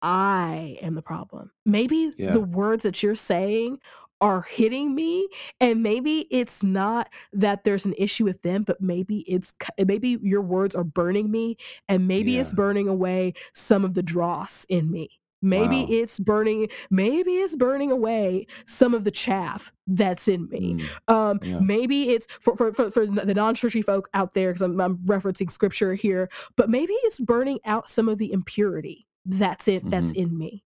I 0.03 0.79
am 0.83 0.95
the 0.95 1.03
problem. 1.03 1.51
Maybe 1.67 2.13
Yeah. 2.17 2.33
the 2.33 2.41
words 2.41 2.83
that 2.85 3.03
you're 3.03 3.15
saying 3.15 3.79
are 4.23 4.43
hitting 4.43 4.95
me 4.95 5.27
and 5.61 5.83
maybe 5.83 6.27
it's 6.31 6.63
not 6.63 7.09
that 7.33 7.65
there's 7.65 7.87
an 7.87 7.95
issue 7.97 8.23
with 8.25 8.43
them 8.43 8.63
but 8.65 8.79
maybe 8.79 9.21
it's 9.21 9.55
maybe 9.87 10.19
your 10.23 10.43
words 10.43 10.75
are 10.75 10.85
burning 10.85 11.31
me 11.31 11.57
and 11.89 12.07
maybe 12.07 12.37
it's 12.37 12.53
burning 12.53 12.87
away 12.87 13.33
some 13.55 13.83
of 13.83 13.95
the 13.95 14.03
dross 14.03 14.67
in 14.69 14.91
me 14.91 15.09
maybe 15.41 15.81
Wow. 15.85 15.87
it's 15.89 16.21
burning 16.21 16.69
maybe 16.91 17.37
it's 17.37 17.57
burning 17.57 17.91
away 17.91 18.47
some 18.67 18.93
of 18.93 19.05
the 19.05 19.11
chaff 19.11 19.73
that's 19.87 20.29
in 20.29 20.51
me 20.51 20.75
Mm, 21.09 21.15
um, 21.15 21.41
Yeah. 21.43 21.61
maybe 21.61 22.11
it's 22.11 22.27
for 22.43 22.55
for 22.59 22.75
for, 22.75 22.91
for 22.91 23.07
the 23.07 23.33
non-churchy 23.33 23.81
folk 23.81 24.11
out 24.13 24.35
there 24.35 24.51
because 24.51 24.61
I'm, 24.61 24.79
I'm 24.83 24.99
referencing 24.99 25.51
scripture 25.51 25.95
here, 25.95 26.29
but 26.57 26.69
maybe 26.69 26.93
it's 27.05 27.19
burning 27.21 27.59
out 27.65 27.89
some 27.89 28.07
of 28.11 28.19
the 28.19 28.33
impurity 28.35 29.07
that's 29.27 29.69
it 29.69 29.89
that's 29.89 30.09
Mhm. 30.13 30.17
in 30.17 30.39
me. 30.39 30.65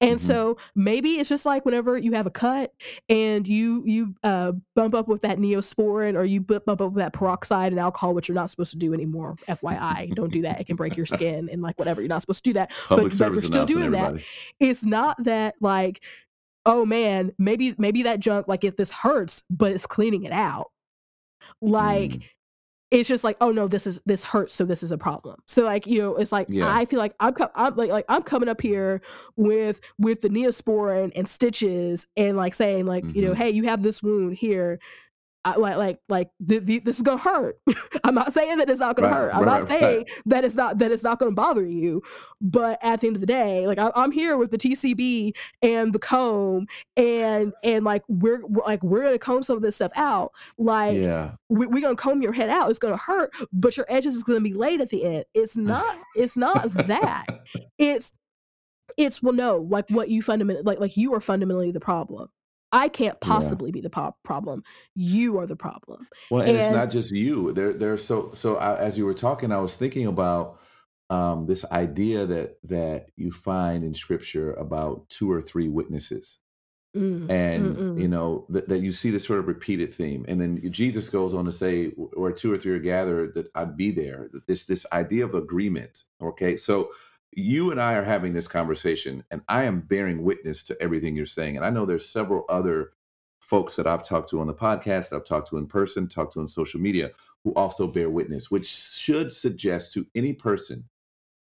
And 0.00 0.18
Mhm. 0.20 0.22
so 0.22 0.56
maybe 0.76 1.14
it's 1.18 1.28
just 1.28 1.44
like 1.44 1.64
whenever 1.64 1.98
you 1.98 2.12
have 2.12 2.26
a 2.26 2.30
cut 2.30 2.72
and 3.08 3.46
you 3.48 3.82
you 3.84 4.14
uh, 4.22 4.52
bump 4.76 4.94
up 4.94 5.08
with 5.08 5.22
that 5.22 5.38
neosporin 5.38 6.16
or 6.16 6.24
you 6.24 6.40
bump 6.40 6.68
up 6.68 6.80
with 6.80 6.94
that 6.94 7.12
peroxide 7.12 7.72
and 7.72 7.80
alcohol, 7.80 8.14
which 8.14 8.28
you're 8.28 8.36
not 8.36 8.50
supposed 8.50 8.70
to 8.70 8.78
do 8.78 8.94
anymore. 8.94 9.34
FYI, 9.48 10.14
don't 10.14 10.32
do 10.32 10.42
that. 10.42 10.60
It 10.60 10.68
can 10.68 10.76
break 10.76 10.96
your 10.96 11.06
skin 11.06 11.48
and 11.50 11.60
like 11.60 11.76
whatever. 11.76 12.00
You're 12.00 12.08
not 12.08 12.20
supposed 12.20 12.44
to 12.44 12.50
do 12.50 12.54
that. 12.54 12.70
Public 12.86 13.10
but, 13.10 13.18
but 13.18 13.26
if 13.28 13.34
you're 13.34 13.42
still 13.42 13.66
doing 13.66 13.90
that, 13.90 14.14
it's 14.60 14.84
not 14.84 15.16
that 15.24 15.56
like 15.60 16.00
oh 16.66 16.86
man 16.86 17.32
maybe 17.36 17.74
maybe 17.76 18.04
that 18.04 18.20
junk 18.20 18.48
like 18.48 18.64
if 18.64 18.76
this 18.76 18.90
hurts 18.90 19.42
but 19.50 19.70
it's 19.72 19.86
cleaning 19.86 20.22
it 20.24 20.32
out 20.32 20.70
like 21.60 22.12
Mm, 22.12 22.22
it's 22.90 23.08
just 23.08 23.24
like 23.24 23.36
oh 23.40 23.50
no 23.50 23.66
this 23.66 23.86
is 23.86 23.98
this 24.06 24.22
hurts 24.22 24.54
so 24.54 24.64
this 24.64 24.82
is 24.82 24.92
a 24.92 24.98
problem 24.98 25.40
so 25.46 25.62
like 25.62 25.86
you 25.86 25.98
know 26.00 26.14
it's 26.16 26.30
like 26.32 26.46
Yeah. 26.48 26.72
i 26.72 26.84
feel 26.84 26.98
like 26.98 27.14
i'm, 27.18 27.34
I'm 27.54 27.74
like 27.76 27.90
like 27.90 28.04
i'm 28.08 28.22
coming 28.22 28.48
up 28.48 28.60
here 28.60 29.00
with 29.36 29.80
with 29.98 30.20
the 30.20 30.28
neosporin 30.28 31.10
and 31.16 31.28
stitches 31.28 32.06
and 32.16 32.36
like 32.36 32.54
saying 32.54 32.86
like 32.86 33.04
you 33.14 33.22
know 33.22 33.32
Mhm. 33.32 33.36
hey 33.36 33.50
you 33.50 33.64
have 33.64 33.82
this 33.82 34.02
wound 34.02 34.34
here 34.36 34.78
I, 35.44 35.56
like 35.56 35.76
like 35.76 35.98
like 36.08 36.30
th- 36.48 36.64
th- 36.66 36.84
this 36.84 36.96
is 36.96 37.02
gonna 37.02 37.18
hurt. 37.18 37.58
I'm 38.04 38.14
not 38.14 38.32
saying 38.32 38.58
that 38.58 38.70
it's 38.70 38.80
not 38.80 38.96
gonna 38.96 39.08
Right, 39.08 39.14
hurt. 39.16 39.34
I'm 39.34 39.42
right, 39.42 39.60
not 39.60 39.70
right, 39.70 39.80
saying 39.80 40.06
that 40.26 40.44
it's 40.44 40.54
not 40.54 40.78
that 40.78 40.90
it's 40.90 41.02
not 41.02 41.18
gonna 41.18 41.32
bother 41.32 41.66
you. 41.66 42.02
But 42.40 42.78
at 42.82 43.00
the 43.00 43.08
end 43.08 43.16
of 43.16 43.20
the 43.20 43.26
day, 43.26 43.66
like 43.66 43.78
I, 43.78 43.90
I'm 43.94 44.10
here 44.10 44.36
with 44.36 44.50
the 44.50 44.58
TCB 44.58 45.34
and 45.62 45.92
the 45.92 45.98
comb 45.98 46.66
and 46.96 47.52
and 47.62 47.84
like 47.84 48.02
we're, 48.08 48.44
we're 48.46 48.64
like 48.64 48.82
we're 48.82 49.02
gonna 49.02 49.18
comb 49.18 49.42
some 49.42 49.56
of 49.56 49.62
this 49.62 49.76
stuff 49.76 49.92
out. 49.96 50.32
Like 50.56 50.96
yeah. 50.96 51.32
we, 51.48 51.66
we're 51.66 51.82
gonna 51.82 51.96
comb 51.96 52.22
your 52.22 52.32
head 52.32 52.48
out. 52.48 52.70
It's 52.70 52.78
gonna 52.78 52.96
hurt, 52.96 53.32
but 53.52 53.76
your 53.76 53.86
edges 53.88 54.14
is 54.14 54.22
gonna 54.22 54.40
be 54.40 54.54
laid 54.54 54.80
at 54.80 54.90
the 54.90 55.04
end. 55.04 55.24
It's 55.34 55.56
not. 55.56 55.98
It's 56.14 56.36
not 56.36 56.72
that. 56.86 57.26
It's 57.78 58.12
it's 58.96 59.22
well 59.22 59.32
no 59.32 59.56
like 59.58 59.88
what 59.90 60.08
you 60.08 60.22
fundamentally 60.22 60.62
like 60.64 60.78
like 60.78 60.96
you 60.96 61.12
are 61.14 61.20
fundamentally 61.20 61.70
the 61.70 61.80
problem. 61.80 62.28
I 62.74 62.88
can't 62.88 63.16
Yeah. 63.22 63.28
possibly 63.28 63.70
be 63.70 63.80
the 63.80 63.88
po- 63.88 64.16
problem. 64.24 64.64
You 64.96 65.38
are 65.38 65.46
the 65.46 65.56
problem. 65.56 66.08
Well, 66.30 66.42
and 66.42 66.56
it's 66.56 66.70
not 66.70 66.90
just 66.90 67.12
you. 67.12 67.52
There, 67.52 67.72
there's 67.72 68.04
so 68.04 68.32
so. 68.34 68.56
I, 68.56 68.76
as 68.78 68.98
you 68.98 69.06
were 69.06 69.14
talking, 69.14 69.52
I 69.52 69.58
was 69.60 69.76
thinking 69.76 70.06
about 70.06 70.58
um, 71.08 71.46
this 71.46 71.64
idea 71.66 72.26
that 72.26 72.58
that 72.64 73.06
you 73.16 73.30
find 73.30 73.84
in 73.84 73.94
Scripture 73.94 74.52
about 74.54 75.08
two 75.08 75.30
or 75.30 75.40
three 75.40 75.68
witnesses, 75.68 76.40
mm, 76.96 77.30
and 77.30 77.76
mm, 77.76 78.00
you 78.00 78.08
know 78.08 78.44
that, 78.48 78.68
that 78.68 78.80
you 78.80 78.92
see 78.92 79.10
this 79.10 79.24
sort 79.24 79.38
of 79.38 79.46
repeated 79.46 79.94
theme, 79.94 80.24
and 80.26 80.40
then 80.40 80.60
Jesus 80.72 81.08
goes 81.08 81.32
on 81.32 81.44
to 81.44 81.52
say, 81.52 81.90
"Where 81.90 82.32
two 82.32 82.52
or 82.52 82.58
three 82.58 82.72
are 82.72 82.80
gathered, 82.80 83.34
that 83.34 83.50
I'd 83.54 83.76
be 83.76 83.92
there." 83.92 84.30
This 84.48 84.64
this 84.66 84.84
idea 84.92 85.24
of 85.24 85.34
agreement. 85.34 86.04
Okay, 86.20 86.56
so 86.56 86.90
you 87.36 87.70
and 87.70 87.80
I 87.80 87.94
are 87.94 88.04
having 88.04 88.32
this 88.32 88.48
conversation, 88.48 89.24
and 89.30 89.42
I 89.48 89.64
am 89.64 89.80
bearing 89.80 90.22
witness 90.22 90.62
to 90.64 90.82
everything 90.82 91.16
you're 91.16 91.26
saying, 91.26 91.56
and 91.56 91.64
I 91.64 91.70
know 91.70 91.86
there's 91.86 92.08
several 92.08 92.44
other 92.48 92.92
folks 93.40 93.76
that 93.76 93.86
I've 93.86 94.06
talked 94.06 94.30
to 94.30 94.40
on 94.40 94.46
the 94.46 94.54
podcast, 94.54 95.10
that 95.10 95.16
I've 95.16 95.24
talked 95.24 95.48
to 95.50 95.58
in 95.58 95.66
person, 95.66 96.08
talked 96.08 96.34
to 96.34 96.40
on 96.40 96.48
social 96.48 96.80
media, 96.80 97.10
who 97.44 97.52
also 97.54 97.86
bear 97.86 98.08
witness, 98.08 98.50
which 98.50 98.66
should 98.66 99.32
suggest 99.32 99.92
to 99.92 100.06
any 100.14 100.32
person, 100.32 100.84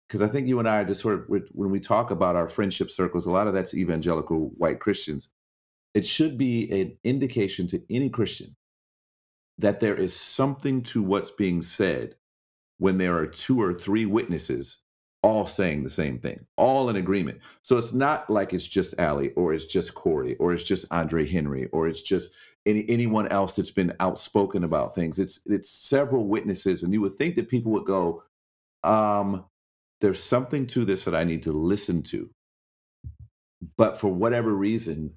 because 0.09 0.23
I 0.23 0.29
think 0.29 0.49
you 0.49 0.59
and 0.59 0.69
I 0.69 0.81
are 0.81 0.85
just 0.85 1.01
sort 1.01 1.15
of 1.15 1.43
when 1.53 1.71
we 1.71 1.81
talk 1.81 2.11
about 2.11 2.37
our 2.37 2.49
friendship 2.49 2.91
circles, 2.91 3.27
a 3.27 3.31
lot 3.31 3.47
of 3.47 3.55
that's 3.55 3.75
evangelical 3.75 4.51
white 4.57 4.81
Christians. 4.81 5.29
It 5.95 6.07
should 6.07 6.37
be 6.37 6.71
an 6.71 6.97
indication 7.05 7.69
to 7.69 7.83
any 7.89 8.09
Christian 8.09 8.57
that 9.59 9.81
there 9.81 9.95
is 9.95 10.17
something 10.17 10.83
to 10.83 11.03
what's 11.03 11.31
being 11.31 11.63
said 11.63 12.17
when 12.79 12.99
there 12.99 13.17
are 13.17 13.27
two 13.27 13.63
or 13.63 13.73
three 13.73 14.07
witnesses 14.07 14.79
all 15.23 15.47
saying 15.47 15.85
the 15.85 15.91
same 15.91 16.19
thing, 16.19 16.45
all 16.57 16.91
in 16.91 16.97
agreement. 16.97 17.39
So 17.63 17.79
it's 17.79 17.93
not 17.93 18.29
like 18.29 18.53
it's 18.53 18.67
just 18.67 18.95
Ally 18.99 19.29
or 19.37 19.55
it's 19.55 19.67
just 19.67 19.95
Corey 19.95 20.35
or 20.37 20.53
it's 20.53 20.65
just 20.65 20.87
Andre 20.91 21.27
Henry 21.27 21.67
or 21.73 21.87
it's 21.89 22.03
just 22.03 22.33
any 22.67 22.85
anyone 22.89 23.29
else 23.29 23.57
that's 23.57 23.71
been 23.71 23.95
outspoken 24.01 24.65
about 24.65 24.95
things. 24.95 25.19
It's 25.19 25.41
it's 25.47 25.71
several 25.71 26.27
witnesses, 26.27 26.83
and 26.83 26.93
you 26.93 27.01
would 27.01 27.15
think 27.15 27.37
that 27.37 27.49
people 27.49 27.73
would 27.73 27.87
go, 27.87 28.23
um, 28.85 29.45
there's 30.01 30.23
something 30.23 30.67
to 30.69 30.85
this 30.85 31.05
that 31.05 31.15
I 31.15 31.25
need 31.25 31.43
to 31.45 31.53
listen 31.53 32.03
to. 32.05 32.31
But 33.77 33.99
for 33.99 34.09
whatever 34.09 34.53
reason, 34.55 35.15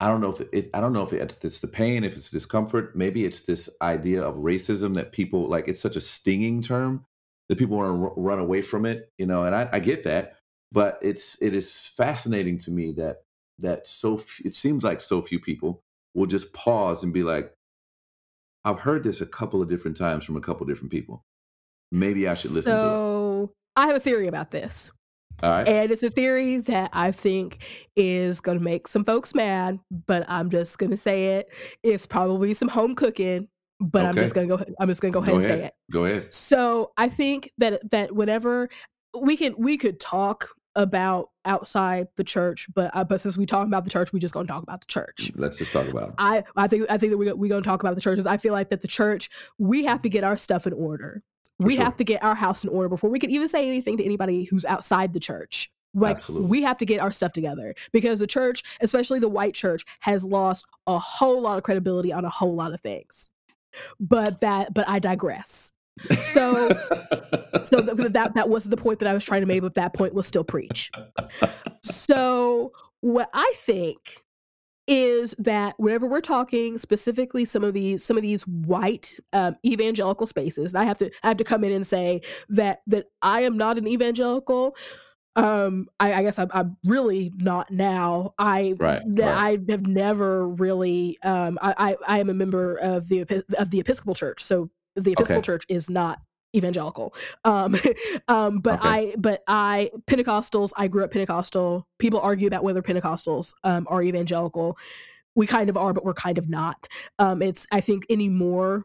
I 0.00 0.08
don't 0.08 0.20
know 0.20 0.30
if 0.30 0.40
it, 0.40 0.70
I 0.74 0.80
don't 0.80 0.92
know 0.92 1.04
if 1.04 1.12
it, 1.12 1.36
it's 1.42 1.60
the 1.60 1.68
pain, 1.68 2.02
if 2.04 2.16
it's 2.16 2.30
discomfort, 2.30 2.96
maybe 2.96 3.24
it's 3.24 3.42
this 3.42 3.70
idea 3.80 4.22
of 4.22 4.36
racism 4.36 4.94
that 4.96 5.12
people 5.12 5.48
like. 5.48 5.68
It's 5.68 5.80
such 5.80 5.96
a 5.96 6.00
stinging 6.00 6.62
term 6.62 7.04
that 7.48 7.58
people 7.58 7.76
want 7.76 7.96
to 7.96 8.02
r- 8.04 8.12
run 8.16 8.38
away 8.38 8.62
from 8.62 8.86
it, 8.86 9.10
you 9.18 9.26
know. 9.26 9.44
And 9.44 9.54
I, 9.54 9.68
I 9.72 9.78
get 9.80 10.04
that, 10.04 10.36
but 10.72 10.98
it's 11.02 11.40
it 11.42 11.54
is 11.54 11.88
fascinating 11.96 12.58
to 12.60 12.70
me 12.70 12.92
that 12.92 13.22
that 13.58 13.86
so 13.86 14.18
f- 14.18 14.40
it 14.44 14.54
seems 14.54 14.84
like 14.84 15.00
so 15.00 15.22
few 15.22 15.38
people 15.38 15.82
will 16.14 16.26
just 16.26 16.52
pause 16.52 17.02
and 17.02 17.12
be 17.12 17.22
like, 17.22 17.52
I've 18.64 18.80
heard 18.80 19.04
this 19.04 19.20
a 19.20 19.26
couple 19.26 19.60
of 19.60 19.68
different 19.68 19.96
times 19.96 20.24
from 20.24 20.36
a 20.36 20.40
couple 20.40 20.62
of 20.62 20.68
different 20.68 20.90
people. 20.90 21.24
Maybe 21.92 22.26
I 22.26 22.34
should 22.34 22.52
listen 22.52 22.72
to 22.72 22.78
it. 22.78 22.90
So 22.90 23.52
I 23.76 23.86
have 23.86 23.96
a 23.96 24.00
theory 24.00 24.26
about 24.26 24.50
this. 24.50 24.90
All 25.42 25.50
right. 25.50 25.66
And 25.68 25.90
it's 25.90 26.02
a 26.02 26.10
theory 26.10 26.58
that 26.58 26.90
I 26.92 27.10
think 27.10 27.58
is 27.96 28.40
going 28.40 28.58
to 28.58 28.64
make 28.64 28.86
some 28.88 29.04
folks 29.04 29.34
mad, 29.34 29.80
but 30.06 30.24
I'm 30.28 30.48
just 30.48 30.78
going 30.78 30.90
to 30.90 30.96
say 30.96 31.36
it. 31.36 31.48
It's 31.82 32.06
probably 32.06 32.54
some 32.54 32.68
home 32.68 32.94
cooking, 32.94 33.48
but 33.80 34.04
I'm 34.04 34.14
just 34.14 34.34
going 34.34 34.48
to 34.48 34.56
go 34.56 34.64
I'm 34.78 34.88
just 34.88 35.00
to 35.00 35.10
go 35.10 35.20
ahead 35.20 35.32
Go 35.32 35.36
and 35.36 35.44
say 35.44 35.64
it. 35.64 35.74
Go 35.90 36.04
ahead. 36.04 36.32
So, 36.32 36.92
I 36.96 37.08
think 37.08 37.52
that 37.58 37.90
that 37.90 38.14
whenever 38.14 38.68
we 39.18 39.36
can, 39.36 39.54
we 39.58 39.76
could 39.76 40.00
talk 40.00 40.50
about 40.76 41.30
outside 41.44 42.08
the 42.16 42.24
church, 42.24 42.68
but 42.74 42.90
uh, 42.94 43.04
but 43.04 43.20
since 43.20 43.36
we 43.36 43.46
talk 43.46 43.66
about 43.66 43.84
the 43.84 43.90
church, 43.90 44.12
we 44.12 44.20
just 44.20 44.34
going 44.34 44.46
to 44.46 44.52
talk 44.52 44.62
about 44.62 44.80
the 44.80 44.86
church. 44.86 45.30
Let's 45.34 45.58
just 45.58 45.72
talk 45.72 45.88
about 45.88 46.10
it. 46.10 46.14
I 46.18 46.44
I 46.56 46.66
think 46.66 46.86
I 46.90 46.98
think 46.98 47.12
that 47.12 47.18
we 47.18 47.32
we're 47.32 47.48
going 47.48 47.62
to 47.62 47.68
talk 47.68 47.82
about 47.82 47.94
the 47.94 48.00
churches. 48.00 48.26
I 48.26 48.36
feel 48.36 48.52
like 48.52 48.70
that 48.70 48.80
the 48.80 48.88
church 48.88 49.30
we 49.58 49.84
have 49.84 50.02
to 50.02 50.08
get 50.08 50.24
our 50.24 50.36
stuff 50.36 50.66
in 50.66 50.72
order. 50.72 51.22
For 51.60 51.66
we 51.66 51.76
sure. 51.76 51.84
have 51.84 51.96
to 51.98 52.04
get 52.04 52.22
our 52.24 52.34
house 52.34 52.64
in 52.64 52.70
order 52.70 52.88
before 52.88 53.10
we 53.10 53.20
can 53.20 53.30
even 53.30 53.48
say 53.48 53.68
anything 53.68 53.96
to 53.98 54.04
anybody 54.04 54.42
who's 54.44 54.64
outside 54.64 55.12
the 55.12 55.20
church. 55.20 55.70
Like 55.94 56.16
Absolutely. 56.16 56.48
we 56.48 56.62
have 56.62 56.78
to 56.78 56.84
get 56.84 56.98
our 56.98 57.12
stuff 57.12 57.32
together 57.32 57.76
because 57.92 58.18
the 58.18 58.26
church, 58.26 58.64
especially 58.80 59.20
the 59.20 59.28
white 59.28 59.54
church, 59.54 59.84
has 60.00 60.24
lost 60.24 60.66
a 60.88 60.98
whole 60.98 61.40
lot 61.40 61.56
of 61.56 61.62
credibility 61.62 62.12
on 62.12 62.24
a 62.24 62.28
whole 62.28 62.56
lot 62.56 62.74
of 62.74 62.80
things. 62.80 63.30
But 64.00 64.40
that 64.40 64.74
but 64.74 64.88
I 64.88 64.98
digress. 64.98 65.72
So 66.20 66.68
so 67.64 67.80
th- 67.80 68.12
that 68.12 68.32
that 68.34 68.48
wasn't 68.48 68.70
the 68.70 68.82
point 68.82 68.98
that 69.00 69.08
I 69.08 69.14
was 69.14 69.24
trying 69.24 69.42
to 69.42 69.46
make, 69.46 69.62
but 69.62 69.74
that 69.74 69.94
point 69.94 70.14
was 70.14 70.26
still 70.26 70.44
preach. 70.44 70.90
So 71.82 72.72
what 73.00 73.28
I 73.34 73.52
think 73.56 74.24
is 74.86 75.34
that 75.38 75.74
whenever 75.78 76.06
we're 76.06 76.20
talking 76.20 76.76
specifically 76.76 77.44
some 77.44 77.64
of 77.64 77.72
these 77.72 78.04
some 78.04 78.16
of 78.16 78.22
these 78.22 78.46
white 78.46 79.18
um, 79.32 79.56
evangelical 79.64 80.26
spaces, 80.26 80.72
and 80.72 80.82
I 80.82 80.84
have 80.84 80.98
to 80.98 81.10
I 81.22 81.28
have 81.28 81.36
to 81.38 81.44
come 81.44 81.64
in 81.64 81.72
and 81.72 81.86
say 81.86 82.20
that 82.50 82.80
that 82.86 83.06
I 83.22 83.42
am 83.42 83.56
not 83.56 83.78
an 83.78 83.86
evangelical. 83.86 84.76
Um, 85.36 85.88
I, 85.98 86.14
I 86.14 86.22
guess 86.22 86.38
I'm, 86.38 86.50
I'm 86.52 86.76
really 86.84 87.32
not 87.36 87.70
now. 87.70 88.34
I 88.38 88.74
Right, 88.78 89.02
that 89.16 89.34
right. 89.34 89.58
I 89.68 89.72
have 89.72 89.86
never 89.86 90.48
really. 90.48 91.18
Um, 91.22 91.58
I, 91.60 91.74
I 91.76 91.96
I 92.16 92.18
am 92.20 92.30
a 92.30 92.34
member 92.34 92.76
of 92.76 93.08
the 93.08 93.20
of 93.58 93.70
the 93.70 93.80
Episcopal 93.80 94.14
Church, 94.14 94.42
so 94.42 94.70
the 94.96 95.12
Episcopal 95.12 95.38
Okay. 95.38 95.46
Church 95.46 95.64
is 95.68 95.90
not 95.90 96.20
evangelical. 96.54 97.14
Um, 97.44 97.74
um, 98.28 98.60
but 98.60 98.74
Okay. 98.74 98.88
I, 98.88 99.14
but 99.18 99.42
I, 99.48 99.90
Pentecostals, 100.06 100.72
I 100.76 100.86
grew 100.86 101.02
up 101.02 101.10
Pentecostal. 101.10 101.86
People 101.98 102.20
argue 102.20 102.46
about 102.46 102.62
whether 102.62 102.80
Pentecostals 102.80 103.54
um, 103.64 103.86
are 103.90 104.02
evangelical. 104.02 104.78
We 105.34 105.48
kind 105.48 105.68
of 105.68 105.76
are, 105.76 105.92
but 105.92 106.04
we're 106.04 106.14
kind 106.14 106.38
of 106.38 106.48
not. 106.48 106.86
Um, 107.18 107.42
it's, 107.42 107.66
I 107.72 107.80
think, 107.80 108.06
anymore 108.08 108.84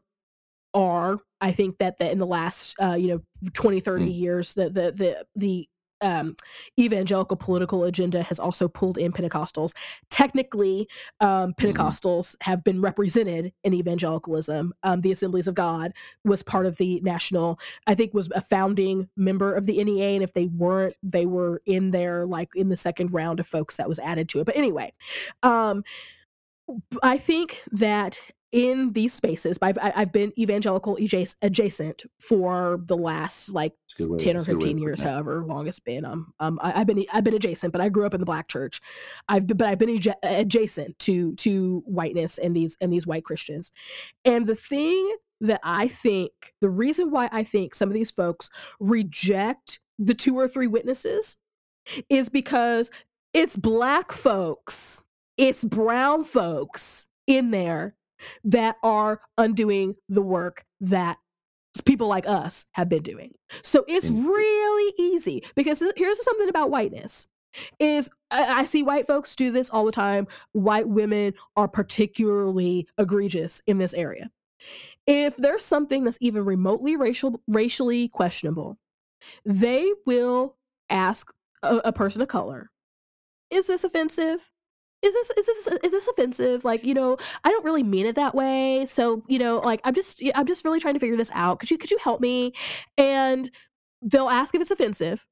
are. 0.73 1.19
I 1.41 1.51
think 1.51 1.77
that 1.77 1.97
the, 1.97 2.09
in 2.09 2.17
the 2.17 2.25
last, 2.25 2.75
uh, 2.81 2.95
you 2.95 3.07
know, 3.09 3.51
20, 3.53 3.79
30 3.81 4.05
Mm. 4.05 4.17
years, 4.17 4.53
the, 4.55 4.69
the, 4.71 4.91
the, 4.91 5.25
the, 5.35 5.69
um, 6.01 6.35
evangelical 6.79 7.37
political 7.37 7.83
agenda 7.83 8.23
has 8.23 8.39
also 8.39 8.67
pulled 8.67 8.97
in 8.97 9.11
Pentecostals. 9.11 9.73
Technically, 10.09 10.87
um, 11.19 11.53
Mhm. 11.53 11.55
Pentecostals 11.55 12.35
have 12.41 12.63
been 12.63 12.81
represented 12.81 13.53
in 13.63 13.73
evangelicalism. 13.73 14.73
Um, 14.83 15.01
the 15.01 15.11
Assemblies 15.11 15.47
of 15.47 15.55
God 15.55 15.93
was 16.23 16.43
part 16.43 16.65
of 16.65 16.77
the 16.77 16.99
national, 17.01 17.59
I 17.87 17.95
think, 17.95 18.13
was 18.13 18.29
a 18.33 18.41
founding 18.41 19.09
member 19.15 19.53
of 19.53 19.65
the 19.65 19.79
NEA, 19.83 20.15
and 20.15 20.23
if 20.23 20.33
they 20.33 20.47
weren't, 20.47 20.95
they 21.03 21.25
were 21.25 21.61
in 21.65 21.91
there 21.91 22.25
like 22.25 22.49
in 22.55 22.69
the 22.69 22.77
second 22.77 23.13
round 23.13 23.39
of 23.39 23.47
folks 23.47 23.77
that 23.77 23.89
was 23.89 23.99
added 23.99 24.29
to 24.29 24.39
it. 24.39 24.45
But 24.45 24.57
anyway, 24.57 24.93
um, 25.43 25.83
I 27.03 27.17
think 27.17 27.61
that 27.71 28.19
in 28.51 28.93
these 28.93 29.13
spaces, 29.13 29.59
I've, 29.61 29.77
I- 29.77 29.93
I've 29.95 30.11
been 30.11 30.33
evangelical 30.39 30.97
adjacent 31.41 32.03
for 32.19 32.79
the 32.85 32.97
last 32.97 33.49
like 33.49 33.73
That's 33.87 33.93
a 33.93 33.97
good 34.03 34.09
way- 34.09 34.17
10 34.17 34.29
or 34.29 34.39
that's 34.39 34.47
a 34.47 34.51
good 34.51 34.55
way 34.57 34.61
to 34.61 34.65
15 34.67 34.77
years, 34.79 35.01
however 35.01 35.43
long 35.45 35.67
it's 35.67 35.79
been. 35.79 36.03
Um, 36.05 36.33
um, 36.39 36.59
I, 36.61 36.81
I've 36.81 36.87
been 36.87 37.05
I've 37.13 37.23
been 37.23 37.35
adjacent, 37.35 37.71
but 37.71 37.81
I 37.81 37.89
grew 37.89 38.05
up 38.05 38.13
in 38.13 38.19
the 38.19 38.25
black 38.25 38.47
church. 38.47 38.81
I've 39.27 39.45
been, 39.45 39.57
but 39.57 39.67
I've 39.67 39.77
been 39.77 39.89
adja- 39.89 40.15
adjacent 40.23 40.97
to 40.99 41.35
to 41.35 41.83
whiteness 41.85 42.37
and 42.37 42.55
these 42.55 42.75
and 42.81 42.91
these 42.91 43.05
white 43.05 43.23
Christians. 43.25 43.71
And 44.25 44.47
the 44.47 44.55
thing 44.55 45.15
that 45.41 45.61
I 45.63 45.87
think, 45.87 46.31
the 46.59 46.69
reason 46.69 47.11
why 47.11 47.29
I 47.31 47.43
think 47.43 47.73
some 47.75 47.87
of 47.89 47.93
these 47.93 48.11
folks 48.11 48.49
reject 48.79 49.79
the 49.97 50.13
two 50.13 50.37
or 50.37 50.47
three 50.47 50.67
witnesses 50.67 51.35
is 52.09 52.29
because 52.29 52.89
it's 53.33 53.55
black 53.55 54.11
folks, 54.11 55.03
it's 55.37 55.63
brown 55.63 56.23
folks 56.23 57.05
in 57.27 57.51
there 57.51 57.95
that 58.43 58.75
are 58.83 59.21
undoing 59.37 59.95
the 60.07 60.21
work 60.21 60.65
that 60.81 61.17
people 61.85 62.07
like 62.07 62.27
us 62.27 62.65
have 62.71 62.89
been 62.89 63.03
doing. 63.03 63.33
So 63.61 63.85
it's 63.87 64.09
mm-hmm. 64.09 64.25
really 64.25 64.93
easy 64.97 65.43
because 65.55 65.83
here's 65.95 66.23
something 66.23 66.49
about 66.49 66.71
whiteness 66.71 67.27
is 67.79 68.09
I, 68.31 68.61
I 68.61 68.65
see 68.65 68.83
white 68.83 69.07
folks 69.07 69.35
do 69.35 69.51
this 69.51 69.69
all 69.69 69.85
the 69.85 69.91
time. 69.91 70.27
White 70.51 70.87
women 70.87 71.33
are 71.55 71.67
particularly 71.67 72.87
egregious 72.97 73.61
in 73.67 73.77
this 73.77 73.93
area. 73.93 74.29
If 75.07 75.37
there's 75.37 75.65
something 75.65 76.03
that's 76.03 76.17
even 76.21 76.45
remotely 76.45 76.95
racial 76.95 77.41
racially 77.47 78.09
questionable, 78.09 78.77
they 79.45 79.91
will 80.05 80.55
ask 80.89 81.31
a, 81.63 81.77
a 81.77 81.93
person 81.93 82.21
of 82.21 82.27
color, 82.27 82.69
"Is 83.49 83.67
this 83.67 83.83
offensive? 83.83 84.51
Is 85.01 85.13
this 85.13 85.31
is 85.37 85.45
this 85.45 85.67
is 85.83 85.91
this 85.91 86.07
offensive? 86.09 86.65
Like, 86.65 86.83
you 86.85 86.93
know, 86.93 87.17
I 87.43 87.49
don't 87.51 87.63
really 87.63 87.83
mean 87.83 88.05
it 88.05 88.15
that 88.15 88.35
way. 88.35 88.85
So, 88.85 89.23
you 89.27 89.39
know, 89.39 89.59
like 89.59 89.79
I'm 89.85 89.93
just 89.93 90.21
I'm 90.35 90.45
just 90.45 90.65
really 90.65 90.79
trying 90.79 90.95
to 90.95 90.99
figure 90.99 91.15
this 91.15 91.31
out. 91.33 91.59
Could 91.59 91.71
you 91.71 91.77
could 91.77 91.91
you 91.91 91.97
help 92.03 92.19
me?" 92.19 92.53
And 92.97 93.49
they'll 94.01 94.29
ask 94.29 94.53
if 94.53 94.61
it's 94.61 94.71
offensive. 94.71 95.25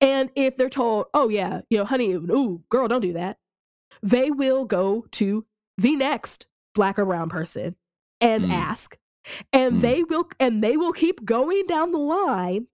And 0.00 0.30
if 0.36 0.56
they're 0.56 0.70
told, 0.70 1.06
"Oh 1.12 1.28
yeah, 1.28 1.60
you 1.68 1.76
know, 1.78 1.84
honey, 1.84 2.12
ooh, 2.12 2.62
girl, 2.70 2.88
don't 2.88 3.00
do 3.02 3.12
that." 3.14 3.36
They 4.02 4.30
will 4.30 4.64
go 4.64 5.06
to 5.12 5.44
the 5.76 5.96
next 5.96 6.46
black 6.74 6.98
or 6.98 7.04
brown 7.04 7.28
person 7.28 7.76
and 8.20 8.44
Mm. 8.44 8.52
ask. 8.52 8.96
And 9.52 9.76
Mm. 9.76 9.80
they 9.80 10.02
will 10.04 10.28
and 10.40 10.60
they 10.62 10.76
will 10.76 10.92
keep 10.92 11.24
going 11.24 11.66
down 11.66 11.90
the 11.90 11.98
line. 11.98 12.68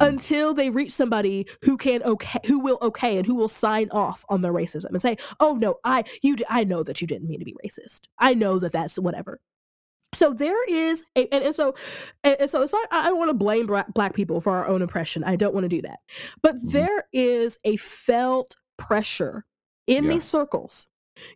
Until 0.00 0.54
they 0.54 0.70
reach 0.70 0.92
somebody 0.92 1.46
who 1.64 1.76
can 1.76 2.02
okay 2.02 2.40
who 2.46 2.58
will 2.60 2.78
okay 2.82 3.16
and 3.16 3.26
who 3.26 3.34
will 3.34 3.48
sign 3.48 3.88
off 3.90 4.24
on 4.28 4.40
their 4.40 4.52
racism 4.52 4.90
and 4.90 5.02
say 5.02 5.16
oh 5.40 5.54
no 5.54 5.76
i 5.84 6.04
you 6.22 6.36
i 6.48 6.64
know 6.64 6.82
that 6.82 7.00
you 7.00 7.06
didn't 7.06 7.28
mean 7.28 7.38
to 7.38 7.44
be 7.44 7.56
racist 7.64 8.00
i 8.18 8.34
know 8.34 8.58
that 8.58 8.72
that's 8.72 8.98
whatever 8.98 9.40
so 10.14 10.32
there 10.34 10.62
is 10.68 11.02
a, 11.16 11.26
and, 11.34 11.42
and 11.44 11.54
so 11.54 11.74
and, 12.22 12.36
and 12.40 12.50
so 12.50 12.60
it's 12.62 12.72
not 12.72 12.86
i 12.90 13.04
don't 13.08 13.18
want 13.18 13.30
to 13.30 13.34
blame 13.34 13.66
black 13.94 14.14
people 14.14 14.40
for 14.40 14.52
our 14.56 14.66
own 14.68 14.82
oppression 14.82 15.24
i 15.24 15.36
don't 15.36 15.54
want 15.54 15.64
to 15.64 15.68
do 15.68 15.82
that 15.82 16.00
but 16.42 16.56
Mhm. 16.56 16.72
there 16.72 17.04
is 17.12 17.56
a 17.64 17.76
felt 17.76 18.56
pressure 18.76 19.44
in 19.86 20.04
Yeah. 20.04 20.10
these 20.10 20.24
circles 20.24 20.86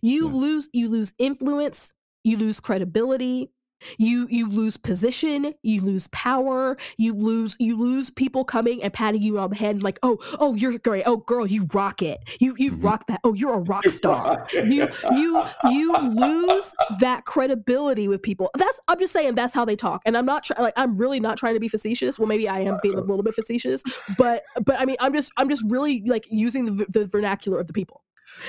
you 0.03 0.27
Yeah. 0.29 0.35
lose 0.35 0.69
you 0.73 0.89
lose 0.89 1.13
influence 1.19 1.93
you 2.25 2.37
lose 2.37 2.61
credibility 2.61 3.51
you 3.99 4.27
you 4.31 4.49
lose 4.49 4.77
position 4.77 5.55
you 5.63 5.81
lose 5.81 6.09
power 6.09 6.77
you 6.97 7.13
lose 7.15 7.57
you 7.59 7.77
lose 7.77 8.11
people 8.11 8.45
coming 8.45 8.83
and 8.83 8.93
patting 8.93 9.23
you 9.23 9.39
on 9.39 9.51
the 9.51 9.57
head 9.57 9.83
like 9.83 9.99
oh 10.03 10.19
oh 10.39 10.55
you're 10.55 10.79
great. 10.79 11.03
Oh 11.07 11.19
girl 11.19 11.47
you 11.47 11.67
rock 11.73 12.03
it. 12.03 12.19
You 12.41 12.55
you 12.59 12.73
Mhm. 12.73 12.85
rock 12.85 13.07
that. 13.07 13.21
Oh 13.25 13.35
you're 13.35 13.55
a 13.55 13.59
rock 13.61 13.87
star. 13.89 14.47
you 14.53 14.89
you 15.15 15.43
you 15.71 15.93
lose 16.03 16.75
that 17.01 17.25
credibility 17.25 18.09
with 18.09 18.23
people. 18.23 18.51
That's 18.57 18.81
i'm 18.89 18.99
just 18.99 19.13
saying 19.13 19.35
that's 19.35 19.55
how 19.55 19.65
they 19.65 19.77
talk 19.77 20.03
and 20.07 20.17
i'm 20.17 20.27
not 20.27 20.45
trying 20.45 20.63
like 20.63 20.75
i'm 20.77 20.97
really 20.97 21.21
not 21.21 21.37
trying 21.39 21.55
to 21.55 21.61
be 21.61 21.69
facetious. 21.69 22.19
Well 22.19 22.29
maybe 22.29 22.49
i 22.49 22.61
am 22.61 22.79
being 22.83 22.97
a 22.97 23.01
little 23.01 23.23
bit 23.23 23.35
facetious 23.35 23.83
but 24.19 24.43
but 24.65 24.79
i 24.81 24.85
mean 24.85 24.97
i'm 25.01 25.13
just 25.13 25.33
i'm 25.37 25.49
just 25.49 25.63
really 25.69 26.03
like 26.07 26.27
using 26.31 26.65
the, 26.77 26.87
the 26.93 27.05
vernacular 27.07 27.59
of 27.59 27.67
the 27.67 27.73
people 27.73 28.03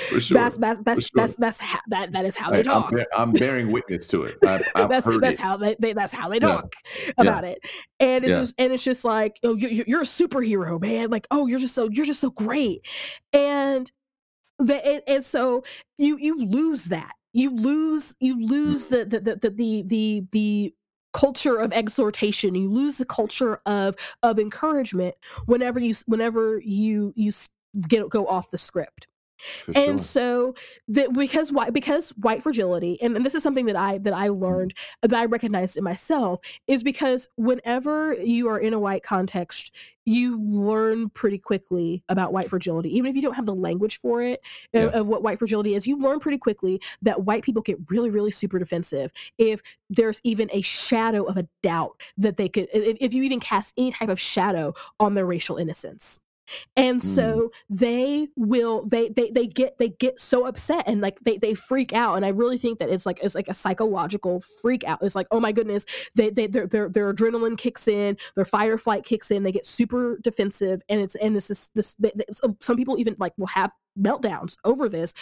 For 0.09 0.19
sure. 0.19 0.35
that's 0.35 0.57
that's 0.57 0.79
that's 0.83 1.01
sure. 1.01 1.09
that's 1.15 1.35
that's 1.37 1.57
how, 1.59 1.79
that 1.89 2.11
that 2.11 2.25
is 2.25 2.35
how 2.35 2.51
Hey, 2.51 2.61
they 2.63 2.69
I'm, 2.69 2.83
talk 2.83 2.93
I'm 3.17 3.31
bearing 3.31 3.71
witness 3.71 4.07
to 4.07 4.23
it. 4.23 4.37
I've 4.45 4.63
that's 4.89 5.05
that's 5.05 5.37
it. 5.37 5.39
how 5.39 5.55
they, 5.57 5.75
they 5.79 5.93
that's 5.93 6.11
how 6.11 6.27
they 6.29 6.35
Yeah. 6.35 6.47
talk 6.47 6.73
about 7.17 7.43
it 7.43 7.59
and 7.99 8.25
it's 8.25 8.31
Yeah. 8.31 8.39
just 8.39 8.55
and 8.57 8.73
it's 8.73 8.83
just 8.83 9.05
like 9.05 9.39
oh 9.43 9.55
you, 9.55 9.69
you- 9.69 9.85
you're 9.87 10.01
a 10.01 10.05
superhero 10.05 10.79
man 10.81 11.09
like 11.09 11.27
oh 11.31 11.47
you're 11.47 11.59
just 11.59 11.73
so 11.73 11.89
you're 11.91 12.05
just 12.05 12.19
so 12.19 12.31
great 12.31 12.81
and 13.33 13.91
the 14.59 14.85
and, 14.85 15.01
and 15.07 15.23
so 15.23 15.63
you 15.97 16.17
you 16.17 16.43
lose 16.45 16.85
that 16.85 17.11
you 17.33 17.55
lose 17.55 18.15
you 18.19 18.35
mm. 18.35 18.49
lose 18.49 18.85
the 18.85 19.05
the 19.05 19.19
the 19.19 19.35
the 19.35 19.49
the, 19.49 19.83
the, 19.83 20.23
the 20.31 20.73
culture 21.13 21.57
of 21.57 21.71
exhortation 21.73 22.55
you 22.55 22.69
lose 22.71 22.97
the 22.97 23.05
culture 23.05 23.61
of 23.65 23.95
of 24.23 24.39
encouragement 24.39 25.15
whenever 25.45 25.79
you 25.79 25.93
whenever 26.05 26.59
you 26.59 27.13
you 27.15 27.31
get 27.87 28.09
go 28.09 28.27
off 28.27 28.49
the 28.51 28.57
script 28.57 29.07
For 29.63 29.71
and 29.75 29.99
sure. 29.99 29.99
so 29.99 30.55
that 30.89 31.13
because 31.13 31.51
white 31.51 31.73
because 31.73 32.09
white 32.11 32.41
fragility 32.41 32.97
and, 33.01 33.15
and 33.15 33.25
this 33.25 33.35
is 33.35 33.43
something 33.43 33.65
that 33.67 33.75
i 33.75 33.97
that 33.99 34.13
i 34.13 34.27
mm-hmm. 34.27 34.43
learned 34.43 34.73
uh, 35.03 35.07
that 35.07 35.19
i 35.19 35.25
recognized 35.25 35.77
in 35.77 35.83
myself 35.83 36.39
is 36.67 36.83
because 36.83 37.29
whenever 37.35 38.13
you 38.15 38.47
are 38.47 38.59
in 38.59 38.73
a 38.73 38.79
white 38.79 39.03
context 39.03 39.71
you 40.05 40.41
learn 40.41 41.09
pretty 41.09 41.37
quickly 41.37 42.03
about 42.09 42.31
white 42.31 42.49
fragility 42.49 42.95
even 42.95 43.09
if 43.09 43.15
you 43.15 43.21
don't 43.21 43.35
have 43.35 43.45
the 43.45 43.53
language 43.53 43.99
for 43.99 44.21
it 44.21 44.41
of, 44.73 44.93
Yeah. 44.93 44.99
of 44.99 45.07
what 45.07 45.21
white 45.21 45.37
fragility 45.37 45.75
is 45.75 45.85
you 45.85 45.99
learn 45.99 46.19
pretty 46.19 46.37
quickly 46.37 46.81
that 47.01 47.23
white 47.23 47.43
people 47.43 47.61
get 47.61 47.77
really 47.89 48.09
really 48.09 48.31
super 48.31 48.57
defensive 48.57 49.11
if 49.37 49.61
there's 49.89 50.21
even 50.23 50.49
a 50.51 50.61
shadow 50.61 51.23
of 51.23 51.37
a 51.37 51.47
doubt 51.61 52.01
that 52.17 52.37
they 52.37 52.49
could 52.49 52.67
if, 52.73 52.97
if 52.99 53.13
you 53.13 53.23
even 53.23 53.39
cast 53.39 53.73
any 53.77 53.91
type 53.91 54.09
of 54.09 54.19
shadow 54.19 54.73
on 54.99 55.13
their 55.13 55.25
racial 55.25 55.57
innocence 55.57 56.19
and 56.75 56.99
Mm. 57.01 57.03
so 57.03 57.51
they 57.69 58.27
will 58.35 58.85
they 58.87 59.09
they 59.09 59.29
they 59.31 59.45
get 59.47 59.77
they 59.77 59.89
get 59.89 60.19
so 60.19 60.45
upset 60.45 60.83
and 60.87 61.01
like 61.01 61.19
they 61.21 61.37
they 61.37 61.53
freak 61.53 61.93
out 61.93 62.15
and 62.15 62.25
i 62.25 62.29
really 62.29 62.57
think 62.57 62.79
that 62.79 62.89
it's 62.89 63.05
like 63.05 63.19
it's 63.21 63.35
like 63.35 63.47
a 63.47 63.53
psychological 63.53 64.39
freak 64.61 64.83
out 64.85 64.99
it's 65.01 65.15
like 65.15 65.27
oh 65.31 65.39
my 65.39 65.51
goodness 65.51 65.85
they, 66.15 66.29
they 66.29 66.47
their, 66.47 66.65
their 66.67 66.89
their 66.89 67.13
adrenaline 67.13 67.57
kicks 67.57 67.87
in 67.87 68.17
their 68.35 68.45
fight 68.45 68.69
or 68.69 68.77
flight 68.77 69.03
kicks 69.03 69.31
in 69.31 69.43
they 69.43 69.51
get 69.51 69.65
super 69.65 70.17
defensive 70.23 70.81
and 70.89 70.99
it's 71.01 71.15
and 71.15 71.35
this 71.35 71.69
this 71.75 71.95
they, 71.95 72.11
they- 72.15 72.25
some 72.61 72.77
people 72.77 72.97
even 72.97 73.15
like 73.19 73.33
will 73.37 73.47
have 73.47 73.71
meltdowns 73.99 74.55
over 74.63 74.87
this. 74.89 75.13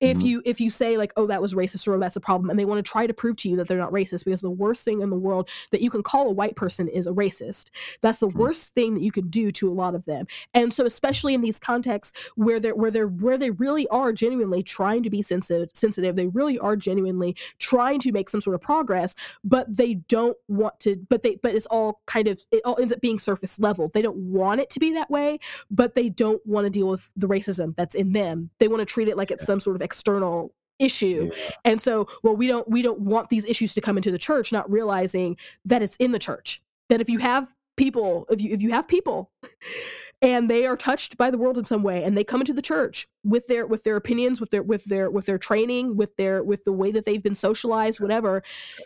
If 0.00 0.18
Mhm. 0.18 0.24
you 0.24 0.42
if 0.44 0.60
you 0.60 0.70
say 0.70 0.96
like 0.96 1.12
oh 1.16 1.26
that 1.26 1.40
was 1.42 1.54
racist 1.54 1.86
or 1.88 1.98
that's 1.98 2.16
a 2.16 2.20
problem 2.20 2.50
and 2.50 2.58
they 2.58 2.64
want 2.64 2.84
to 2.84 2.90
try 2.90 3.06
to 3.06 3.14
prove 3.14 3.36
to 3.38 3.48
you 3.48 3.56
that 3.56 3.68
they're 3.68 3.78
not 3.78 3.92
racist 3.92 4.24
because 4.24 4.40
the 4.40 4.50
worst 4.50 4.84
thing 4.84 5.00
in 5.00 5.10
the 5.10 5.16
world 5.16 5.48
that 5.70 5.80
you 5.80 5.90
can 5.90 6.02
call 6.02 6.28
a 6.28 6.32
white 6.32 6.56
person 6.56 6.88
is 6.88 7.06
a 7.06 7.10
racist. 7.12 7.70
That's 8.00 8.18
the 8.20 8.28
Mhm. 8.28 8.34
worst 8.36 8.74
thing 8.74 8.94
that 8.94 9.02
you 9.02 9.12
can 9.12 9.28
do 9.28 9.50
to 9.52 9.68
a 9.70 9.74
lot 9.74 9.94
of 9.94 10.04
them. 10.04 10.26
And 10.52 10.72
so 10.72 10.84
especially 10.84 11.34
in 11.34 11.40
these 11.40 11.58
contexts 11.58 12.12
where 12.36 12.58
they're 12.60 12.74
where 12.74 12.90
they're 12.90 13.08
where 13.08 13.38
they 13.38 13.50
really 13.50 13.86
are 13.88 14.12
genuinely 14.12 14.62
trying 14.62 15.02
to 15.02 15.10
be 15.10 15.22
sensitive 15.22 15.70
sensitive 15.74 16.16
they 16.16 16.26
really 16.28 16.58
are 16.58 16.76
genuinely 16.76 17.36
trying 17.58 17.98
to 18.00 18.12
make 18.12 18.28
some 18.28 18.40
sort 18.40 18.54
of 18.54 18.60
progress 18.60 19.14
but 19.44 19.64
they 19.74 19.94
don't 19.94 20.36
want 20.48 20.78
to 20.80 20.96
but 21.08 21.22
they 21.22 21.36
but 21.36 21.54
it's 21.54 21.66
all 21.66 22.00
kind 22.06 22.28
of 22.28 22.40
it 22.50 22.60
all 22.64 22.78
ends 22.80 22.92
up 22.92 23.00
being 23.00 23.18
surface 23.18 23.58
level. 23.60 23.88
They 23.94 24.02
don't 24.02 24.16
want 24.16 24.60
it 24.60 24.70
to 24.70 24.80
be 24.80 24.92
that 24.94 25.10
way 25.10 25.38
but 25.70 25.94
they 25.94 26.08
don't 26.08 26.44
want 26.46 26.64
to 26.66 26.70
deal 26.70 26.88
with 26.88 27.10
the 27.16 27.28
racism 27.28 27.74
that's 27.76 27.94
in 27.94 28.12
them 28.12 28.23
they 28.58 28.68
want 28.68 28.80
to 28.80 28.86
treat 28.86 29.08
it 29.08 29.16
like 29.16 29.30
it's 29.30 29.44
some 29.44 29.60
sort 29.60 29.76
of 29.76 29.82
external 29.82 30.54
issue 30.80 31.30
Yeah. 31.32 31.50
and 31.64 31.80
so 31.80 32.08
well 32.24 32.34
we 32.34 32.48
don't 32.48 32.68
we 32.68 32.82
don't 32.82 32.98
want 33.00 33.28
these 33.30 33.44
issues 33.44 33.74
to 33.74 33.80
come 33.80 33.96
into 33.96 34.10
the 34.10 34.18
church 34.18 34.52
not 34.52 34.68
realizing 34.70 35.36
that 35.64 35.82
it's 35.82 35.94
in 35.96 36.10
the 36.10 36.18
church 36.18 36.60
that 36.88 37.00
if 37.00 37.08
you 37.08 37.18
have 37.20 37.46
people 37.76 38.26
if 38.28 38.40
you 38.40 38.52
if 38.52 38.60
you 38.60 38.70
have 38.70 38.88
people 38.88 39.30
and 40.22 40.50
they 40.50 40.66
are 40.66 40.76
touched 40.76 41.16
by 41.16 41.30
the 41.30 41.38
world 41.38 41.58
in 41.58 41.64
some 41.64 41.82
way 41.82 42.04
and 42.04 42.16
they 42.16 42.24
come 42.24 42.40
into 42.40 42.52
the 42.52 42.62
church 42.62 43.06
with 43.24 43.46
their 43.46 43.66
with 43.66 43.84
their 43.84 43.96
opinions 43.96 44.40
with 44.40 44.50
their 44.50 44.62
with 44.62 44.84
their 44.84 45.10
with 45.10 45.26
their 45.26 45.38
training 45.38 45.96
with 45.96 46.14
their 46.16 46.42
with 46.42 46.64
the 46.64 46.72
way 46.72 46.90
that 46.90 47.04
they've 47.04 47.22
been 47.22 47.34
socialized 47.34 48.00
whatever 48.00 48.42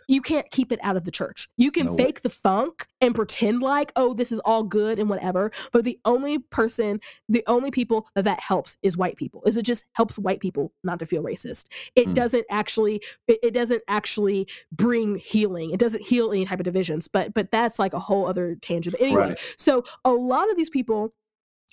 you 0.07 0.21
can't 0.21 0.49
keep 0.51 0.71
it 0.71 0.79
out 0.81 0.97
of 0.97 1.05
the 1.05 1.11
church 1.11 1.49
you 1.57 1.71
can 1.71 1.87
No 1.87 1.93
way. 1.93 2.05
fake 2.05 2.21
the 2.21 2.29
funk 2.29 2.87
and 3.01 3.15
pretend 3.15 3.61
like, 3.61 3.91
oh, 3.95 4.13
this 4.13 4.31
is 4.31 4.39
all 4.39 4.63
good 4.63 4.99
and 4.99 5.09
whatever. 5.09 5.51
But 5.71 5.83
the 5.83 5.99
only 6.05 6.39
person, 6.39 6.99
the 7.27 7.43
only 7.47 7.71
people 7.71 8.07
that 8.15 8.25
that 8.25 8.39
helps 8.39 8.75
is 8.81 8.97
white 8.97 9.17
people. 9.17 9.41
Is 9.45 9.57
it 9.57 9.63
just 9.63 9.85
helps 9.93 10.19
white 10.19 10.39
people 10.39 10.73
not 10.83 10.99
to 10.99 11.05
feel 11.05 11.23
racist? 11.23 11.65
It 11.95 12.09
mm. 12.09 12.13
doesn't 12.13 12.45
actually, 12.49 13.01
it, 13.27 13.39
it, 13.43 13.51
doesn't 13.51 13.81
actually 13.87 14.47
bring 14.71 15.15
healing. 15.15 15.71
It 15.71 15.79
doesn't 15.79 16.03
heal 16.03 16.31
any 16.31 16.45
type 16.45 16.59
of 16.59 16.65
divisions. 16.65 17.07
But 17.07 17.33
but 17.33 17.51
that's 17.51 17.79
like 17.79 17.93
a 17.93 17.99
whole 17.99 18.27
other 18.27 18.55
tangent. 18.55 18.95
But 18.97 19.05
anyway, 19.05 19.29
right. 19.29 19.39
so 19.57 19.83
a 20.05 20.11
lot 20.11 20.49
of 20.49 20.57
these 20.57 20.69
people 20.69 21.13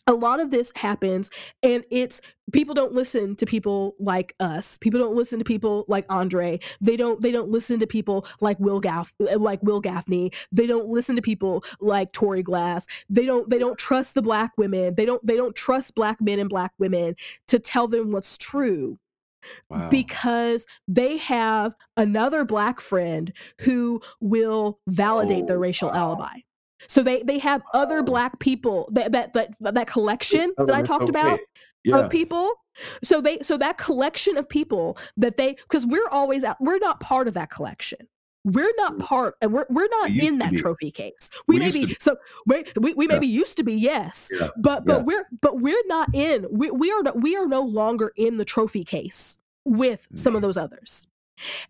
a 0.06 0.14
lot 0.14 0.40
of 0.40 0.50
this 0.50 0.72
happens 0.76 1.30
and 1.62 1.84
it's 1.90 2.20
people 2.52 2.74
don't 2.74 2.92
listen 2.92 3.34
to 3.36 3.44
people 3.44 3.94
like 3.98 4.34
us 4.40 4.76
people 4.78 5.00
don't 5.00 5.16
listen 5.16 5.38
to 5.38 5.44
people 5.44 5.84
like 5.88 6.06
andre 6.08 6.58
they 6.80 6.96
don't 6.96 7.20
they 7.22 7.32
don't 7.32 7.50
listen 7.50 7.78
to 7.78 7.86
people 7.86 8.26
like 8.40 8.58
will 8.60 8.80
gaff 8.80 9.12
uh, 9.20 9.38
like 9.38 9.62
Wil 9.62 9.82
Gafney 9.82 10.32
they 10.52 10.66
don't 10.66 10.88
listen 10.88 11.16
to 11.16 11.22
people 11.22 11.64
like 11.80 12.12
tori 12.12 12.42
glass 12.42 12.86
they 13.10 13.24
don't 13.24 13.48
they 13.50 13.58
don't 13.58 13.78
trust 13.78 14.14
the 14.14 14.22
black 14.22 14.52
women 14.56 14.94
they 14.94 15.04
don't 15.04 15.24
they 15.26 15.36
don't 15.36 15.56
trust 15.56 15.94
black 15.94 16.20
men 16.20 16.38
and 16.38 16.48
black 16.48 16.72
women 16.78 17.16
to 17.48 17.58
tell 17.58 17.88
them 17.88 18.12
what's 18.12 18.38
true 18.38 18.98
Wow. 19.70 19.88
because 19.88 20.66
they 20.88 21.18
have 21.18 21.74
another 21.96 22.44
black 22.44 22.80
friend 22.80 23.32
who 23.60 24.00
will 24.20 24.80
validate 24.88 25.44
oh, 25.44 25.46
their 25.46 25.58
racial 25.58 25.88
wow. 25.88 25.94
alibi. 25.96 26.40
So 26.88 27.02
they 27.02 27.22
they 27.22 27.38
have 27.38 27.62
other 27.74 28.02
black 28.02 28.38
people 28.38 28.88
that 28.92 29.12
that 29.12 29.32
that, 29.34 29.54
that 29.60 29.86
collection 29.86 30.52
that 30.58 30.74
I 30.74 30.82
talked 30.82 31.04
okay. 31.04 31.10
about 31.10 31.40
yeah. 31.84 31.98
of 31.98 32.10
people. 32.10 32.52
So 33.02 33.20
they 33.20 33.38
so 33.38 33.56
that 33.56 33.78
collection 33.78 34.36
of 34.36 34.48
people 34.48 34.98
that 35.16 35.36
they 35.36 35.54
because 35.54 35.86
we're 35.86 36.08
always 36.10 36.44
out 36.44 36.56
we're 36.60 36.78
not 36.78 37.00
part 37.00 37.28
of 37.28 37.34
that 37.34 37.50
collection. 37.50 37.98
We're 38.44 38.72
not 38.76 38.94
mm. 38.94 39.00
part 39.00 39.34
and 39.40 39.52
we're 39.52 39.66
we're 39.70 39.88
not 39.88 40.10
we 40.10 40.26
in 40.26 40.38
that 40.38 40.54
trophy 40.54 40.90
case. 40.90 41.30
We, 41.48 41.58
we 41.58 41.58
may 41.58 41.70
be 41.70 41.96
so 41.98 42.16
we 42.46 42.64
we, 42.76 42.94
we 42.94 43.06
maybe 43.06 43.26
used 43.26 43.56
to 43.56 43.64
be, 43.64 43.74
yes. 43.74 44.28
Yeah. 44.32 44.50
But 44.56 44.84
but 44.84 45.04
we're 45.04 45.26
but 45.40 45.60
we're 45.60 45.82
not 45.86 46.14
in 46.14 46.46
we, 46.50 46.70
we 46.70 46.92
are 46.92 47.02
we 47.14 47.36
are 47.36 47.46
no 47.46 47.62
longer 47.62 48.12
in 48.16 48.36
the 48.36 48.44
trophy 48.44 48.84
case 48.84 49.36
with 49.64 50.06
some 50.14 50.36
of 50.36 50.42
those 50.42 50.56
others. 50.56 51.08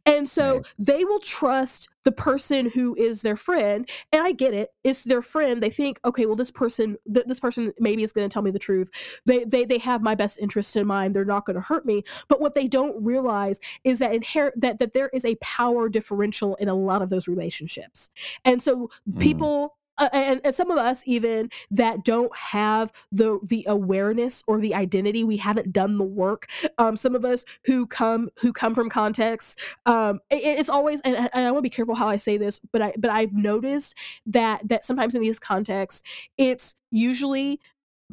And 0.05 0.29
so 0.29 0.63
they 0.79 1.05
will 1.05 1.21
trust 1.21 1.89
the 2.05 2.13
person 2.13 2.71
who 2.71 2.95
is 2.95 3.23
their 3.23 3.37
friend. 3.37 3.89
And 4.13 4.23
I 4.23 4.33
get 4.33 4.55
it. 4.55 4.71
It's 4.85 5.05
their 5.05 5.23
friend. 5.23 5.63
They 5.63 5.71
think, 5.71 5.99
okay, 6.05 6.25
well, 6.27 6.37
this 6.37 6.53
person, 6.53 6.97
th- 7.13 7.27
this 7.27 7.41
person 7.41 7.73
maybe 7.81 8.03
is 8.05 8.13
going 8.13 8.29
to 8.29 8.33
tell 8.33 8.43
me 8.43 8.53
the 8.53 8.59
truth. 8.59 8.91
They, 9.25 9.45
they, 9.45 9.65
they 9.65 9.79
have 9.79 10.03
my 10.03 10.15
best 10.15 10.39
interest 10.39 10.77
in 10.77 10.87
mind. 10.87 11.15
They're 11.15 11.25
not 11.25 11.47
going 11.47 11.57
to 11.57 11.61
hurt 11.61 11.85
me. 11.85 12.05
But 12.29 12.41
what 12.41 12.55
they 12.55 12.69
don't 12.69 13.05
realize 13.05 13.59
is 13.83 13.99
that 13.99 14.15
inherent 14.15 14.61
that, 14.61 14.79
that 14.79 14.93
there 14.93 15.11
is 15.13 15.25
a 15.25 15.35
power 15.37 15.89
differential 15.89 16.55
in 16.57 16.69
a 16.69 16.75
lot 16.75 17.03
of 17.03 17.09
those 17.09 17.27
relationships. 17.27 18.11
And 18.45 18.63
so 18.63 18.91
mm. 19.11 19.21
people 19.21 19.77
uh, 19.99 20.09
and, 20.13 20.41
and 20.45 20.55
some 20.55 20.71
of 20.71 20.79
us 20.79 21.03
even 21.07 21.51
that 21.71 22.05
don't 22.05 22.35
have 22.37 22.93
the 23.13 23.39
the 23.45 23.65
awareness 23.69 24.43
or 24.47 24.61
the 24.61 24.75
identity 24.75 25.25
we 25.25 25.37
haven't 25.37 25.73
done 25.73 25.99
the 25.99 26.05
work. 26.05 26.47
Um, 26.79 26.97
some 26.97 27.15
of 27.15 27.25
us 27.25 27.45
who 27.65 27.87
come 27.87 28.29
who 28.39 28.53
come 28.53 28.75
from 28.75 28.89
contexts 28.89 29.57
um, 29.87 30.21
it, 30.31 30.43
it's 30.43 30.69
always 30.69 31.01
and, 31.03 31.17
and 31.17 31.31
i 31.47 31.51
want 31.51 31.59
to 31.59 31.63
be 31.63 31.71
careful 31.71 31.95
how 31.95 32.09
i 32.09 32.17
say 32.17 32.37
this 32.37 32.61
but 32.73 32.83
i 32.83 32.93
but 32.99 33.11
i've 33.11 33.33
noticed 33.33 33.95
that 34.27 34.67
that 34.69 34.85
sometimes 34.85 35.15
in 35.15 35.23
these 35.23 35.39
contexts 35.39 36.03
it's 36.39 36.75
usually 36.91 37.61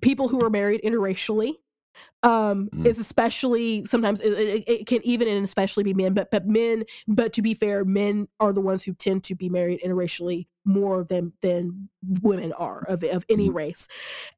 people 0.01 0.27
who 0.27 0.43
are 0.43 0.49
married 0.49 0.81
interracially 0.83 1.53
um 2.23 2.69
mm. 2.73 2.85
is 2.85 2.99
especially 2.99 3.85
sometimes 3.85 4.21
it, 4.21 4.31
it, 4.31 4.63
it, 4.67 4.87
can 4.87 4.99
even 5.05 5.27
and 5.27 5.43
especially 5.43 5.83
be 5.83 5.93
men 5.93 6.13
but 6.13 6.31
but 6.31 6.47
men 6.47 6.83
but 7.07 7.33
to 7.33 7.41
be 7.41 7.53
fair 7.53 7.83
men 7.85 8.27
are 8.39 8.53
the 8.53 8.61
ones 8.61 8.83
who 8.83 8.93
tend 8.93 9.23
to 9.23 9.35
be 9.35 9.49
married 9.49 9.79
interracially 9.85 10.47
more 10.65 11.03
than 11.03 11.33
than 11.41 11.89
women 12.21 12.53
are 12.53 12.83
of 12.87 13.03
of 13.03 13.25
any 13.29 13.49
mm. 13.49 13.53
race 13.53 13.87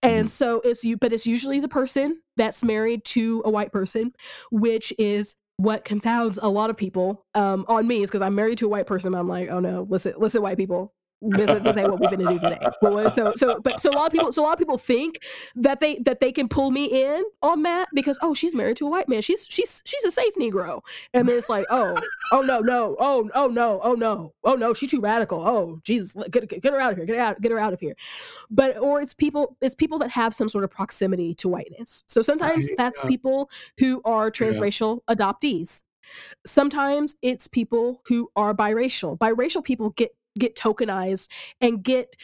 and 0.02 0.28
mm. 0.28 0.30
so 0.30 0.62
it's 0.64 0.84
you 0.84 0.98
but 0.98 1.14
it's 1.14 1.28
usually 1.28 1.60
the 1.60 1.68
person 1.68 2.20
that's 2.36 2.64
married 2.64 3.06
to 3.06 3.42
a 3.46 3.50
white 3.50 3.72
person 3.72 4.12
which 4.50 4.92
is 4.98 5.36
what 5.58 5.86
confounds 5.86 6.38
a 6.42 6.50
lot 6.50 6.70
of 6.70 6.76
people 6.76 7.26
um, 7.34 7.66
on 7.68 7.88
me 7.88 8.04
is 8.04 8.10
because 8.10 8.22
I'm 8.22 8.36
married 8.36 8.58
to 8.60 8.66
a 8.66 8.70
white 8.70 8.88
person. 8.88 9.16
I'm 9.16 9.28
like, 9.28 9.50
oh 9.50 9.60
no, 9.60 9.88
listen, 9.90 10.14
listen, 10.18 10.42
white 10.42 10.58
people, 10.58 10.94
this, 11.22 11.52
this 11.64 11.78
ain't 11.78 11.90
what 11.90 12.00
we're 12.00 12.10
gonna 12.10 12.34
do 12.34 12.40
today. 12.40 12.60
But 12.82 13.16
so 13.16 13.34
so 13.36 13.60
but 13.60 13.80
so 13.80 13.90
a 13.90 13.92
lot 13.92 14.08
of 14.08 14.12
people 14.12 14.32
so 14.32 14.44
a 14.44 14.46
lot 14.46 14.54
of 14.54 14.60
people 14.60 14.78
think 14.78 15.20
that 15.56 15.80
they 15.80 15.96
that 16.00 16.20
they 16.20 16.32
can 16.32 16.48
pull 16.48 16.72
me 16.72 16.86
in 16.86 17.24
on 17.42 17.62
Matt 17.62 17.88
because 17.94 18.20
oh 18.22 18.34
she's 18.34 18.54
married 18.54 18.78
to 18.78 18.88
a 18.88 18.90
white 18.90 19.08
man. 19.08 19.22
She's 19.22 19.48
she's 19.50 19.82
she's 19.86 20.04
a 20.04 20.12
safe 20.12 20.34
Negro. 20.36 20.82
And 21.14 21.28
then 21.28 21.38
it's 21.38 21.50
like 21.50 21.66
oh 21.70 21.96
oh 22.32 22.42
no 22.42 22.60
no 22.60 22.96
oh 23.00 23.30
oh 23.34 23.48
no 23.48 23.80
oh 23.84 23.94
no 23.94 24.34
oh 24.44 24.56
no 24.56 24.74
she's 24.74 24.92
too 24.92 25.02
radical. 25.02 25.46
Oh 25.46 25.80
Jesus 25.84 26.14
get, 26.30 26.48
get, 26.50 26.62
get 26.62 26.74
her 26.74 26.80
out 26.80 26.92
of 26.92 26.98
here 26.98 27.06
get 27.06 27.16
her 27.16 27.22
out 27.22 27.42
get 27.42 27.52
her 27.52 27.60
out 27.60 27.74
of 27.74 27.80
here, 27.80 27.96
but 28.50 28.78
or 28.78 29.02
it's 29.02 29.14
people 29.14 29.56
it's 29.62 29.76
people 29.76 29.98
that 30.00 30.10
have 30.10 30.34
some 30.34 30.50
sort 30.50 30.64
of 30.64 30.70
proximity 30.70 31.34
to 31.36 31.48
whiteness. 31.48 32.04
So 32.08 32.22
sometimes 32.22 32.68
that's 32.78 33.00
people 33.02 33.50
who 33.80 34.02
are 34.06 34.30
transracial 34.30 35.00
yeah. 35.08 35.16
adoptees. 35.16 35.82
Sometimes 36.46 37.16
it's 37.22 37.48
people 37.48 38.02
who 38.08 38.30
are 38.36 38.54
biracial. 38.54 39.18
Biracial 39.18 39.64
people 39.64 39.90
get 39.92 40.12
get 40.38 40.56
tokenized 40.56 41.28
and 41.62 41.84
get 41.84 42.16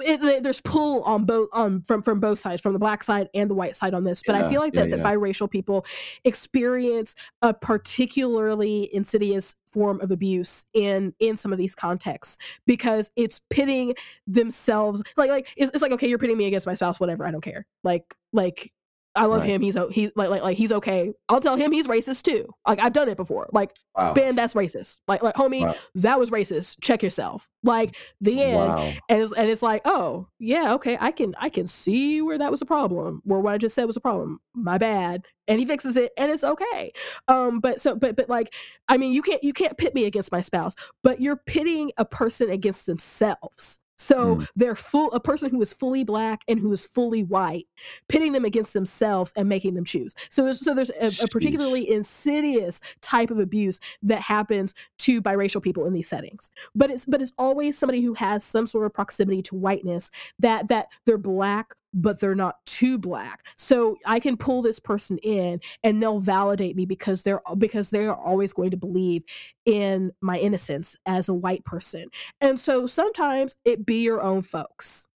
it, 0.00 0.42
there's 0.42 0.62
pull 0.62 1.02
on 1.02 1.26
both 1.26 1.48
on 1.52 1.82
from 1.82 2.02
from 2.02 2.18
both 2.18 2.38
sides 2.38 2.62
from 2.62 2.72
the 2.72 2.78
black 2.78 3.04
side 3.04 3.28
and 3.34 3.50
the 3.50 3.54
white 3.54 3.76
side 3.76 3.92
on 3.92 4.02
this 4.02 4.22
but 4.26 4.34
yeah, 4.34 4.46
i 4.46 4.48
feel 4.48 4.60
like 4.60 4.72
that, 4.72 4.88
yeah, 4.88 4.96
that 4.96 5.04
biracial 5.04 5.50
people 5.50 5.84
experience 6.24 7.14
a 7.42 7.52
particularly 7.52 8.88
insidious 8.94 9.54
form 9.66 10.00
of 10.00 10.10
abuse 10.10 10.64
in 10.72 11.12
in 11.20 11.36
some 11.36 11.52
of 11.52 11.58
these 11.58 11.74
contexts 11.74 12.38
because 12.66 13.10
it's 13.16 13.40
pitting 13.50 13.94
themselves 14.26 15.02
like 15.18 15.28
like 15.28 15.48
it's, 15.56 15.70
it's 15.74 15.82
like 15.82 15.92
okay 15.92 16.08
you're 16.08 16.18
pitting 16.18 16.38
me 16.38 16.46
against 16.46 16.66
my 16.66 16.74
spouse 16.74 16.98
whatever 16.98 17.26
i 17.26 17.30
don't 17.30 17.42
care. 17.42 17.66
Like 17.82 18.14
like 18.32 18.72
I 19.16 19.26
love 19.26 19.40
right. 19.40 19.50
him. 19.50 19.62
He's 19.62 19.76
he 19.92 20.10
like 20.16 20.28
like 20.28 20.42
like 20.42 20.56
he's 20.56 20.72
okay. 20.72 21.12
I'll 21.28 21.40
tell 21.40 21.56
him 21.56 21.70
he's 21.70 21.86
racist 21.86 22.22
too. 22.22 22.48
Like 22.66 22.80
I've 22.80 22.92
done 22.92 23.08
it 23.08 23.16
before. 23.16 23.48
Like 23.52 23.70
wow. 23.96 24.12
Ben, 24.12 24.34
that's 24.34 24.54
racist. 24.54 24.98
Like 25.06 25.22
like 25.22 25.34
homie, 25.36 25.62
wow. 25.62 25.76
that 25.96 26.18
was 26.18 26.30
racist. 26.30 26.76
Check 26.80 27.02
yourself. 27.02 27.48
Like 27.62 27.96
the 28.20 28.42
end. 28.42 28.56
Wow. 28.56 28.92
And 29.08 29.22
it's 29.22 29.32
and 29.32 29.48
it's 29.48 29.62
like 29.62 29.82
oh 29.84 30.26
yeah 30.38 30.74
okay 30.74 30.98
I 31.00 31.12
can 31.12 31.34
I 31.38 31.48
can 31.48 31.66
see 31.66 32.22
where 32.22 32.38
that 32.38 32.50
was 32.50 32.60
a 32.60 32.66
problem. 32.66 33.22
Where 33.24 33.40
what 33.40 33.54
I 33.54 33.58
just 33.58 33.74
said 33.74 33.84
was 33.84 33.96
a 33.96 34.00
problem. 34.00 34.40
My 34.54 34.78
bad. 34.78 35.22
And 35.46 35.60
he 35.60 35.66
fixes 35.66 35.96
it 35.96 36.12
and 36.16 36.32
it's 36.32 36.44
okay. 36.44 36.92
Um 37.28 37.60
but 37.60 37.80
so 37.80 37.94
but 37.94 38.16
but 38.16 38.28
like 38.28 38.52
I 38.88 38.96
mean 38.96 39.12
you 39.12 39.22
can't 39.22 39.44
you 39.44 39.52
can't 39.52 39.78
pit 39.78 39.94
me 39.94 40.06
against 40.06 40.32
my 40.32 40.40
spouse. 40.40 40.74
But 41.02 41.20
you're 41.20 41.36
pitting 41.36 41.92
a 41.98 42.04
person 42.04 42.50
against 42.50 42.86
themselves. 42.86 43.78
So 43.96 44.36
mm. 44.36 44.48
they're 44.56 44.74
full 44.74 45.12
a 45.12 45.20
person 45.20 45.50
who 45.50 45.60
is 45.62 45.72
fully 45.72 46.04
black 46.04 46.42
and 46.48 46.58
who 46.58 46.72
is 46.72 46.84
fully 46.84 47.22
white, 47.22 47.66
pitting 48.08 48.32
them 48.32 48.44
against 48.44 48.72
themselves 48.72 49.32
and 49.36 49.48
making 49.48 49.74
them 49.74 49.84
choose. 49.84 50.14
So 50.30 50.44
there's, 50.44 50.60
so 50.60 50.74
there's 50.74 50.90
a, 50.90 51.24
a, 51.24 51.28
particularly 51.28 51.90
insidious 51.90 52.80
type 53.00 53.30
of 53.30 53.38
abuse 53.38 53.80
that 54.02 54.20
happens 54.20 54.74
to 55.00 55.22
biracial 55.22 55.62
people 55.62 55.86
in 55.86 55.92
these 55.92 56.08
settings. 56.08 56.50
But 56.74 56.90
it's 56.90 57.04
but 57.06 57.20
it's 57.20 57.32
always 57.38 57.78
somebody 57.78 58.00
who 58.00 58.14
has 58.14 58.44
some 58.44 58.66
sort 58.66 58.86
of 58.86 58.92
proximity 58.92 59.42
to 59.42 59.54
whiteness 59.54 60.10
that 60.38 60.68
that 60.68 60.88
they're 61.06 61.18
black 61.18 61.74
but 61.94 62.20
they're 62.20 62.34
not 62.34 62.64
too 62.66 62.98
black. 62.98 63.46
So 63.56 63.96
I 64.04 64.20
can 64.20 64.36
pull 64.36 64.60
this 64.60 64.78
person 64.78 65.18
in 65.18 65.60
and 65.82 66.02
they'll 66.02 66.18
validate 66.18 66.76
me 66.76 66.84
because 66.84 67.22
they're 67.22 67.40
because 67.56 67.90
they're 67.90 68.14
always 68.14 68.52
going 68.52 68.70
to 68.70 68.76
believe 68.76 69.22
in 69.64 70.12
my 70.20 70.38
innocence 70.38 70.96
as 71.06 71.28
a 71.28 71.34
white 71.34 71.64
person. 71.64 72.06
And 72.40 72.58
so 72.58 72.86
sometimes 72.86 73.56
it 73.64 73.86
be 73.86 74.02
your 74.02 74.20
own 74.20 74.42
folks. 74.42 75.08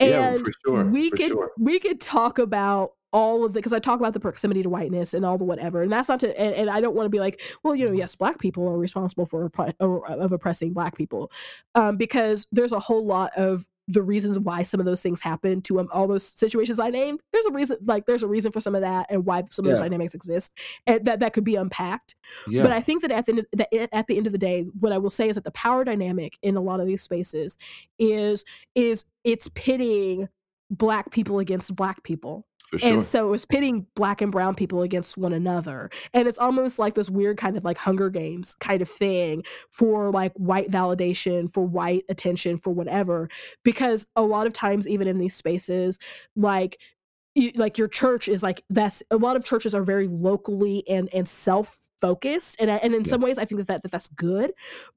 And 0.00 0.10
yeah, 0.10 0.36
for 0.36 0.52
sure, 0.64 0.84
we 0.84 1.10
for 1.10 1.16
could 1.16 1.28
sure. 1.28 1.50
we 1.58 1.78
could 1.78 2.00
talk 2.00 2.38
about 2.38 2.92
all 3.12 3.44
of 3.44 3.52
the 3.52 3.58
because 3.58 3.72
I 3.72 3.78
talk 3.78 4.00
about 4.00 4.14
the 4.14 4.20
proximity 4.20 4.62
to 4.62 4.68
whiteness 4.68 5.14
and 5.14 5.24
all 5.24 5.38
the 5.38 5.44
whatever, 5.44 5.82
and 5.82 5.90
that's 5.90 6.08
not 6.08 6.20
to 6.20 6.38
and, 6.38 6.54
and 6.54 6.70
I 6.70 6.80
don't 6.80 6.94
want 6.94 7.06
to 7.06 7.10
be 7.10 7.20
like, 7.20 7.40
well, 7.62 7.74
you 7.74 7.86
know, 7.86 7.92
yes, 7.92 8.14
black 8.14 8.38
people 8.38 8.68
are 8.68 8.78
responsible 8.78 9.26
for 9.26 9.50
of 9.80 10.32
oppressing 10.32 10.72
black 10.72 10.96
people, 10.96 11.30
um, 11.74 11.96
because 11.96 12.46
there's 12.52 12.72
a 12.72 12.80
whole 12.80 13.06
lot 13.06 13.32
of 13.36 13.66
the 13.92 14.02
reasons 14.02 14.38
why 14.38 14.62
some 14.62 14.80
of 14.80 14.86
those 14.86 15.02
things 15.02 15.20
happen 15.20 15.60
to 15.62 15.80
um, 15.80 15.88
all 15.92 16.06
those 16.06 16.24
situations 16.24 16.78
I 16.78 16.90
named. 16.90 17.20
There's 17.32 17.46
a 17.46 17.52
reason, 17.52 17.78
like 17.84 18.06
there's 18.06 18.22
a 18.22 18.28
reason 18.28 18.52
for 18.52 18.60
some 18.60 18.74
of 18.74 18.80
that 18.80 19.06
and 19.10 19.24
why 19.24 19.42
some 19.50 19.64
of 19.64 19.68
yeah. 19.68 19.74
those 19.74 19.80
dynamics 19.80 20.14
exist, 20.14 20.52
and 20.86 21.04
that 21.04 21.20
that 21.20 21.32
could 21.32 21.44
be 21.44 21.56
unpacked. 21.56 22.14
Yeah. 22.48 22.62
But 22.62 22.72
I 22.72 22.80
think 22.80 23.02
that 23.02 23.10
at 23.10 23.26
the 23.26 23.44
that 23.52 23.94
at 23.94 24.06
the 24.06 24.16
end 24.16 24.26
of 24.26 24.32
the 24.32 24.38
day, 24.38 24.66
what 24.80 24.92
I 24.92 24.98
will 24.98 25.10
say 25.10 25.28
is 25.28 25.34
that 25.34 25.44
the 25.44 25.50
power 25.52 25.84
dynamic 25.84 26.38
in 26.42 26.56
a 26.56 26.60
lot 26.60 26.80
of 26.80 26.86
these 26.86 27.02
spaces 27.02 27.56
is 27.98 28.44
is 28.74 29.04
it's 29.24 29.48
pitting 29.54 30.28
black 30.70 31.10
people 31.10 31.38
against 31.38 31.74
black 31.76 32.02
people 32.02 32.46
Sure. 32.78 32.92
And 32.92 33.04
so 33.04 33.28
it 33.28 33.30
was 33.30 33.44
pitting 33.44 33.86
black 33.94 34.22
and 34.22 34.32
brown 34.32 34.54
people 34.54 34.82
against 34.82 35.18
one 35.18 35.32
another. 35.32 35.90
And 36.14 36.26
it's 36.26 36.38
almost 36.38 36.78
like 36.78 36.94
this 36.94 37.10
weird 37.10 37.36
kind 37.36 37.56
of 37.56 37.64
like 37.64 37.76
Hunger 37.76 38.08
Games 38.08 38.54
kind 38.60 38.80
of 38.80 38.88
thing 38.88 39.42
for 39.70 40.10
like 40.10 40.32
white 40.34 40.70
validation, 40.70 41.52
for 41.52 41.66
white 41.66 42.04
attention, 42.08 42.58
for 42.58 42.70
whatever. 42.70 43.28
Because 43.62 44.06
a 44.16 44.22
lot 44.22 44.46
of 44.46 44.54
times, 44.54 44.88
even 44.88 45.06
in 45.06 45.18
these 45.18 45.34
spaces, 45.34 45.98
like 46.34 46.78
you, 47.34 47.52
like 47.56 47.78
your 47.78 47.88
church 47.88 48.28
is 48.28 48.42
like 48.42 48.64
that's 48.70 49.02
a 49.10 49.16
lot 49.16 49.36
of 49.36 49.44
churches 49.44 49.74
are 49.74 49.84
very 49.84 50.08
locally 50.08 50.82
and 50.88 51.08
and 51.12 51.28
self 51.28 51.78
focused. 52.02 52.56
And 52.60 52.68
I, 52.70 52.76
and 52.84 52.94
in 52.94 53.02
Yeah. 53.04 53.10
some 53.12 53.20
ways 53.26 53.38
i 53.38 53.44
think 53.46 53.58
that, 53.60 53.68
that 53.68 53.82
that 53.84 53.92
that's 53.92 54.08
good. 54.08 54.48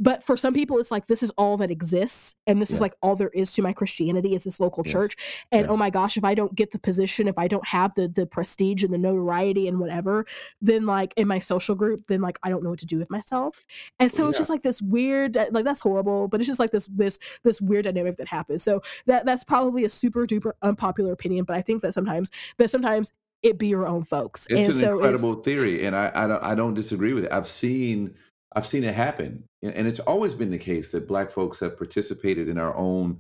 But 0.08 0.24
for 0.28 0.36
some 0.43 0.53
people 0.60 0.76
it's 0.82 0.91
like 0.95 1.06
this 1.08 1.22
is 1.24 1.32
all 1.41 1.56
that 1.62 1.70
exists. 1.78 2.36
And 2.47 2.62
this 2.62 2.72
is 2.76 2.82
like 2.86 2.95
all 3.03 3.16
there 3.16 3.30
is 3.41 3.51
to 3.53 3.62
my 3.62 3.74
christianity 3.80 4.32
is 4.38 4.43
this 4.43 4.60
local 4.60 4.84
Yes. 4.86 4.91
church. 4.93 5.14
And 5.51 5.68
oh 5.68 5.78
my 5.78 5.89
gosh 5.97 6.18
if 6.18 6.24
i 6.32 6.34
don't 6.39 6.53
get 6.62 6.70
the 6.72 6.80
position 6.80 7.28
if 7.28 7.38
i 7.38 7.47
don't 7.47 7.68
have 7.78 7.93
the 7.95 8.08
the 8.20 8.26
prestige 8.36 8.84
and 8.84 8.93
the 8.93 8.97
notoriety 9.08 9.68
and 9.70 9.80
whatever 9.80 10.26
then 10.62 10.86
like 10.86 11.14
in 11.18 11.28
my 11.28 11.39
social 11.39 11.76
group 11.76 11.99
then 12.08 12.22
like 12.28 12.38
i 12.43 12.49
don't 12.49 12.64
know 12.64 12.72
what 12.72 12.80
to 12.80 12.86
do 12.93 12.97
with 12.97 13.10
myself. 13.18 13.53
And 13.99 14.12
so 14.12 14.28
it's 14.30 14.38
just 14.41 14.49
like 14.49 14.64
this 14.64 14.82
weird 14.82 15.38
uh, 15.38 15.45
like 15.51 15.66
that's 15.66 15.82
horrible 15.82 16.28
but 16.28 16.39
it's 16.41 16.47
just 16.47 16.60
like 16.60 16.72
this 16.72 16.88
this 16.88 17.20
this 17.43 17.62
weird 17.62 17.86
dynamic 17.86 18.16
that 18.18 18.28
happens. 18.28 18.64
So 18.64 18.82
that 19.06 19.26
that's 19.26 19.43
probably 19.43 19.84
a 19.86 19.89
super 19.89 20.26
duper 20.26 20.51
unpopular 20.62 21.12
opinion 21.12 21.45
but 21.45 21.56
i 21.56 21.62
think 21.62 21.82
that 21.84 21.93
sometimes 21.93 22.30
that 22.58 22.70
sometimes 22.70 23.12
it 23.46 23.58
be 23.58 23.68
your 23.68 23.86
own 23.86 24.04
folks 24.04 24.48
It's 24.50 24.66
and 24.66 24.74
an 24.74 24.80
so 24.80 25.00
it's 25.00 25.06
incredible 25.06 25.36
theory, 25.36 25.86
and 25.86 25.96
I, 25.96 26.12
I 26.14 26.28
don't 26.28 26.43
I 26.43 26.56
don't 26.56 26.74
disagree 26.74 27.14
with 27.14 27.26
it. 27.26 27.32
I've 27.32 27.48
seen 27.48 28.16
I've 28.56 28.66
seen 28.66 28.84
it 28.84 28.96
happen, 28.96 29.43
and 29.62 29.74
and 29.74 29.88
it's 29.88 30.00
always 30.00 30.34
been 30.34 30.50
the 30.50 30.58
case 30.58 30.91
that 30.91 31.08
Black 31.08 31.32
folks 31.32 31.60
have 31.60 31.78
participated 31.78 32.50
in 32.50 32.58
our 32.58 32.76
own 32.76 33.20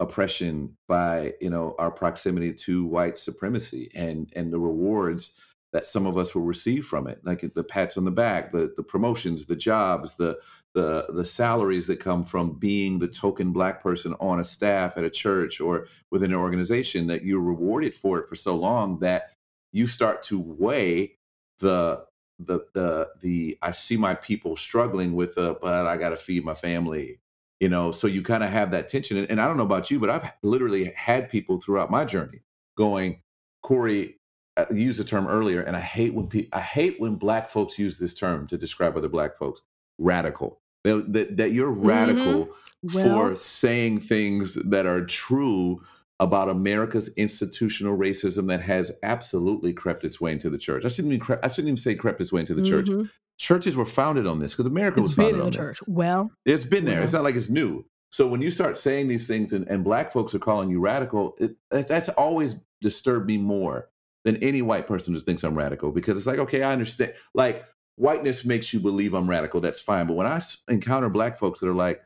oppression 0.00 0.76
by 0.88 1.34
you 1.40 1.50
know 1.50 1.74
our 1.78 1.90
proximity 1.90 2.52
to 2.52 2.86
white 2.86 3.18
supremacy 3.18 3.90
and 3.94 4.32
and 4.34 4.52
the 4.52 4.58
rewards 4.58 5.34
that 5.72 5.86
some 5.86 6.06
of 6.06 6.16
us 6.16 6.34
will 6.34 6.42
receive 6.42 6.86
from 6.86 7.06
it, 7.06 7.20
like 7.24 7.44
the 7.54 7.64
pats 7.64 7.98
on 7.98 8.04
the 8.06 8.10
back, 8.10 8.50
the 8.52 8.72
the 8.76 8.82
promotions, 8.82 9.44
the 9.44 9.56
jobs, 9.56 10.14
the 10.16 10.38
the 10.72 11.06
the 11.10 11.24
salaries 11.24 11.86
that 11.86 12.00
come 12.00 12.24
from 12.24 12.52
being 12.58 12.98
the 12.98 13.08
token 13.08 13.52
black 13.52 13.82
person 13.82 14.14
on 14.20 14.40
a 14.40 14.44
staff 14.44 14.96
at 14.96 15.04
a 15.04 15.10
church 15.10 15.60
or 15.60 15.86
within 16.10 16.30
an 16.32 16.38
organization 16.38 17.06
that 17.08 17.24
you're 17.24 17.40
rewarded 17.40 17.94
for 17.94 18.18
it 18.18 18.28
for 18.28 18.36
so 18.36 18.56
long 18.56 18.98
that 19.00 19.32
you 19.72 19.86
start 19.86 20.22
to 20.24 20.38
weigh 20.38 21.16
the 21.60 22.04
the 22.38 22.60
the 22.74 23.08
the 23.20 23.58
I 23.62 23.70
see 23.70 23.96
my 23.96 24.14
people 24.14 24.56
struggling 24.56 25.14
with 25.14 25.38
uh 25.38 25.54
but 25.60 25.86
I 25.86 25.96
got 25.96 26.10
to 26.10 26.16
feed 26.16 26.44
my 26.44 26.54
family 26.54 27.20
you 27.60 27.68
know 27.68 27.90
so 27.90 28.06
you 28.06 28.22
kind 28.22 28.44
of 28.44 28.50
have 28.50 28.70
that 28.72 28.88
tension 28.88 29.16
and, 29.16 29.30
and 29.30 29.40
I 29.40 29.46
don't 29.46 29.56
know 29.56 29.62
about 29.62 29.90
you 29.90 29.98
but 29.98 30.10
I've 30.10 30.30
literally 30.42 30.92
had 30.94 31.30
people 31.30 31.60
throughout 31.60 31.90
my 31.90 32.04
journey 32.04 32.42
going 32.76 33.22
Corey 33.62 34.16
uh, 34.56 34.64
you 34.70 34.78
used 34.78 35.00
the 35.00 35.04
term 35.04 35.26
earlier 35.26 35.62
and 35.62 35.76
I 35.76 35.80
hate 35.80 36.14
when 36.14 36.26
people 36.28 36.58
I 36.58 36.62
hate 36.62 37.00
when 37.00 37.16
black 37.16 37.48
folks 37.48 37.78
use 37.78 37.98
this 37.98 38.14
term 38.14 38.46
to 38.48 38.58
describe 38.58 38.96
other 38.96 39.08
black 39.08 39.36
folks 39.36 39.62
radical. 39.98 40.60
That, 40.84 41.12
that, 41.14 41.36
that 41.38 41.52
you're 41.52 41.72
radical 41.72 42.48
well 42.82 43.32
for 43.32 43.34
saying 43.34 44.00
things 44.00 44.54
that 44.54 44.86
are 44.86 45.04
true 45.04 45.82
about 46.18 46.48
America's 46.48 47.08
institutional 47.16 47.96
racism 47.98 48.48
that 48.48 48.62
has 48.62 48.90
absolutely 49.02 49.72
crept 49.72 50.02
its 50.04 50.20
way 50.20 50.32
into 50.32 50.48
the 50.48 50.58
church. 50.58 50.84
I 50.84 50.88
shouldn't 50.88 51.12
even 51.12 51.24
cre- 51.24 51.34
I 51.42 51.48
shouldn't 51.48 51.68
even 51.68 51.76
say 51.76 51.94
crept 51.94 52.20
its 52.20 52.32
way 52.32 52.40
into 52.40 52.54
the 52.54 52.62
church. 52.62 52.86
mhm. 52.86 53.10
Churches 53.38 53.76
were 53.76 53.84
founded 53.84 54.26
on 54.26 54.38
this 54.38 54.52
because 54.54 54.66
America 54.66 55.00
it's 55.00 55.08
was 55.08 55.14
founded 55.14 55.40
on 55.40 55.50
this. 55.50 55.56
church 55.56 55.80
well 55.86 56.30
It's 56.46 56.64
been 56.64 56.86
there. 56.86 57.02
It's 57.02 57.12
not 57.12 57.22
like 57.22 57.34
it's 57.36 57.50
new. 57.50 57.84
So 58.10 58.26
when 58.26 58.40
you 58.40 58.50
start 58.50 58.78
saying 58.78 59.08
these 59.08 59.26
things 59.26 59.52
and, 59.52 59.68
and 59.68 59.84
black 59.84 60.10
folks 60.10 60.34
are 60.34 60.38
calling 60.38 60.70
you 60.70 60.80
radical, 60.80 61.36
it, 61.38 61.54
that's 61.70 62.08
always 62.10 62.56
disturbed 62.80 63.26
me 63.26 63.36
more 63.36 63.90
than 64.24 64.36
any 64.36 64.62
white 64.62 64.86
person 64.86 65.12
who 65.12 65.20
thinks 65.20 65.44
I'm 65.44 65.54
radical 65.56 65.90
because 65.92 66.16
it's 66.16 66.26
like, 66.26 66.38
okay, 66.38 66.62
I 66.62 66.72
understand. 66.72 67.12
Like 67.34 67.64
whiteness 67.96 68.44
makes 68.44 68.72
you 68.72 68.80
believe 68.80 69.12
I'm 69.12 69.28
radical. 69.28 69.60
That's 69.60 69.80
fine. 69.80 70.06
But 70.06 70.14
when 70.14 70.26
I 70.26 70.40
encounter 70.68 71.10
black 71.10 71.36
folks 71.36 71.60
that 71.60 71.68
are 71.68 71.74
like 71.74 72.00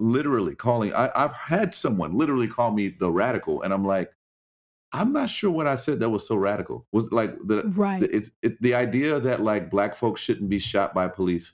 literally 0.00 0.54
calling, 0.54 0.92
I, 0.94 1.10
I've 1.14 1.34
had 1.34 1.74
someone 1.74 2.14
literally 2.14 2.48
call 2.48 2.72
me 2.72 2.88
the 2.88 3.10
radical, 3.10 3.62
and 3.62 3.72
I'm 3.72 3.84
like, 3.84 4.12
I'm 4.92 5.12
not 5.12 5.30
sure 5.30 5.50
what 5.50 5.68
I 5.68 5.76
said 5.76 6.00
that 6.00 6.10
was 6.10 6.26
so 6.26 6.34
radical. 6.34 6.86
Was 6.90 7.12
like 7.12 7.36
the, 7.44 7.62
right 7.76 8.00
the 8.00 8.14
it's 8.14 8.30
it, 8.42 8.60
the 8.60 8.74
idea 8.74 9.20
that 9.20 9.40
like 9.40 9.70
black 9.70 9.94
folks 9.94 10.20
shouldn't 10.20 10.50
be 10.50 10.58
shot 10.58 10.94
by 10.94 11.06
police. 11.06 11.52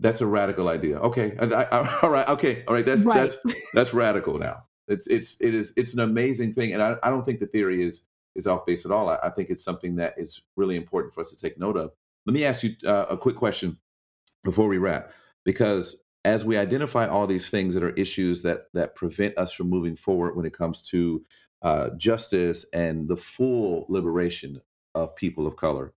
That's 0.00 0.20
a 0.20 0.26
radical 0.26 0.68
idea. 0.68 0.98
Okay, 0.98 1.36
I, 1.40 1.46
I, 1.46 1.98
all 2.02 2.10
right, 2.10 2.28
okay, 2.28 2.64
all 2.68 2.74
right. 2.74 2.84
That's 2.84 3.04
right 3.04 3.16
that's 3.16 3.38
that's 3.74 3.94
radical 3.94 4.38
now. 4.38 4.64
It's 4.86 5.06
it's 5.06 5.40
it 5.40 5.54
is 5.54 5.72
it's 5.76 5.94
an 5.94 6.00
amazing 6.00 6.52
thing, 6.52 6.74
and 6.74 6.82
I, 6.82 6.96
I 7.02 7.10
don't 7.10 7.24
think 7.24 7.40
the 7.40 7.46
theory 7.46 7.84
is 7.86 8.02
is 8.34 8.46
off 8.46 8.66
base 8.66 8.84
at 8.84 8.92
all. 8.92 9.08
I, 9.08 9.18
I 9.22 9.30
think 9.30 9.48
it's 9.50 9.64
something 9.64 9.96
that 9.96 10.14
is 10.18 10.42
really 10.56 10.76
important 10.76 11.14
for 11.14 11.22
us 11.22 11.30
to 11.30 11.36
take 11.36 11.58
note 11.58 11.76
of. 11.76 11.92
Let 12.26 12.34
me 12.34 12.44
ask 12.44 12.62
you 12.62 12.74
uh, 12.86 13.06
a 13.08 13.16
quick 13.16 13.36
question 13.36 13.78
before 14.44 14.68
we 14.68 14.76
wrap, 14.76 15.10
because 15.44 16.02
as 16.28 16.44
we 16.44 16.58
identify 16.58 17.08
all 17.08 17.26
these 17.26 17.48
things 17.48 17.72
that 17.72 17.82
are 17.82 17.94
issues 17.94 18.42
that 18.42 18.66
that 18.74 18.94
prevent 18.94 19.38
us 19.38 19.50
from 19.50 19.70
moving 19.70 19.96
forward 19.96 20.36
when 20.36 20.44
it 20.44 20.52
comes 20.52 20.82
to 20.82 21.24
uh, 21.62 21.88
justice 21.96 22.66
and 22.74 23.08
the 23.08 23.16
full 23.16 23.86
liberation 23.88 24.60
of 24.94 25.16
people 25.16 25.46
of 25.46 25.56
color 25.56 25.94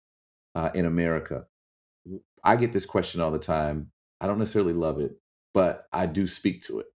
uh, 0.56 0.70
in 0.74 0.86
America, 0.86 1.48
I 2.46 2.56
get 2.56 2.72
this 2.72 2.86
question 2.86 3.20
all 3.20 3.32
the 3.32 3.40
time. 3.40 3.92
I 4.22 4.28
don't 4.28 4.40
necessarily 4.40 4.72
love 4.74 5.02
it, 5.02 5.18
but 5.54 5.88
I 5.92 6.06
do 6.06 6.28
speak 6.28 6.64
to 6.64 6.80
it. 6.80 6.88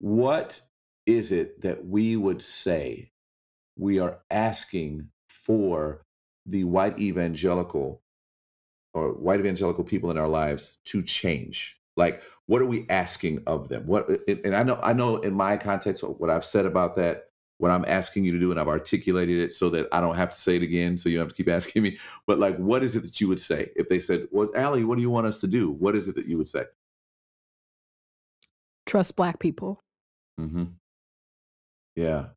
What 0.00 0.60
is 1.06 1.32
it 1.32 1.62
that 1.62 1.86
we 1.86 2.14
would 2.14 2.42
say 2.42 3.12
we 3.78 4.00
are 4.00 4.18
asking 4.30 5.08
for 5.30 6.04
the 6.44 6.64
white 6.64 6.98
evangelical 7.00 8.02
or 8.92 9.14
white 9.14 9.40
evangelical 9.40 9.84
people 9.84 10.10
in 10.10 10.18
our 10.18 10.28
lives 10.28 10.76
to 10.86 11.02
change? 11.02 11.79
Like, 12.00 12.22
what 12.46 12.60
are 12.62 12.66
we 12.66 12.86
asking 12.88 13.42
of 13.46 13.68
them? 13.68 13.86
What 13.86 14.08
and 14.26 14.56
I 14.56 14.62
know 14.62 14.80
I 14.82 14.92
know 14.92 15.18
in 15.18 15.34
my 15.34 15.56
context 15.56 16.02
what 16.02 16.30
I've 16.30 16.44
said 16.44 16.66
about 16.66 16.96
that, 16.96 17.26
what 17.58 17.70
I'm 17.70 17.84
asking 17.86 18.24
you 18.24 18.32
to 18.32 18.40
do, 18.40 18.50
and 18.50 18.58
I've 18.58 18.68
articulated 18.68 19.38
it 19.38 19.54
so 19.54 19.68
that 19.70 19.86
I 19.92 20.00
don't 20.00 20.16
have 20.16 20.30
to 20.30 20.40
say 20.40 20.56
it 20.56 20.62
again, 20.62 20.96
so 20.98 21.08
you 21.08 21.16
don't 21.18 21.26
have 21.26 21.36
to 21.36 21.36
keep 21.36 21.52
asking 21.58 21.82
me. 21.82 21.98
But 22.26 22.38
like, 22.38 22.56
what 22.56 22.82
is 22.82 22.96
it 22.96 23.02
that 23.02 23.20
you 23.20 23.28
would 23.28 23.40
say 23.40 23.70
if 23.76 23.88
they 23.88 24.00
said, 24.00 24.26
"Well, 24.32 24.50
Ally, 24.56 24.82
what 24.82 24.96
do 24.96 25.02
you 25.02 25.10
want 25.10 25.26
us 25.26 25.40
to 25.40 25.46
do?" 25.46 25.70
What 25.72 25.94
is 25.94 26.08
it 26.08 26.14
that 26.16 26.26
you 26.26 26.38
would 26.38 26.48
say? 26.48 26.64
trust 28.86 29.14
black 29.14 29.38
people 29.38 29.80
Mm-hmm. 30.40 30.64
Yeah, 31.96 32.28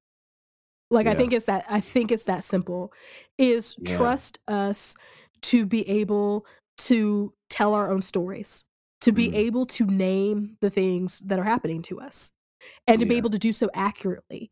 like 0.94 1.08
i 1.08 1.16
think 1.16 1.34
it's 1.34 1.46
that 1.46 1.66
i 1.70 1.80
think 1.80 2.12
it's 2.12 2.26
that 2.26 2.44
simple 2.44 2.94
is 3.38 3.76
yeah. 3.80 3.98
trust 3.98 4.40
us 4.48 4.96
to 5.42 5.66
be 5.66 5.88
able 5.90 6.46
to 6.78 7.34
tell 7.50 7.74
our 7.74 7.90
own 7.90 8.02
stories 8.02 8.64
to 9.04 9.14
be 9.14 9.30
Mm, 9.30 9.36
able 9.36 9.66
to 9.68 9.86
name 9.86 10.58
the 10.62 10.72
things 10.72 11.20
that 11.22 11.40
are 11.40 11.46
happening 11.46 11.84
to 11.84 12.02
us 12.02 12.34
and 12.88 13.00
to 13.00 13.06
be 13.06 13.18
able 13.18 13.32
to 13.32 13.40
do 13.40 13.54
so 13.54 13.70
accurately. 13.76 14.52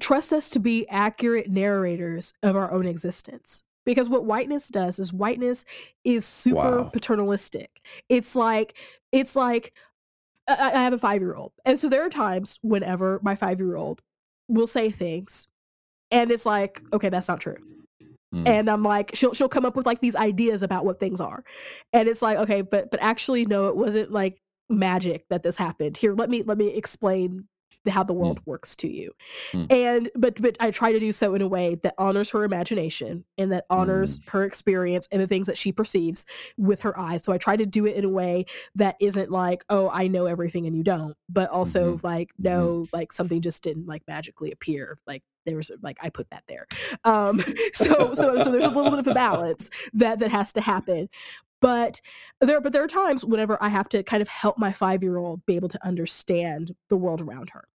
Trust 0.00 0.32
us 0.32 0.50
to 0.50 0.60
be 0.60 0.86
accurate 0.88 1.48
narrators 1.50 2.32
of 2.42 2.56
our 2.56 2.70
own 2.72 2.86
existence 2.86 3.62
because 3.86 4.10
what 4.10 4.26
whiteness 4.26 4.68
does 4.68 4.98
is 4.98 5.12
whiteness 5.12 5.64
is 6.04 6.26
super 6.26 6.84
Wow. 6.84 6.90
paternalistic. 6.92 7.80
It's 8.08 8.36
like 8.36 8.76
it's 9.12 9.36
like 9.36 9.72
i, 10.48 10.54
I 10.72 10.82
have 10.82 10.92
a 10.92 10.98
five 10.98 11.22
year 11.22 11.34
old 11.34 11.52
and 11.64 11.78
so 11.78 11.88
there 11.88 12.04
are 12.04 12.10
times 12.10 12.58
whenever 12.62 13.20
my 13.22 13.34
five 13.34 13.60
year 13.60 13.76
old 13.76 14.02
will 14.48 14.66
say 14.66 14.90
things 14.90 15.48
and 16.10 16.30
it's 16.30 16.46
like 16.46 16.82
okay 16.92 17.08
that's 17.10 17.28
not 17.28 17.40
true 17.40 17.56
Mm, 18.34 18.46
and 18.46 18.68
i'm 18.68 18.82
like 18.82 19.10
she'll 19.14 19.32
she'll 19.32 19.48
come 19.48 19.64
up 19.64 19.74
with 19.74 19.86
like 19.86 20.00
these 20.00 20.14
ideas 20.14 20.62
about 20.62 20.84
what 20.84 21.00
things 21.00 21.20
are. 21.20 21.44
And 21.92 22.08
it's 22.08 22.20
like 22.20 22.38
okay 22.38 22.60
but 22.60 22.90
but 22.90 23.00
actually 23.02 23.46
no 23.46 23.68
it 23.68 23.76
wasn't 23.76 24.10
like 24.10 24.40
magic 24.68 25.26
that 25.30 25.42
this 25.42 25.56
happened. 25.56 25.96
Here 25.96 26.14
let 26.14 26.28
me 26.28 26.42
let 26.42 26.58
me 26.58 26.68
explain 26.68 27.48
how 27.86 28.02
the 28.02 28.12
world 28.12 28.40
mm, 28.40 28.46
works 28.46 28.76
to 28.76 28.88
you. 28.88 29.12
Mm, 29.52 29.72
and 29.72 30.10
but 30.14 30.40
but 30.40 30.56
i 30.60 30.70
try 30.70 30.92
to 30.92 30.98
do 30.98 31.12
so 31.12 31.34
in 31.34 31.42
a 31.42 31.48
way 31.48 31.76
that 31.82 31.94
honors 31.98 32.30
her 32.30 32.44
imagination 32.44 33.24
and 33.36 33.52
that 33.52 33.64
honors 33.70 34.18
mm, 34.18 34.28
her 34.30 34.44
experience 34.44 35.08
and 35.10 35.20
the 35.20 35.26
things 35.26 35.46
that 35.46 35.58
she 35.58 35.72
perceives 35.72 36.24
with 36.56 36.82
her 36.82 36.98
eyes. 36.98 37.24
So 37.24 37.32
i 37.32 37.38
try 37.38 37.56
to 37.56 37.66
do 37.66 37.86
it 37.86 37.96
in 37.96 38.04
a 38.04 38.08
way 38.08 38.46
that 38.74 38.96
isn't 39.00 39.30
like 39.30 39.64
oh 39.68 39.90
i 39.90 40.06
know 40.06 40.26
everything 40.26 40.66
and 40.66 40.76
you 40.76 40.82
don't 40.82 41.14
but 41.28 41.50
also 41.50 41.96
mhm, 41.96 42.04
like 42.04 42.28
mhm. 42.28 42.44
no 42.44 42.86
like 42.92 43.12
something 43.12 43.40
just 43.40 43.62
didn't 43.62 43.86
like 43.86 44.02
magically 44.06 44.52
appear 44.52 44.98
like 45.06 45.22
there 45.46 45.56
was 45.56 45.70
like 45.82 45.96
i 46.02 46.10
put 46.10 46.28
that 46.30 46.44
there. 46.46 46.66
Um 47.04 47.40
so 47.74 48.12
so 48.14 48.38
so 48.38 48.52
there's 48.52 48.64
a 48.64 48.70
little 48.70 48.90
bit 48.90 48.98
of 48.98 49.06
a 49.06 49.14
balance 49.14 49.70
that 49.94 50.18
that 50.18 50.30
has 50.30 50.52
to 50.54 50.60
happen 50.60 51.08
but 51.60 52.00
there 52.40 52.60
but 52.60 52.72
there 52.72 52.82
are 52.82 52.88
times 52.88 53.24
whenever 53.24 53.60
i 53.62 53.68
have 53.68 53.88
to 53.88 54.02
kind 54.02 54.22
of 54.22 54.28
help 54.28 54.58
my 54.58 54.72
5 54.72 55.02
year 55.02 55.16
old 55.16 55.44
be 55.46 55.56
able 55.56 55.68
to 55.68 55.86
understand 55.86 56.74
the 56.88 56.96
world 56.96 57.20
around 57.20 57.50
her. 57.50 57.68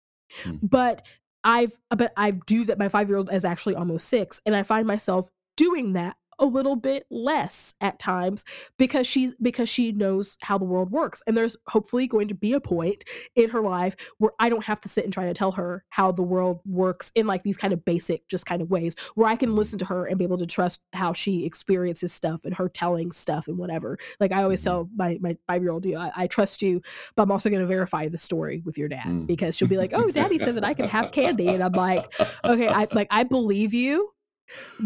Mm, 0.44 0.58
but 0.62 1.02
I've 1.42 1.72
but 1.88 2.12
I 2.16 2.32
do 2.32 2.64
that 2.66 2.78
my 2.78 2.88
5-year-old 2.88 3.32
is 3.32 3.44
actually 3.44 3.74
almost 3.74 4.08
6 4.08 4.40
and 4.44 4.54
I 4.54 4.62
find 4.62 4.86
myself 4.86 5.30
doing 5.56 5.94
that 5.94 6.16
a 6.40 6.46
little 6.46 6.76
bit 6.76 7.06
less 7.10 7.74
at 7.80 7.98
times 7.98 8.44
because 8.78 9.06
she 9.06 9.32
because 9.42 9.68
she 9.68 9.92
knows 9.92 10.36
how 10.42 10.58
the 10.58 10.64
world 10.64 10.90
works. 10.90 11.22
And 11.26 11.36
there's 11.36 11.56
hopefully 11.68 12.06
going 12.06 12.28
to 12.28 12.34
be 12.34 12.52
a 12.54 12.60
point 12.60 13.04
in 13.36 13.50
her 13.50 13.60
life 13.60 13.94
where 14.18 14.32
I 14.40 14.48
don't 14.48 14.64
have 14.64 14.80
to 14.82 14.88
sit 14.88 15.04
and 15.04 15.12
try 15.12 15.26
to 15.26 15.34
tell 15.34 15.52
her 15.52 15.84
how 15.90 16.10
the 16.12 16.22
world 16.22 16.60
works 16.64 17.12
in 17.14 17.26
like 17.26 17.42
these 17.42 17.56
kind 17.56 17.72
of 17.72 17.84
basic 17.84 18.26
just 18.28 18.46
kind 18.46 18.62
of 18.62 18.70
ways 18.70 18.96
where 19.14 19.28
I 19.28 19.36
can 19.36 19.50
mhm, 19.50 19.56
listen 19.56 19.78
to 19.80 19.84
her 19.86 20.06
and 20.06 20.18
be 20.18 20.24
able 20.24 20.38
to 20.38 20.46
trust 20.46 20.80
how 20.92 21.12
she 21.12 21.44
experiences 21.44 22.12
stuff 22.12 22.44
and 22.44 22.54
her 22.54 22.68
telling 22.68 23.12
stuff 23.12 23.46
and 23.48 23.58
whatever. 23.58 23.98
Like 24.18 24.32
I 24.32 24.42
always 24.42 24.62
mhm, 24.62 24.64
tell 24.64 24.88
my 24.96 25.18
my 25.20 25.36
5-year-old 25.48 25.84
you 25.86 25.96
I, 25.98 26.10
I 26.16 26.26
trust 26.26 26.62
you 26.62 26.82
but 27.16 27.22
I'm 27.24 27.30
also 27.32 27.50
going 27.50 27.60
to 27.60 27.66
verify 27.66 28.08
the 28.08 28.18
story 28.18 28.62
with 28.64 28.78
your 28.78 28.88
dad. 28.88 29.04
Mm. 29.06 29.26
because 29.26 29.56
she'll 29.56 29.68
be 29.68 29.76
like 29.78 29.92
oh 29.94 30.10
daddy 30.10 30.38
said 30.38 30.56
that 30.56 30.64
I 30.64 30.74
can 30.74 30.88
have 30.88 31.10
candy. 31.12 31.48
And 31.48 31.62
I'm 31.62 31.72
like 31.72 32.12
okay 32.44 32.68
I 32.68 32.86
like 32.92 33.08
I 33.10 33.24
believe 33.24 33.72
you 33.74 34.10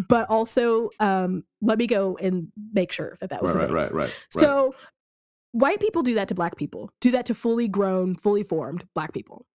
but 0.08 0.28
also 0.28 0.90
um, 1.00 1.44
let 1.60 1.78
me 1.78 1.86
go 1.86 2.16
and 2.20 2.48
make 2.72 2.92
sure 2.92 3.16
that 3.20 3.30
that 3.30 3.42
was 3.42 3.52
right, 3.52 3.68
the 3.68 3.74
right, 3.74 3.88
thing. 3.88 3.96
right, 3.96 4.08
right, 4.08 4.14
So 4.30 4.74
white 5.52 5.80
people 5.80 6.02
do 6.02 6.14
that 6.14 6.28
to 6.28 6.34
black 6.34 6.56
people, 6.56 6.90
do 7.00 7.10
that 7.12 7.26
to 7.26 7.34
fully 7.34 7.68
grown, 7.68 8.16
fully 8.16 8.42
formed 8.42 8.86
black 8.94 9.12
people. 9.12 9.46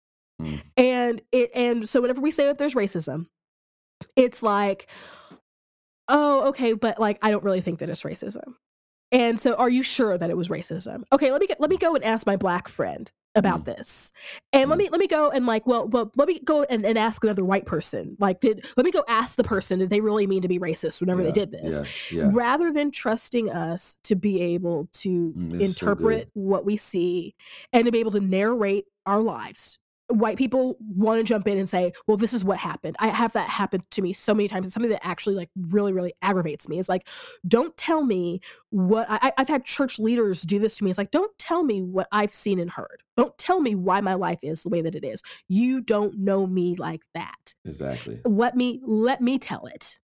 Mm. 0.42 0.62
And 0.78 1.22
it 1.32 1.52
and 1.54 1.88
so 1.88 2.02
whenever 2.02 2.22
we 2.22 2.32
say 2.32 2.46
that 2.46 2.58
there's 2.58 2.76
racism, 2.76 3.26
it's 4.16 4.42
like, 4.42 4.88
oh, 6.08 6.48
okay, 6.50 6.74
but 6.74 7.00
like 7.00 7.20
I 7.22 7.32
don't 7.32 7.44
really 7.44 7.62
think 7.62 7.80
that 7.80 7.90
it's 7.90 8.04
racism. 8.04 8.56
And 9.12 9.40
so 9.40 9.56
are 9.56 9.70
you 9.70 9.84
sure 9.84 10.18
that 10.18 10.30
it 10.30 10.38
was 10.38 10.50
racism? 10.50 11.04
Okay, 11.12 11.32
let 11.32 11.42
me 11.42 11.48
get, 11.48 11.60
let 11.60 11.70
me 11.70 11.78
go 11.78 11.96
and 11.96 12.04
ask 12.04 12.28
my 12.28 12.36
black 12.36 12.68
friend 12.68 13.12
about 13.36 13.62
Mm. 13.62 13.66
this. 13.66 14.12
And 14.54 14.70
let 14.70 14.76
Mm. 14.76 14.80
me 14.80 14.90
let 14.90 15.00
me 15.00 15.08
go 15.08 15.30
and 15.30 15.46
like, 15.46 15.68
well, 15.68 15.88
well, 15.88 16.12
let 16.16 16.28
me 16.28 16.40
go 16.40 16.64
and, 16.64 16.86
and 16.86 16.98
ask 16.98 17.24
another 17.24 17.46
white 17.46 17.66
person. 17.66 18.18
Like, 18.20 18.40
did 18.40 18.66
let 18.76 18.86
me 18.86 18.92
go 18.92 19.04
ask 19.08 19.36
the 19.38 19.44
person, 19.44 19.80
did 19.80 19.90
they 19.90 20.02
really 20.02 20.28
mean 20.28 20.42
to 20.42 20.48
be 20.48 20.60
racist 20.60 21.00
whenever 21.00 21.22
yeah, 21.22 21.28
they 21.28 21.32
did 21.34 21.52
this? 21.52 21.80
Yeah, 22.12 22.24
yeah. 22.24 22.32
rather 22.34 22.72
than 22.72 22.92
trusting 22.92 23.50
us 23.52 23.96
to 24.04 24.16
be 24.16 24.42
able 24.42 24.90
to 24.94 25.34
Mm, 25.38 25.62
it's 25.62 25.78
so 25.80 25.88
interpret 25.92 26.30
what 26.34 26.66
we 26.66 26.76
see 26.78 27.36
and 27.72 27.86
to 27.86 27.92
be 27.92 28.00
able 28.00 28.12
to 28.12 28.20
narrate 28.20 28.86
our 29.06 29.20
lives. 29.22 29.78
White 30.10 30.38
people 30.38 30.78
want 30.80 31.20
to 31.20 31.24
jump 31.24 31.48
in 31.48 31.58
and 31.58 31.70
say, 31.70 31.94
"Well, 32.08 32.18
this 32.18 32.34
is 32.34 32.44
what 32.44 32.58
happened." 32.58 32.96
I 33.00 33.08
have 33.10 33.34
that 33.34 33.48
happen 33.50 33.82
to 33.92 34.02
me 34.02 34.14
so 34.14 34.34
many 34.34 34.48
times. 34.48 34.66
It's 34.66 34.74
something 34.74 34.92
that 34.92 35.06
actually 35.06 35.36
like 35.36 35.50
really, 35.56 35.94
really 35.94 36.14
aggravates 36.22 36.68
me. 36.68 36.80
It's 36.80 36.90
like, 36.90 37.08
don't 37.48 37.76
tell 37.78 38.04
me 38.04 38.42
what 38.72 39.08
I, 39.10 39.32
I've 39.38 39.48
had 39.48 39.66
church 39.66 40.00
leaders 40.00 40.42
do 40.42 40.60
this 40.60 40.76
to 40.78 40.84
me. 40.84 40.90
It's 40.90 40.98
like, 40.98 41.12
don't 41.12 41.38
tell 41.38 41.64
me 41.64 41.82
what 41.82 42.08
I've 42.12 42.34
seen 42.34 42.60
and 42.60 42.70
heard. 42.72 43.04
Don't 43.18 43.38
tell 43.38 43.60
me 43.62 43.76
why 43.76 44.02
my 44.02 44.14
life 44.16 44.40
is 44.42 44.64
the 44.64 44.70
way 44.70 44.82
that 44.82 44.96
it 44.96 45.04
is. 45.04 45.22
You 45.48 45.82
don't 45.82 46.18
know 46.20 46.48
me 46.48 46.76
like 46.76 47.02
that. 47.14 47.54
Exactly. 47.66 48.20
Let 48.26 48.56
me 48.56 48.82
let 48.86 49.22
me 49.22 49.38
tell 49.40 49.66
it 49.68 50.00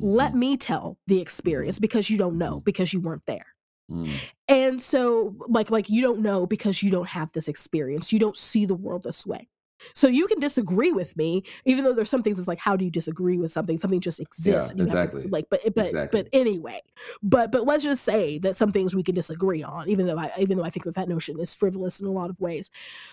let 0.00 0.32
Mhm. 0.32 0.38
me 0.38 0.56
tell 0.56 0.98
the 1.06 1.20
experience 1.20 1.78
because 1.78 2.10
you 2.10 2.18
don't 2.18 2.36
know 2.36 2.58
Mhm. 2.58 2.64
because 2.64 2.92
you 2.92 3.00
weren't 3.00 3.24
there 3.26 3.46
Mm. 3.90 4.10
and 4.48 4.80
so 4.80 5.36
like 5.46 5.70
like 5.70 5.90
you 5.90 6.00
don't 6.00 6.20
know 6.20 6.46
because 6.46 6.82
you 6.82 6.90
don't 6.90 7.08
have 7.08 7.30
this 7.32 7.48
experience 7.48 8.14
you 8.14 8.18
don't 8.18 8.36
see 8.36 8.64
the 8.64 8.74
world 8.74 9.02
this 9.02 9.26
way 9.26 9.46
so 9.92 10.08
you 10.08 10.26
can 10.26 10.40
disagree 10.40 10.90
with 10.90 11.14
me 11.18 11.42
even 11.66 11.84
though 11.84 11.92
there's 11.92 12.08
some 12.08 12.22
things 12.22 12.38
it's 12.38 12.48
like 12.48 12.58
how 12.58 12.76
do 12.76 12.86
you 12.86 12.90
disagree 12.90 13.36
with 13.36 13.52
something 13.52 13.76
something 13.76 14.00
just 14.00 14.20
exists 14.20 14.72
Yeah, 14.74 14.82
exactly. 14.84 15.24
to, 15.24 15.28
like 15.28 15.44
but 15.50 15.60
but 15.74 15.84
Exactly. 15.84 16.22
but 16.22 16.30
anyway 16.32 16.80
but 17.22 17.52
but 17.52 17.66
let's 17.66 17.84
just 17.84 18.04
say 18.04 18.38
that 18.38 18.56
some 18.56 18.72
things 18.72 18.94
we 18.96 19.02
can 19.02 19.14
disagree 19.14 19.62
on 19.62 19.86
even 19.90 20.06
though 20.06 20.18
i 20.18 20.30
even 20.38 20.56
though 20.56 20.64
i 20.64 20.70
think 20.70 20.84
that 20.84 20.94
that 20.94 21.08
notion 21.08 21.38
is 21.38 21.54
frivolous 21.54 22.00
in 22.00 22.06
a 22.06 22.10
lot 22.10 22.30
of 22.30 22.40
ways 22.40 22.70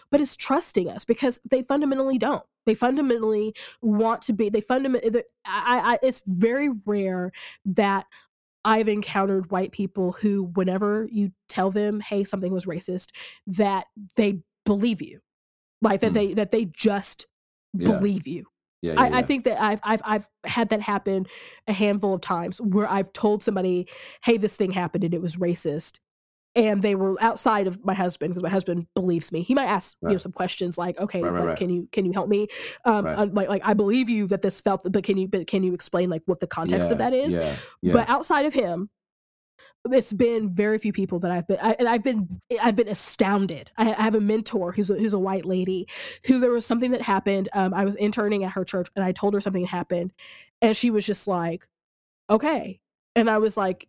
but 0.10 0.22
it's 0.22 0.38
trusting 0.38 0.88
us 0.90 1.04
because 1.04 1.38
they 1.50 1.62
fundamentally 1.64 2.18
don't 2.18 2.44
they 2.66 2.76
fundamentally 2.76 3.54
want 3.82 4.22
to 4.22 4.32
be 4.32 4.48
they 4.48 4.62
fundamentally 4.62 5.24
I, 5.46 5.96
I 5.96 6.00
it's 6.02 6.22
very 6.26 6.70
rare 6.86 7.34
that 7.66 8.06
I've 8.64 8.88
encountered 8.90 9.52
white 9.52 9.72
people 9.72 10.12
who, 10.14 10.44
whenever 10.56 11.08
you 11.12 11.32
tell 11.50 11.72
them, 11.72 12.00
"Hey, 12.00 12.24
something 12.24 12.52
was 12.54 12.66
racist," 12.66 13.08
that 13.48 13.88
they 14.16 14.42
believe 14.66 15.02
you, 15.02 15.20
like 15.82 16.02
that 16.02 16.12
Mm. 16.12 16.16
they 16.16 16.34
that 16.36 16.52
they 16.52 16.66
just 16.66 17.28
Yeah. 17.74 17.88
believe 17.88 18.28
you. 18.28 18.46
Yeah, 18.82 18.94
yeah, 18.94 19.02
I, 19.02 19.20
I 19.20 19.22
think 19.24 19.44
that 19.46 19.62
I've 19.62 19.80
I've 19.84 20.02
I've 20.06 20.30
had 20.46 20.70
that 20.70 20.82
happen 20.82 21.28
a 21.68 21.74
handful 21.74 22.14
of 22.16 22.22
times 22.22 22.60
where 22.62 22.90
I've 22.90 23.14
told 23.14 23.44
somebody, 23.44 23.88
"Hey, 24.24 24.38
this 24.38 24.56
thing 24.58 24.72
happened 24.72 25.04
and 25.04 25.14
it 25.14 25.22
was 25.22 25.38
racist," 25.38 26.00
and 26.56 26.82
they 26.82 26.96
were 26.96 27.16
outside 27.22 27.68
of 27.68 27.84
my 27.86 27.94
husband 27.94 28.34
because 28.34 28.44
my 28.44 28.50
husband 28.50 28.88
believes 28.94 29.32
me. 29.32 29.42
He 29.42 29.54
might 29.54 29.68
ask 29.68 29.96
you 30.02 30.10
know 30.10 30.18
some 30.18 30.32
questions 30.32 30.78
like, 30.78 31.00
"Okay, 31.00 31.22
Right, 31.22 31.32
right, 31.32 31.40
like 31.40 31.48
right. 31.50 31.58
can 31.58 31.70
you 31.70 31.88
can 31.92 32.06
you 32.06 32.12
help 32.14 32.30
me?" 32.30 32.48
Um, 32.86 33.06
Right. 33.06 33.18
uh, 33.20 33.26
like 33.32 33.50
like 33.50 33.62
I 33.66 33.74
believe 33.74 34.10
you 34.10 34.28
that 34.28 34.42
this 34.42 34.60
felt, 34.62 34.82
but 34.92 35.04
can 35.04 35.18
you 35.18 35.28
but 35.28 35.48
can 35.48 35.64
you 35.64 35.74
explain 35.74 36.10
like 36.10 36.24
what 36.26 36.40
the 36.40 36.48
context 36.48 36.92
of 36.92 36.98
that 37.00 37.14
is? 37.14 37.36
yeah, 37.36 37.56
yeah. 37.82 37.94
But 37.94 38.10
outside 38.10 38.46
of 38.46 38.54
him, 38.54 38.90
it's 39.90 40.14
been 40.14 40.48
very 40.50 40.78
few 40.78 40.94
people 40.94 41.20
that 41.20 41.32
I've 41.32 41.48
been, 41.48 41.58
I, 41.62 41.72
and 41.80 41.90
I've 41.90 42.04
been, 42.04 42.40
I've 42.62 42.76
been 42.76 42.88
astounded. 42.88 43.72
I, 43.78 43.92
I 43.94 44.04
have 44.04 44.14
a 44.16 44.22
mentor 44.22 44.72
who's 44.72 44.92
a, 44.92 44.96
who's 44.96 45.14
a 45.14 45.20
white 45.20 45.46
lady, 45.46 45.88
who 46.26 46.40
there 46.40 46.52
was 46.52 46.66
something 46.66 46.92
that 46.92 47.02
happened. 47.02 47.50
Um, 47.54 47.74
I 47.74 47.84
was 47.84 47.96
interning 47.96 48.44
at 48.44 48.52
her 48.52 48.64
church, 48.64 48.90
and 48.96 49.04
I 49.04 49.12
told 49.12 49.34
her 49.34 49.40
something 49.42 49.66
happened, 49.66 50.14
and 50.62 50.78
she 50.78 50.92
was 50.92 51.06
just 51.06 51.28
like, 51.28 51.68
"Okay," 52.30 52.80
and 53.16 53.30
I 53.30 53.40
was 53.40 53.58
like, 53.58 53.88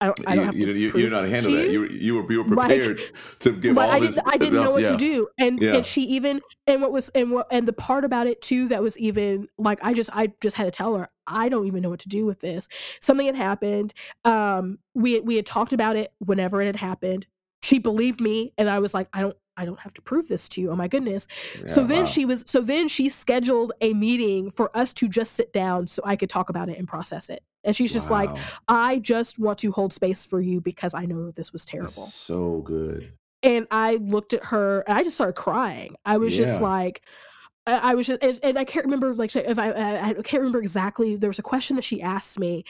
"I 0.00 0.06
don't, 0.06 0.20
I 0.26 0.30
you, 0.30 0.36
don't 0.36 0.46
have 0.46 0.56
you, 0.56 0.66
to 0.66 0.78
you, 0.78 0.92
you 0.94 1.08
know 1.10 1.16
how 1.16 1.22
to 1.22 1.30
handle 1.30 1.50
to 1.52 1.56
that. 1.58 1.66
you." 1.70 1.72
You 1.72 1.80
were, 1.80 1.90
you 1.90 2.14
were, 2.22 2.32
you 2.32 2.42
were 2.44 2.56
Like, 2.56 2.68
prepared 2.68 3.00
to 3.40 3.52
give 3.52 3.74
but 3.74 3.88
all 3.88 3.90
I 3.96 4.00
this. 4.00 4.14
didn't, 4.14 4.28
I 4.28 4.36
didn't 4.36 4.54
know 4.54 4.70
what 4.70 4.82
yeah, 4.82 4.90
to 4.92 4.96
do, 4.96 5.28
and 5.38 5.60
Yeah. 5.60 5.74
and 5.76 5.86
she 5.86 6.02
even, 6.02 6.40
and 6.66 6.80
what 6.82 6.92
was, 6.92 7.08
and 7.10 7.32
what, 7.32 7.46
and 7.50 7.66
the 7.66 7.72
part 7.72 8.04
about 8.04 8.26
it 8.26 8.40
too 8.42 8.68
that 8.68 8.82
was 8.82 8.98
even 8.98 9.48
like, 9.58 9.78
I 9.82 9.94
just, 9.94 10.10
I 10.12 10.32
just 10.40 10.56
had 10.56 10.64
to 10.64 10.70
tell 10.70 10.94
her, 10.96 11.08
I 11.26 11.48
don't 11.48 11.66
even 11.66 11.82
know 11.82 11.90
what 11.90 12.00
to 12.00 12.08
do 12.08 12.26
with 12.26 12.40
this. 12.40 12.68
Something 13.00 13.26
had 13.26 13.36
happened. 13.36 13.92
Um, 14.24 14.78
we 14.94 15.20
we 15.20 15.36
had 15.36 15.46
talked 15.46 15.72
about 15.72 15.96
it 15.96 16.12
whenever 16.18 16.62
it 16.62 16.66
had 16.66 16.76
happened. 16.76 17.26
She 17.62 17.78
believed 17.78 18.20
me, 18.20 18.52
and 18.56 18.70
I 18.70 18.78
was 18.78 18.94
like, 18.94 19.08
I 19.12 19.20
don't, 19.22 19.36
I 19.58 19.64
don't 19.64 19.80
have 19.80 19.92
to 19.94 20.00
prove 20.00 20.28
this 20.28 20.48
to 20.50 20.60
you. 20.60 20.70
Oh 20.70 20.76
my 20.76 20.86
goodness. 20.86 21.26
So 21.66 21.84
then 21.84 22.00
wow. 22.00 22.04
she 22.04 22.24
was, 22.24 22.44
so 22.46 22.60
then 22.60 22.86
she 22.86 23.08
scheduled 23.08 23.72
a 23.80 23.92
meeting 23.92 24.52
for 24.52 24.74
us 24.76 24.94
to 24.94 25.08
just 25.08 25.32
sit 25.32 25.52
down 25.52 25.88
so 25.88 26.00
I 26.04 26.14
could 26.14 26.30
talk 26.30 26.48
about 26.48 26.68
it 26.68 26.78
and 26.78 26.86
process 26.86 27.28
it. 27.28 27.42
And 27.64 27.74
she's 27.74 27.92
just 27.92 28.10
like, 28.10 28.30
I 28.68 29.00
just 29.00 29.38
want 29.38 29.58
to 29.58 29.72
hold 29.72 29.92
space 29.92 30.24
for 30.24 30.40
you 30.40 30.60
because 30.60 30.94
I 30.94 31.04
know 31.04 31.26
that 31.26 31.34
this 31.34 31.52
was 31.52 31.64
terrible. 31.64 32.04
That's 32.04 32.14
so 32.14 32.62
good. 32.64 33.12
And 33.42 33.66
I 33.70 33.96
looked 33.96 34.32
at 34.32 34.44
her 34.44 34.80
and 34.82 34.96
I 34.96 35.02
just 35.02 35.16
started 35.16 35.34
crying. 35.34 35.96
I 36.04 36.18
was 36.18 36.36
just 36.36 36.62
like, 36.62 37.02
I 37.66 37.90
I 37.90 37.94
was 37.94 38.06
just, 38.06 38.22
and, 38.22 38.38
and 38.42 38.58
I 38.58 38.64
can't 38.64 38.86
remember, 38.86 39.12
like, 39.12 39.36
if 39.36 39.58
I, 39.58 39.70
I, 39.70 40.08
I 40.08 40.14
can't 40.14 40.40
remember 40.40 40.60
exactly. 40.60 41.16
There 41.16 41.28
was 41.28 41.38
a 41.38 41.42
question 41.42 41.76
that 41.76 41.84
she 41.84 42.00
asked 42.00 42.38
me. 42.38 42.64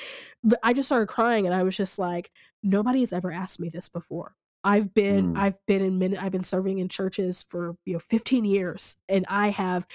I 0.62 0.72
just 0.72 0.88
started 0.88 1.06
crying, 1.06 1.46
and 1.46 1.54
I 1.54 1.62
was 1.62 1.76
just 1.76 1.98
like, 2.00 2.32
nobody 2.64 3.00
has 3.00 3.12
ever 3.12 3.30
asked 3.30 3.60
me 3.60 3.68
this 3.68 3.88
before. 3.88 4.34
I've 4.68 4.92
been, 4.92 5.32
Mm. 5.34 5.38
I've 5.38 5.58
been 5.66 5.82
in, 5.82 5.98
min- 5.98 6.16
I've 6.18 6.32
been 6.32 6.44
serving 6.44 6.78
in 6.78 6.88
churches 6.88 7.42
for 7.48 7.74
you 7.86 7.94
know 7.94 7.98
15 7.98 8.44
years, 8.44 8.94
and 9.08 9.24
I 9.28 9.48
have 9.48 9.86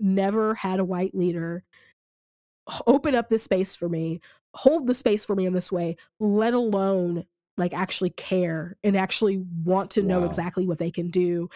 never 0.00 0.54
had 0.54 0.80
a 0.80 0.84
white 0.84 1.14
leader 1.14 1.64
open 2.86 3.14
up 3.14 3.28
this 3.28 3.42
space 3.42 3.74
for 3.76 3.88
me, 3.88 4.20
hold 4.54 4.86
the 4.86 4.94
space 4.94 5.24
for 5.24 5.34
me 5.34 5.46
in 5.46 5.52
this 5.52 5.70
way, 5.72 5.96
let 6.20 6.54
alone 6.54 7.24
like 7.58 7.74
actually 7.74 8.10
care 8.10 8.76
and 8.82 8.96
actually 8.96 9.44
want 9.64 9.90
to 9.90 10.02
know 10.02 10.20
Wow. 10.20 10.26
exactly 10.26 10.66
what 10.66 10.78
they 10.78 10.90
can 10.90 11.10
do. 11.10 11.50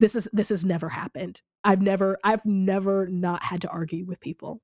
This 0.00 0.14
is 0.14 0.28
this 0.32 0.50
has 0.50 0.64
never 0.64 0.88
happened. 0.88 1.40
I've 1.64 1.80
never 1.80 2.18
I've 2.24 2.44
never 2.44 3.06
not 3.06 3.42
had 3.42 3.62
to 3.62 3.68
argue 3.68 4.04
with 4.04 4.20
people 4.20 4.60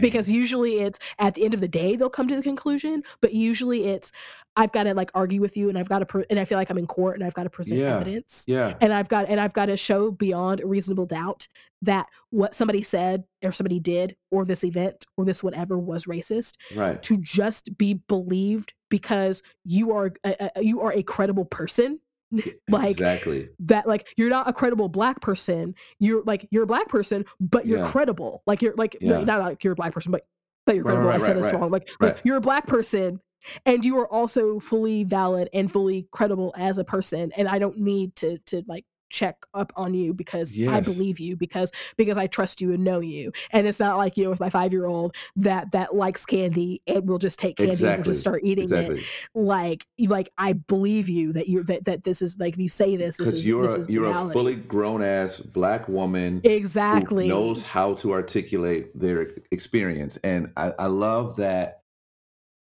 because 0.00 0.30
usually 0.30 0.80
it's 0.80 0.98
at 1.18 1.34
the 1.34 1.44
end 1.44 1.54
of 1.54 1.60
the 1.60 1.68
day 1.68 1.96
they'll 1.96 2.10
come 2.10 2.28
to 2.28 2.36
the 2.36 2.42
conclusion, 2.42 3.02
but 3.20 3.32
usually 3.34 3.86
it's 3.86 4.12
I've 4.54 4.70
got 4.72 4.82
to 4.84 4.92
like 4.94 5.10
argue 5.14 5.40
with 5.40 5.56
you 5.56 5.68
and 5.70 5.78
I've 5.78 5.88
got 5.88 6.00
to 6.00 6.06
pre- 6.06 6.26
and 6.28 6.38
I 6.38 6.44
feel 6.44 6.58
like 6.58 6.68
I'm 6.68 6.76
in 6.78 6.86
court 6.86 7.16
and 7.16 7.24
I've 7.24 7.32
got 7.34 7.44
to 7.44 7.50
present 7.50 7.80
Yeah. 7.80 7.96
evidence 7.96 8.44
Yeah. 8.46 8.74
and 8.80 8.92
I've 8.92 9.08
got 9.08 9.28
and 9.28 9.40
I've 9.40 9.54
got 9.54 9.66
to 9.66 9.76
show 9.76 10.10
beyond 10.10 10.60
a 10.60 10.66
reasonable 10.66 11.06
doubt 11.06 11.48
that 11.82 12.06
what 12.30 12.54
somebody 12.54 12.82
said 12.82 13.24
or 13.42 13.50
somebody 13.50 13.80
did 13.80 14.14
or 14.30 14.44
this 14.44 14.62
event 14.62 15.04
or 15.16 15.24
this 15.24 15.42
whatever 15.42 15.78
was 15.78 16.04
racist 16.04 16.56
Right. 16.74 17.02
to 17.02 17.16
just 17.16 17.76
be 17.78 17.94
believed 17.94 18.72
because 18.90 19.42
you 19.64 19.92
are 19.92 20.12
a, 20.24 20.50
a, 20.56 20.62
you 20.62 20.80
are 20.82 20.92
a 20.92 21.02
credible 21.02 21.46
person 21.46 21.98
like 22.68 22.90
exactly. 22.92 23.48
that 23.60 23.86
like 23.86 24.08
you're 24.16 24.30
not 24.30 24.48
a 24.48 24.52
credible 24.52 24.88
black 24.88 25.20
person 25.20 25.74
you're 25.98 26.22
like 26.24 26.46
you're 26.50 26.62
a 26.64 26.66
black 26.66 26.88
person 26.88 27.24
but 27.40 27.66
you're 27.66 27.78
Yeah. 27.80 27.86
credible 27.90 28.42
like 28.46 28.62
you're 28.62 28.74
like 28.76 28.96
Yeah. 29.00 29.20
not 29.24 29.40
like 29.40 29.62
you're 29.64 29.74
a 29.74 29.76
black 29.76 29.92
person 29.92 30.10
but 30.12 30.26
but 30.66 30.74
you're 30.74 30.84
Right, 30.84 30.92
credible 30.92 31.08
right, 31.10 31.20
i 31.20 31.24
said 31.26 31.36
right, 31.36 31.42
this 31.42 31.52
right. 31.52 31.60
wrong 31.60 31.70
like, 31.70 31.90
Right. 32.00 32.14
like 32.14 32.24
you're 32.24 32.36
a 32.36 32.40
black 32.40 32.66
person 32.66 33.20
and 33.66 33.84
you 33.84 33.98
are 33.98 34.06
also 34.12 34.60
fully 34.60 35.04
valid 35.04 35.48
and 35.52 35.70
fully 35.70 36.06
credible 36.12 36.54
as 36.56 36.78
a 36.78 36.84
person 36.84 37.32
and 37.36 37.48
i 37.48 37.58
don't 37.58 37.78
need 37.78 38.14
to 38.16 38.38
to 38.46 38.62
like 38.66 38.84
check 39.12 39.36
up 39.54 39.72
on 39.76 39.94
you 39.94 40.14
because 40.14 40.52
i 40.68 40.80
believe 40.80 41.20
you 41.20 41.36
because 41.36 41.70
because 41.96 42.16
i 42.16 42.26
trust 42.26 42.60
you 42.60 42.72
and 42.72 42.82
know 42.82 43.00
you. 43.00 43.32
And 43.50 43.66
it's 43.66 43.80
not 43.80 43.96
like 43.98 44.16
you 44.16 44.24
know 44.24 44.30
with 44.30 44.40
my 44.40 44.50
five 44.50 44.72
year 44.72 44.86
old 44.86 45.14
that 45.36 45.72
that 45.72 45.94
likes 45.94 46.24
candy 46.24 46.82
and 46.86 47.08
will 47.08 47.18
just 47.18 47.38
take 47.38 47.56
candy 47.56 47.86
and 47.86 48.04
just 48.04 48.20
start 48.20 48.42
eating 48.44 48.72
it. 48.72 49.02
Like 49.34 49.86
like 49.98 50.30
i 50.38 50.52
believe 50.52 51.08
you 51.08 51.32
that 51.32 51.48
you're 51.48 51.64
that, 51.64 51.84
that 51.84 52.04
this 52.04 52.22
is 52.22 52.38
like 52.38 52.54
if 52.54 52.58
you 52.58 52.68
say 52.68 52.96
this 52.96 53.16
Because 53.16 53.34
is 53.34 53.46
you're 53.46 53.68
this 53.68 53.86
a, 53.86 53.92
you're 53.92 54.04
reality. 54.04 54.30
a 54.30 54.32
fully 54.32 54.56
grown 54.56 55.02
ass 55.02 55.40
black 55.40 55.88
woman 55.88 56.40
who 56.42 56.50
exactly. 56.50 57.28
knows 57.28 57.62
how 57.62 57.94
to 57.94 58.12
articulate 58.12 58.98
their 58.98 59.30
experience, 59.50 60.16
and 60.18 60.50
I, 60.56 60.72
I 60.78 60.86
love 60.86 61.36
that 61.36 61.82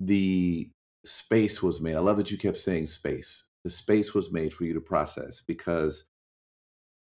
the 0.00 0.70
space 1.04 1.62
was 1.62 1.80
made. 1.80 1.96
I 1.96 2.00
love 2.00 2.16
that 2.16 2.30
you 2.30 2.38
kept 2.38 2.58
saying 2.58 2.86
space. 2.86 3.44
The 3.64 3.70
space 3.70 4.14
was 4.14 4.32
made 4.32 4.52
for 4.52 4.64
you 4.64 4.74
to 4.74 4.80
process 4.80 5.40
because 5.40 6.04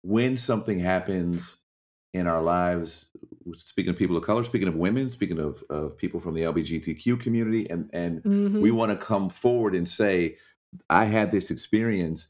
when 0.07 0.37
something 0.37 0.79
happens 0.79 1.57
in 2.13 2.27
our 2.27 2.41
lives, 2.41 3.09
speaking 3.57 3.89
of 3.91 3.97
people 3.97 4.15
of 4.15 4.23
color, 4.23 4.43
speaking 4.43 4.69
of 4.69 4.75
women, 4.75 5.09
speaking 5.09 5.37
of, 5.37 5.61
of 5.69 5.97
people 5.97 6.21
from 6.21 6.33
the 6.33 6.43
LGBTQ 6.43 7.19
community, 7.19 7.69
and 7.69 7.89
and 7.93 8.23
Mhm. 8.23 8.61
we 8.61 8.71
want 8.71 8.89
to 8.91 8.97
come 9.05 9.29
forward 9.29 9.75
and 9.75 9.87
say, 9.87 10.37
I 10.89 11.05
had 11.05 11.31
this 11.31 11.51
experience. 11.51 12.29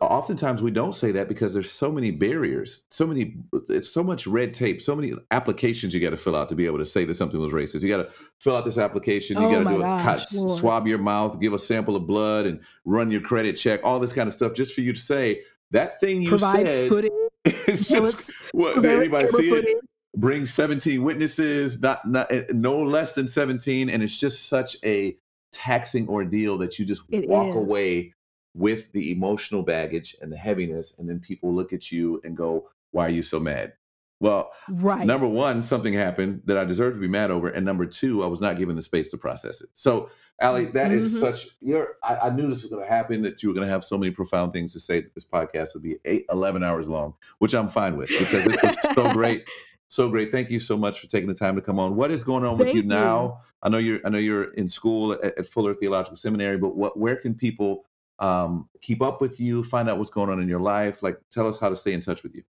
oftentimes 0.00 0.60
we 0.60 0.72
don't 0.72 0.94
say 0.94 1.12
that 1.12 1.28
because 1.28 1.54
there's 1.54 1.70
so 1.70 1.92
many 1.92 2.10
barriers, 2.10 2.82
so 2.90 3.06
many, 3.06 3.36
it's 3.68 3.88
so 3.88 4.02
much 4.02 4.26
red 4.26 4.52
tape, 4.52 4.82
so 4.82 4.96
many 4.96 5.14
applications 5.30 5.94
you 5.94 6.00
got 6.00 6.10
to 6.10 6.16
fill 6.16 6.34
out 6.34 6.48
to 6.48 6.56
be 6.56 6.66
able 6.66 6.78
to 6.78 6.84
say 6.84 7.04
that 7.04 7.14
something 7.14 7.38
was 7.40 7.52
racist. 7.52 7.82
You 7.82 7.88
got 7.88 8.02
to 8.02 8.10
fill 8.40 8.56
out 8.56 8.64
this 8.64 8.76
application, 8.76 9.38
you 9.40 9.46
Oh 9.46 9.50
got 9.52 9.58
to 9.60 9.64
do 9.76 9.80
a 9.80 9.82
gosh, 9.84 10.02
cut, 10.02 10.32
Lord. 10.34 10.58
swab 10.58 10.88
your 10.88 10.98
mouth, 10.98 11.38
give 11.40 11.52
a 11.52 11.58
sample 11.60 11.94
of 11.94 12.08
blood, 12.08 12.44
and 12.44 12.60
run 12.84 13.10
your 13.12 13.20
credit 13.20 13.56
check, 13.56 13.80
all 13.84 14.00
this 14.00 14.12
kind 14.12 14.26
of 14.26 14.34
stuff, 14.34 14.52
just 14.52 14.74
for 14.74 14.80
you 14.80 14.92
to 14.92 14.98
say 14.98 15.42
that 15.72 16.00
thing 16.00 16.22
you 16.22 16.28
Provides 16.30 16.70
said. 16.70 16.88
footage. 16.88 17.12
It's 17.44 17.88
just 17.88 18.32
what 18.52 18.84
anybody 18.84 19.28
see 19.28 19.50
it 19.50 19.78
bring 20.16 20.44
17 20.44 21.02
witnesses 21.02 21.80
not, 21.80 22.06
not 22.08 22.30
eh, 22.32 22.44
no 22.50 22.82
less 22.82 23.14
than 23.14 23.28
17 23.28 23.88
and 23.88 24.02
it's 24.02 24.16
just 24.16 24.48
such 24.48 24.76
a 24.84 25.16
taxing 25.52 26.08
ordeal 26.08 26.58
that 26.58 26.78
you 26.78 26.84
just 26.84 27.02
It 27.10 27.28
walk 27.28 27.50
is. 27.56 27.62
away 27.62 28.14
with 28.54 28.90
the 28.92 29.12
emotional 29.12 29.62
baggage 29.62 30.16
and 30.20 30.32
the 30.32 30.36
heaviness 30.36 30.94
and 30.98 31.08
then 31.08 31.20
people 31.20 31.54
look 31.54 31.72
at 31.72 31.92
you 31.92 32.20
and 32.24 32.36
go 32.36 32.68
why 32.90 33.06
are 33.06 33.10
you 33.10 33.22
so 33.22 33.38
mad 33.38 33.74
well 34.20 34.50
Right. 34.68 35.06
number 35.06 35.26
one 35.28 35.62
something 35.62 35.92
happened 35.92 36.42
that 36.46 36.56
i 36.58 36.64
deserve 36.64 36.94
to 36.94 37.00
be 37.00 37.08
mad 37.08 37.30
over 37.30 37.48
and 37.48 37.64
number 37.64 37.86
two 37.86 38.22
i 38.24 38.26
was 38.26 38.40
not 38.40 38.56
given 38.58 38.76
the 38.76 38.82
space 38.82 39.10
to 39.12 39.16
process 39.16 39.60
it 39.60 39.68
so 39.72 40.10
Ally 40.40 40.66
that 40.66 40.92
is 40.92 41.14
Mhm. 41.14 41.18
such 41.20 41.46
you're 41.60 41.96
I, 42.04 42.16
I 42.16 42.30
knew 42.30 42.46
this 42.48 42.62
was 42.62 42.70
going 42.70 42.84
to 42.84 42.88
happen 42.88 43.22
that 43.22 43.42
you 43.42 43.48
were 43.48 43.54
going 43.54 43.66
to 43.66 43.72
have 43.72 43.82
so 43.84 43.98
many 43.98 44.12
profound 44.12 44.52
things 44.52 44.72
to 44.74 44.80
say 44.80 45.00
that 45.00 45.12
this 45.14 45.24
podcast 45.24 45.74
would 45.74 45.82
be 45.82 45.96
eight, 46.04 46.26
11 46.30 46.62
hours 46.62 46.88
long 46.88 47.14
which 47.38 47.54
i'm 47.54 47.68
fine 47.68 47.96
with 47.96 48.08
because 48.08 48.44
this 48.44 48.62
was 48.62 48.76
so 48.94 49.12
great 49.12 49.44
so 49.88 50.08
great 50.08 50.30
thank 50.30 50.48
you 50.50 50.60
so 50.60 50.76
much 50.76 51.00
for 51.00 51.06
taking 51.08 51.28
the 51.28 51.34
time 51.34 51.56
to 51.56 51.62
come 51.62 51.78
on 51.80 51.96
what 51.96 52.10
is 52.12 52.22
going 52.22 52.44
on 52.44 52.56
with 52.58 52.68
you 52.68 52.74
you. 52.74 52.82
now 52.84 53.40
i 53.62 53.68
know 53.68 53.78
you're 53.78 54.00
i 54.04 54.08
know 54.08 54.18
you're 54.18 54.52
in 54.54 54.68
school 54.68 55.12
at, 55.12 55.36
at 55.38 55.46
fuller 55.46 55.74
theological 55.74 56.16
seminary 56.16 56.56
but 56.58 56.76
what 56.76 56.96
where 56.98 57.16
can 57.16 57.34
people 57.34 57.84
um, 58.20 58.68
keep 58.80 59.00
up 59.00 59.20
with 59.20 59.38
you 59.40 59.62
find 59.64 59.88
out 59.88 59.96
what's 59.98 60.10
going 60.10 60.28
on 60.28 60.40
in 60.40 60.48
your 60.48 60.58
life 60.60 61.02
like 61.04 61.18
tell 61.30 61.46
us 61.48 61.58
how 61.58 61.68
to 61.68 61.76
stay 61.76 61.92
in 61.92 62.00
touch 62.00 62.22
with 62.24 62.34
you 62.34 62.42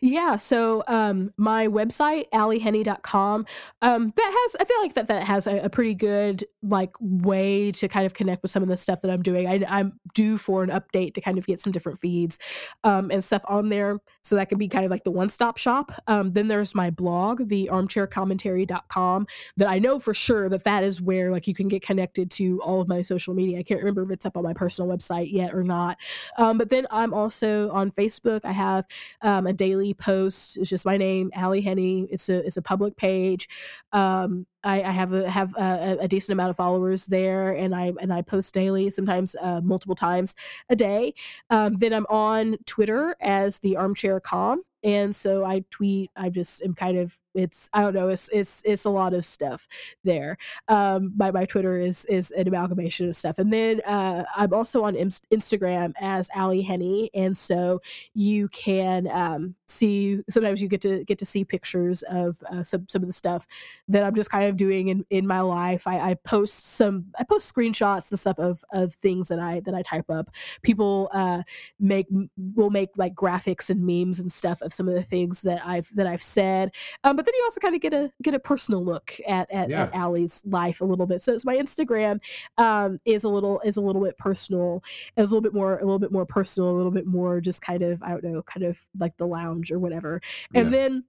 Yeah, 0.00 0.36
so 0.36 0.82
um 0.88 1.32
my 1.36 1.68
website, 1.68 2.28
allyhenny.com, 2.32 3.46
um, 3.82 4.12
that 4.16 4.36
has 4.42 4.56
I 4.60 4.64
feel 4.64 4.80
like 4.80 4.94
that 4.94 5.08
that 5.08 5.24
has 5.24 5.46
a, 5.46 5.58
a 5.60 5.68
pretty 5.68 5.94
good 5.94 6.46
like 6.62 6.94
way 7.00 7.70
to 7.72 7.88
kind 7.88 8.06
of 8.06 8.14
connect 8.14 8.42
with 8.42 8.50
some 8.50 8.62
of 8.62 8.68
the 8.68 8.76
stuff 8.76 9.00
that 9.02 9.10
I'm 9.10 9.22
doing. 9.22 9.46
I, 9.46 9.64
I'm 9.68 9.98
due 10.14 10.38
for 10.38 10.62
an 10.62 10.70
update 10.70 11.14
to 11.14 11.20
kind 11.20 11.38
of 11.38 11.46
get 11.46 11.60
some 11.60 11.72
different 11.72 12.00
feeds 12.00 12.38
um, 12.84 13.10
and 13.10 13.22
stuff 13.22 13.42
on 13.48 13.68
there. 13.68 13.98
So 14.22 14.36
that 14.36 14.48
could 14.48 14.58
be 14.58 14.68
kind 14.68 14.84
of 14.84 14.90
like 14.90 15.04
the 15.04 15.10
one-stop 15.10 15.56
shop. 15.56 15.92
Um, 16.06 16.32
then 16.32 16.48
there's 16.48 16.74
my 16.74 16.90
blog, 16.90 17.48
the 17.48 17.68
armchaircommentary.com, 17.72 19.26
that 19.56 19.68
I 19.68 19.78
know 19.78 20.00
for 20.00 20.14
sure 20.14 20.48
that 20.48 20.64
that 20.64 20.84
is 20.84 21.00
where 21.00 21.30
like 21.30 21.46
you 21.46 21.54
can 21.54 21.68
get 21.68 21.82
connected 21.82 22.30
to 22.32 22.60
all 22.62 22.80
of 22.80 22.88
my 22.88 23.02
social 23.02 23.34
media. 23.34 23.58
I 23.58 23.62
can't 23.62 23.80
remember 23.80 24.02
if 24.02 24.10
it's 24.10 24.26
up 24.26 24.36
on 24.36 24.42
my 24.42 24.52
personal 24.52 24.94
website 24.94 25.32
yet 25.32 25.54
or 25.54 25.62
not. 25.62 25.96
Um, 26.36 26.58
but 26.58 26.70
then 26.70 26.86
I'm 26.90 27.14
also 27.14 27.70
on 27.70 27.90
Facebook. 27.90 28.40
I 28.44 28.52
have 28.52 28.86
um, 29.22 29.46
a 29.46 29.52
daily 29.58 29.92
post. 29.92 30.56
It's 30.56 30.70
just 30.70 30.86
my 30.86 30.96
name, 30.96 31.30
Ally 31.34 31.60
Henny. 31.60 32.08
It's 32.10 32.28
a 32.30 32.38
it's 32.46 32.56
a 32.56 32.62
public 32.62 32.96
page. 32.96 33.48
Um, 33.92 34.46
I, 34.64 34.82
I 34.82 34.90
have 34.90 35.12
a 35.12 35.28
have 35.30 35.54
a, 35.56 35.98
a 36.00 36.08
decent 36.08 36.32
amount 36.32 36.50
of 36.50 36.56
followers 36.56 37.06
there, 37.06 37.52
and 37.52 37.74
I 37.74 37.92
and 38.00 38.12
I 38.12 38.22
post 38.22 38.54
daily, 38.54 38.90
sometimes 38.90 39.36
uh, 39.40 39.60
multiple 39.62 39.94
times 39.94 40.34
a 40.70 40.76
day. 40.76 41.14
Um, 41.50 41.74
then 41.74 41.92
I'm 41.92 42.06
on 42.08 42.56
Twitter 42.66 43.14
as 43.20 43.58
the 43.58 43.76
Armchair 43.76 44.20
Com, 44.20 44.62
and 44.82 45.14
so 45.14 45.44
I 45.44 45.64
tweet. 45.70 46.10
I 46.16 46.30
just 46.30 46.62
am 46.62 46.74
kind 46.74 46.98
of 46.98 47.18
it's 47.38 47.70
I 47.72 47.82
don't 47.82 47.94
know 47.94 48.08
it's 48.08 48.28
it's 48.32 48.62
it's 48.64 48.84
a 48.84 48.90
lot 48.90 49.14
of 49.14 49.24
stuff 49.24 49.68
there. 50.04 50.36
Um, 50.68 51.12
my 51.16 51.30
my 51.30 51.44
Twitter 51.44 51.78
is 51.80 52.04
is 52.06 52.30
an 52.32 52.48
amalgamation 52.48 53.08
of 53.08 53.16
stuff, 53.16 53.38
and 53.38 53.52
then 53.52 53.80
uh, 53.82 54.24
I'm 54.36 54.52
also 54.52 54.84
on 54.84 54.96
Inst- 54.96 55.28
Instagram 55.30 55.92
as 56.00 56.28
Ally 56.34 56.60
Henny, 56.60 57.10
and 57.14 57.36
so 57.36 57.80
you 58.14 58.48
can 58.48 59.08
um, 59.08 59.54
see 59.66 60.20
sometimes 60.28 60.60
you 60.60 60.68
get 60.68 60.80
to 60.82 61.04
get 61.04 61.18
to 61.18 61.26
see 61.26 61.44
pictures 61.44 62.02
of 62.02 62.42
uh, 62.50 62.62
some 62.62 62.86
some 62.88 63.02
of 63.02 63.08
the 63.08 63.12
stuff 63.12 63.46
that 63.86 64.02
I'm 64.02 64.14
just 64.14 64.30
kind 64.30 64.48
of 64.48 64.56
doing 64.56 64.88
in, 64.88 65.04
in 65.10 65.26
my 65.26 65.40
life. 65.40 65.86
I, 65.86 66.10
I 66.10 66.14
post 66.14 66.66
some 66.66 67.06
I 67.18 67.24
post 67.24 67.52
screenshots 67.54 68.10
and 68.10 68.18
stuff 68.18 68.38
of 68.38 68.64
of 68.72 68.92
things 68.92 69.28
that 69.28 69.38
I 69.38 69.60
that 69.60 69.74
I 69.74 69.82
type 69.82 70.10
up. 70.10 70.30
People 70.62 71.08
uh, 71.12 71.42
make 71.78 72.06
will 72.54 72.70
make 72.70 72.90
like 72.96 73.14
graphics 73.14 73.70
and 73.70 73.86
memes 73.86 74.18
and 74.18 74.30
stuff 74.30 74.60
of 74.60 74.72
some 74.72 74.88
of 74.88 74.94
the 74.94 75.02
things 75.02 75.42
that 75.42 75.64
I've 75.64 75.94
that 75.94 76.06
I've 76.06 76.22
said. 76.22 76.72
Um, 77.04 77.16
but 77.16 77.27
then 77.28 77.34
you 77.36 77.42
also 77.44 77.60
kind 77.60 77.74
of 77.74 77.80
get 77.80 77.92
a 77.94 78.10
get 78.22 78.34
a 78.34 78.38
personal 78.38 78.82
look 78.84 79.14
at 79.26 79.50
at, 79.52 79.68
Yeah. 79.70 79.82
at 79.84 79.94
Ally's 79.94 80.42
life 80.46 80.80
a 80.80 80.84
little 80.84 81.06
bit. 81.06 81.20
So, 81.20 81.36
so 81.36 81.42
my 81.46 81.56
Instagram 81.56 82.20
um, 82.56 82.98
is 83.04 83.24
a 83.24 83.28
little 83.28 83.60
is 83.64 83.76
a 83.76 83.80
little 83.80 84.02
bit 84.02 84.16
personal 84.18 84.82
is 85.16 85.30
a 85.30 85.34
little 85.34 85.42
bit 85.42 85.54
more 85.54 85.74
a 85.78 85.80
little 85.84 85.98
bit 85.98 86.10
more 86.12 86.24
personal 86.26 86.70
a 86.70 86.76
little 86.76 86.90
bit 86.92 87.06
more 87.06 87.40
just 87.40 87.60
kind 87.60 87.82
of 87.82 88.02
i 88.02 88.10
don't 88.10 88.24
know 88.24 88.42
kind 88.42 88.64
of 88.64 88.80
like 88.98 89.16
the 89.18 89.26
lounge 89.26 89.70
or 89.70 89.78
whatever 89.78 90.20
and 90.54 90.70
Yeah. 90.72 90.78
then 90.78 91.04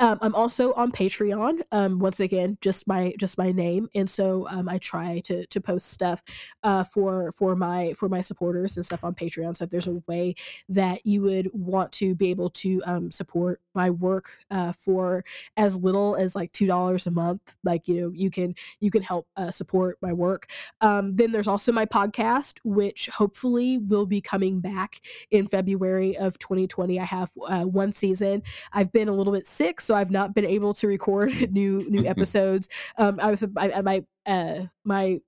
um, 0.00 0.18
I'm 0.22 0.34
also 0.34 0.72
on 0.72 0.90
Patreon. 0.90 1.60
Um, 1.70 2.00
once 2.00 2.18
again, 2.18 2.58
just 2.60 2.88
my 2.88 3.14
just 3.16 3.38
my 3.38 3.52
name, 3.52 3.88
and 3.94 4.10
so 4.10 4.44
um, 4.48 4.68
I 4.68 4.78
try 4.78 5.20
to 5.20 5.46
to 5.46 5.60
post 5.60 5.88
stuff 5.90 6.20
uh, 6.64 6.82
for 6.82 7.30
for 7.30 7.54
my 7.54 7.92
for 7.96 8.08
my 8.08 8.20
supporters 8.20 8.76
and 8.76 8.84
stuff 8.84 9.04
on 9.04 9.14
Patreon. 9.14 9.56
So 9.56 9.62
if 9.64 9.70
there's 9.70 9.86
a 9.86 10.02
way 10.08 10.34
that 10.68 11.06
you 11.06 11.22
would 11.22 11.48
want 11.52 11.92
to 11.92 12.16
be 12.16 12.30
able 12.30 12.50
to 12.50 12.82
um, 12.86 13.12
support 13.12 13.60
my 13.74 13.90
work 13.90 14.30
uh, 14.50 14.72
for 14.72 15.24
as 15.56 15.78
little 15.78 16.16
as 16.16 16.34
like 16.34 16.52
two 16.52 16.66
dollars 16.66 17.06
a 17.06 17.10
month, 17.10 17.54
like 17.64 17.88
you 17.88 18.00
know 18.00 18.10
you 18.14 18.30
can 18.30 18.54
you 18.80 18.90
can 18.90 19.02
help 19.02 19.26
uh, 19.36 19.50
support 19.50 19.98
my 20.00 20.12
work. 20.12 20.46
Um, 20.80 21.16
then 21.16 21.32
there's 21.32 21.48
also 21.48 21.72
my 21.72 21.86
podcast, 21.86 22.58
which 22.64 23.08
hopefully 23.08 23.78
will 23.78 24.06
be 24.06 24.20
coming 24.20 24.60
back 24.60 25.00
in 25.30 25.48
February 25.48 26.16
of 26.16 26.38
2020. 26.38 26.98
I 27.00 27.04
have 27.04 27.30
uh, 27.48 27.62
one 27.64 27.92
season 27.92 28.42
I've 28.72 28.92
been 28.92 29.08
a 29.08 29.12
little 29.12 29.32
bit 29.32 29.46
sick, 29.46 29.80
so 29.80 29.94
I've 29.94 30.10
not 30.10 30.34
been 30.34 30.44
able 30.46 30.74
to 30.74 30.86
record 30.88 31.50
new 31.52 31.88
new 31.90 32.04
episodes. 32.06 32.68
Um, 32.98 33.18
I 33.20 33.30
was 33.30 33.44
I, 33.56 33.70
I- 33.72 33.82
my 33.82 34.04
uh 34.26 34.64
my 34.84 35.20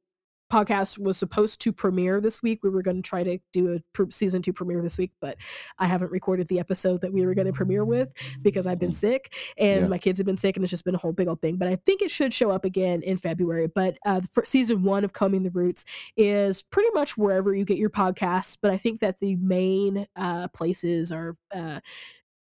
podcast 0.53 0.99
was 0.99 1.17
supposed 1.17 1.61
to 1.63 1.73
premiere 1.73 2.21
this 2.21 2.43
week. 2.43 2.61
We 2.63 2.71
were 2.71 2.83
going 2.83 2.97
to 2.97 3.03
try 3.03 3.23
to 3.25 3.39
do 3.53 3.75
a 3.75 4.11
season 4.11 4.43
two 4.43 4.53
premiere 4.53 4.81
this 4.83 4.97
week, 4.99 5.13
but 5.21 5.37
I 5.79 5.87
haven't 5.87 6.13
recorded 6.13 6.49
the 6.49 6.61
episode 6.61 7.01
that 7.01 7.13
we 7.13 7.27
were 7.27 7.35
going 7.35 7.47
to 7.49 7.53
premiere 7.53 7.85
with 7.85 8.13
because 8.43 8.67
I've 8.67 8.79
been 8.79 8.93
sick 8.93 9.33
and 9.59 9.83
Yeah. 9.83 9.87
my 9.89 9.99
kids 9.99 10.19
have 10.19 10.27
been 10.27 10.37
sick, 10.37 10.57
and 10.57 10.63
it's 10.65 10.71
just 10.71 10.85
been 10.85 10.95
a 10.95 10.99
whole 10.99 11.13
big 11.13 11.29
old 11.29 11.41
thing. 11.41 11.57
But 11.57 11.69
I 11.69 11.77
think 11.85 12.03
it 12.03 12.11
should 12.11 12.33
show 12.33 12.51
up 12.51 12.65
again 12.65 13.03
in 13.03 13.17
February. 13.17 13.67
But 13.67 13.99
uh, 14.07 14.21
for 14.31 14.45
season 14.45 14.83
one 14.83 15.05
of 15.05 15.13
Combing 15.13 15.43
the 15.43 15.51
Roots 15.51 15.85
is 16.17 16.63
pretty 16.63 16.91
much 16.95 17.17
wherever 17.17 17.55
you 17.55 17.65
get 17.65 17.79
your 17.79 17.91
podcasts. 17.91 18.57
But 18.61 18.71
I 18.71 18.77
think 18.79 19.01
that 19.01 19.19
the 19.19 19.37
main 19.37 20.07
uh, 20.17 20.49
places 20.49 21.11
are. 21.13 21.37
Uh, 21.55 21.81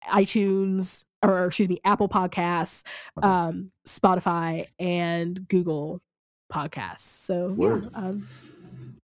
iTunes 0.09 1.03
or 1.21 1.45
excuse 1.45 1.67
me, 1.67 1.79
Apple 1.83 2.07
Podcasts, 2.07 2.83
um, 3.21 3.67
Spotify, 3.85 4.65
and 4.79 5.45
Google 5.49 6.01
Podcasts. 6.51 6.99
So 6.99 7.49
Word. 7.49 7.89
yeah, 7.91 7.99
um, 7.99 8.27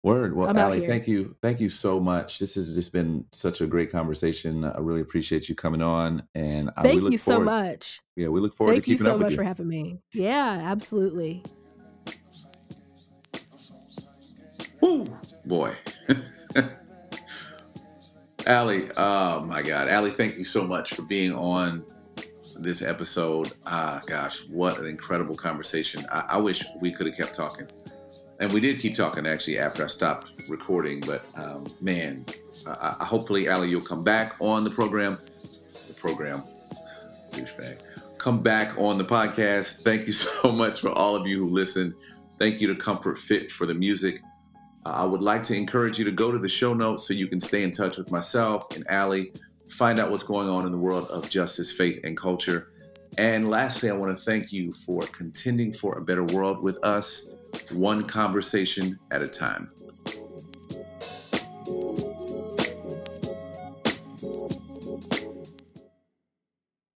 Word. 0.02 0.36
Well, 0.36 0.56
Ally, 0.56 0.86
thank 0.86 1.08
you. 1.08 1.34
Thank 1.40 1.60
you 1.60 1.70
so 1.70 1.98
much. 1.98 2.38
This 2.38 2.54
has 2.56 2.68
just 2.74 2.92
been 2.92 3.24
such 3.32 3.62
a 3.62 3.66
great 3.66 3.90
conversation. 3.90 4.64
I 4.64 4.78
really 4.78 5.00
appreciate 5.00 5.48
you 5.48 5.54
coming 5.54 5.80
on. 5.80 6.22
And 6.34 6.68
uh, 6.68 6.82
we 6.82 6.88
thank 6.90 7.10
you 7.12 7.16
so 7.16 7.36
forward, 7.36 7.44
much. 7.46 8.02
Yeah, 8.14 8.28
we 8.28 8.40
look 8.40 8.54
forward 8.54 8.74
Thank 8.74 8.84
to 8.84 8.90
you 8.90 8.96
keeping 8.98 9.06
so 9.06 9.12
up 9.12 9.18
with 9.18 9.24
much 9.26 9.32
you. 9.32 9.36
for 9.38 9.44
having 9.44 9.66
me. 9.66 10.00
Yeah, 10.12 10.60
absolutely. 10.62 11.42
Woo, 14.82 15.06
boy. 15.46 15.72
Ally, 18.46 18.88
oh 18.98 19.40
my 19.40 19.62
God. 19.62 19.88
Ally, 19.88 20.10
thank 20.10 20.36
you 20.36 20.44
so 20.44 20.66
much 20.66 20.92
for 20.92 21.00
being 21.02 21.32
on 21.32 21.82
this 22.64 22.82
episode. 22.82 23.52
Ah, 23.66 24.02
gosh, 24.06 24.46
what 24.48 24.78
an 24.78 24.86
incredible 24.86 25.36
conversation. 25.36 26.04
I, 26.10 26.24
I 26.30 26.36
wish 26.38 26.64
we 26.80 26.90
could 26.90 27.06
have 27.06 27.16
kept 27.16 27.34
talking. 27.34 27.68
And 28.40 28.52
we 28.52 28.60
did 28.60 28.80
keep 28.80 28.96
talking 28.96 29.26
actually 29.26 29.58
after 29.58 29.84
I 29.84 29.86
stopped 29.86 30.32
recording, 30.48 31.00
but 31.00 31.24
um, 31.36 31.66
man, 31.80 32.24
I, 32.66 32.96
I, 32.98 33.04
hopefully, 33.04 33.48
Ally, 33.48 33.66
you'll 33.66 33.80
come 33.80 34.02
back 34.02 34.34
on 34.40 34.64
the 34.64 34.70
program. 34.70 35.18
The 35.88 35.94
program, 35.94 36.42
douchebag. 37.30 37.78
Come 38.18 38.42
back 38.42 38.76
on 38.78 38.98
the 38.98 39.04
podcast. 39.04 39.82
Thank 39.82 40.06
you 40.06 40.12
so 40.12 40.50
much 40.50 40.80
for 40.80 40.90
all 40.90 41.14
of 41.14 41.26
you 41.26 41.46
who 41.46 41.48
listen. 41.48 41.94
Thank 42.38 42.60
you 42.60 42.66
to 42.68 42.74
Comfort 42.74 43.18
Fit 43.18 43.52
for 43.52 43.66
the 43.66 43.74
music. 43.74 44.20
Uh, 44.84 44.90
I 44.90 45.04
would 45.04 45.22
like 45.22 45.42
to 45.44 45.54
encourage 45.54 45.98
you 45.98 46.04
to 46.04 46.12
go 46.12 46.32
to 46.32 46.38
the 46.38 46.48
show 46.48 46.74
notes 46.74 47.06
so 47.06 47.14
you 47.14 47.28
can 47.28 47.38
stay 47.40 47.62
in 47.62 47.70
touch 47.70 47.96
with 47.96 48.10
myself 48.10 48.74
and 48.74 48.84
Ally, 48.88 49.26
find 49.74 49.98
out 49.98 50.10
what's 50.10 50.22
going 50.22 50.48
on 50.48 50.66
in 50.66 50.72
the 50.72 50.78
world 50.78 51.08
of 51.10 51.28
justice, 51.28 51.72
faith, 51.72 52.00
and 52.04 52.16
culture. 52.16 52.70
And 53.18 53.50
lastly, 53.50 53.90
I 53.90 53.92
want 53.92 54.16
to 54.16 54.24
thank 54.24 54.52
you 54.52 54.72
for 54.72 55.02
contending 55.02 55.72
for 55.72 55.98
a 55.98 56.02
better 56.02 56.24
world 56.24 56.62
with 56.62 56.82
us, 56.84 57.34
one 57.72 58.04
conversation 58.04 58.98
at 59.10 59.22
a 59.22 59.28
time. 59.28 59.70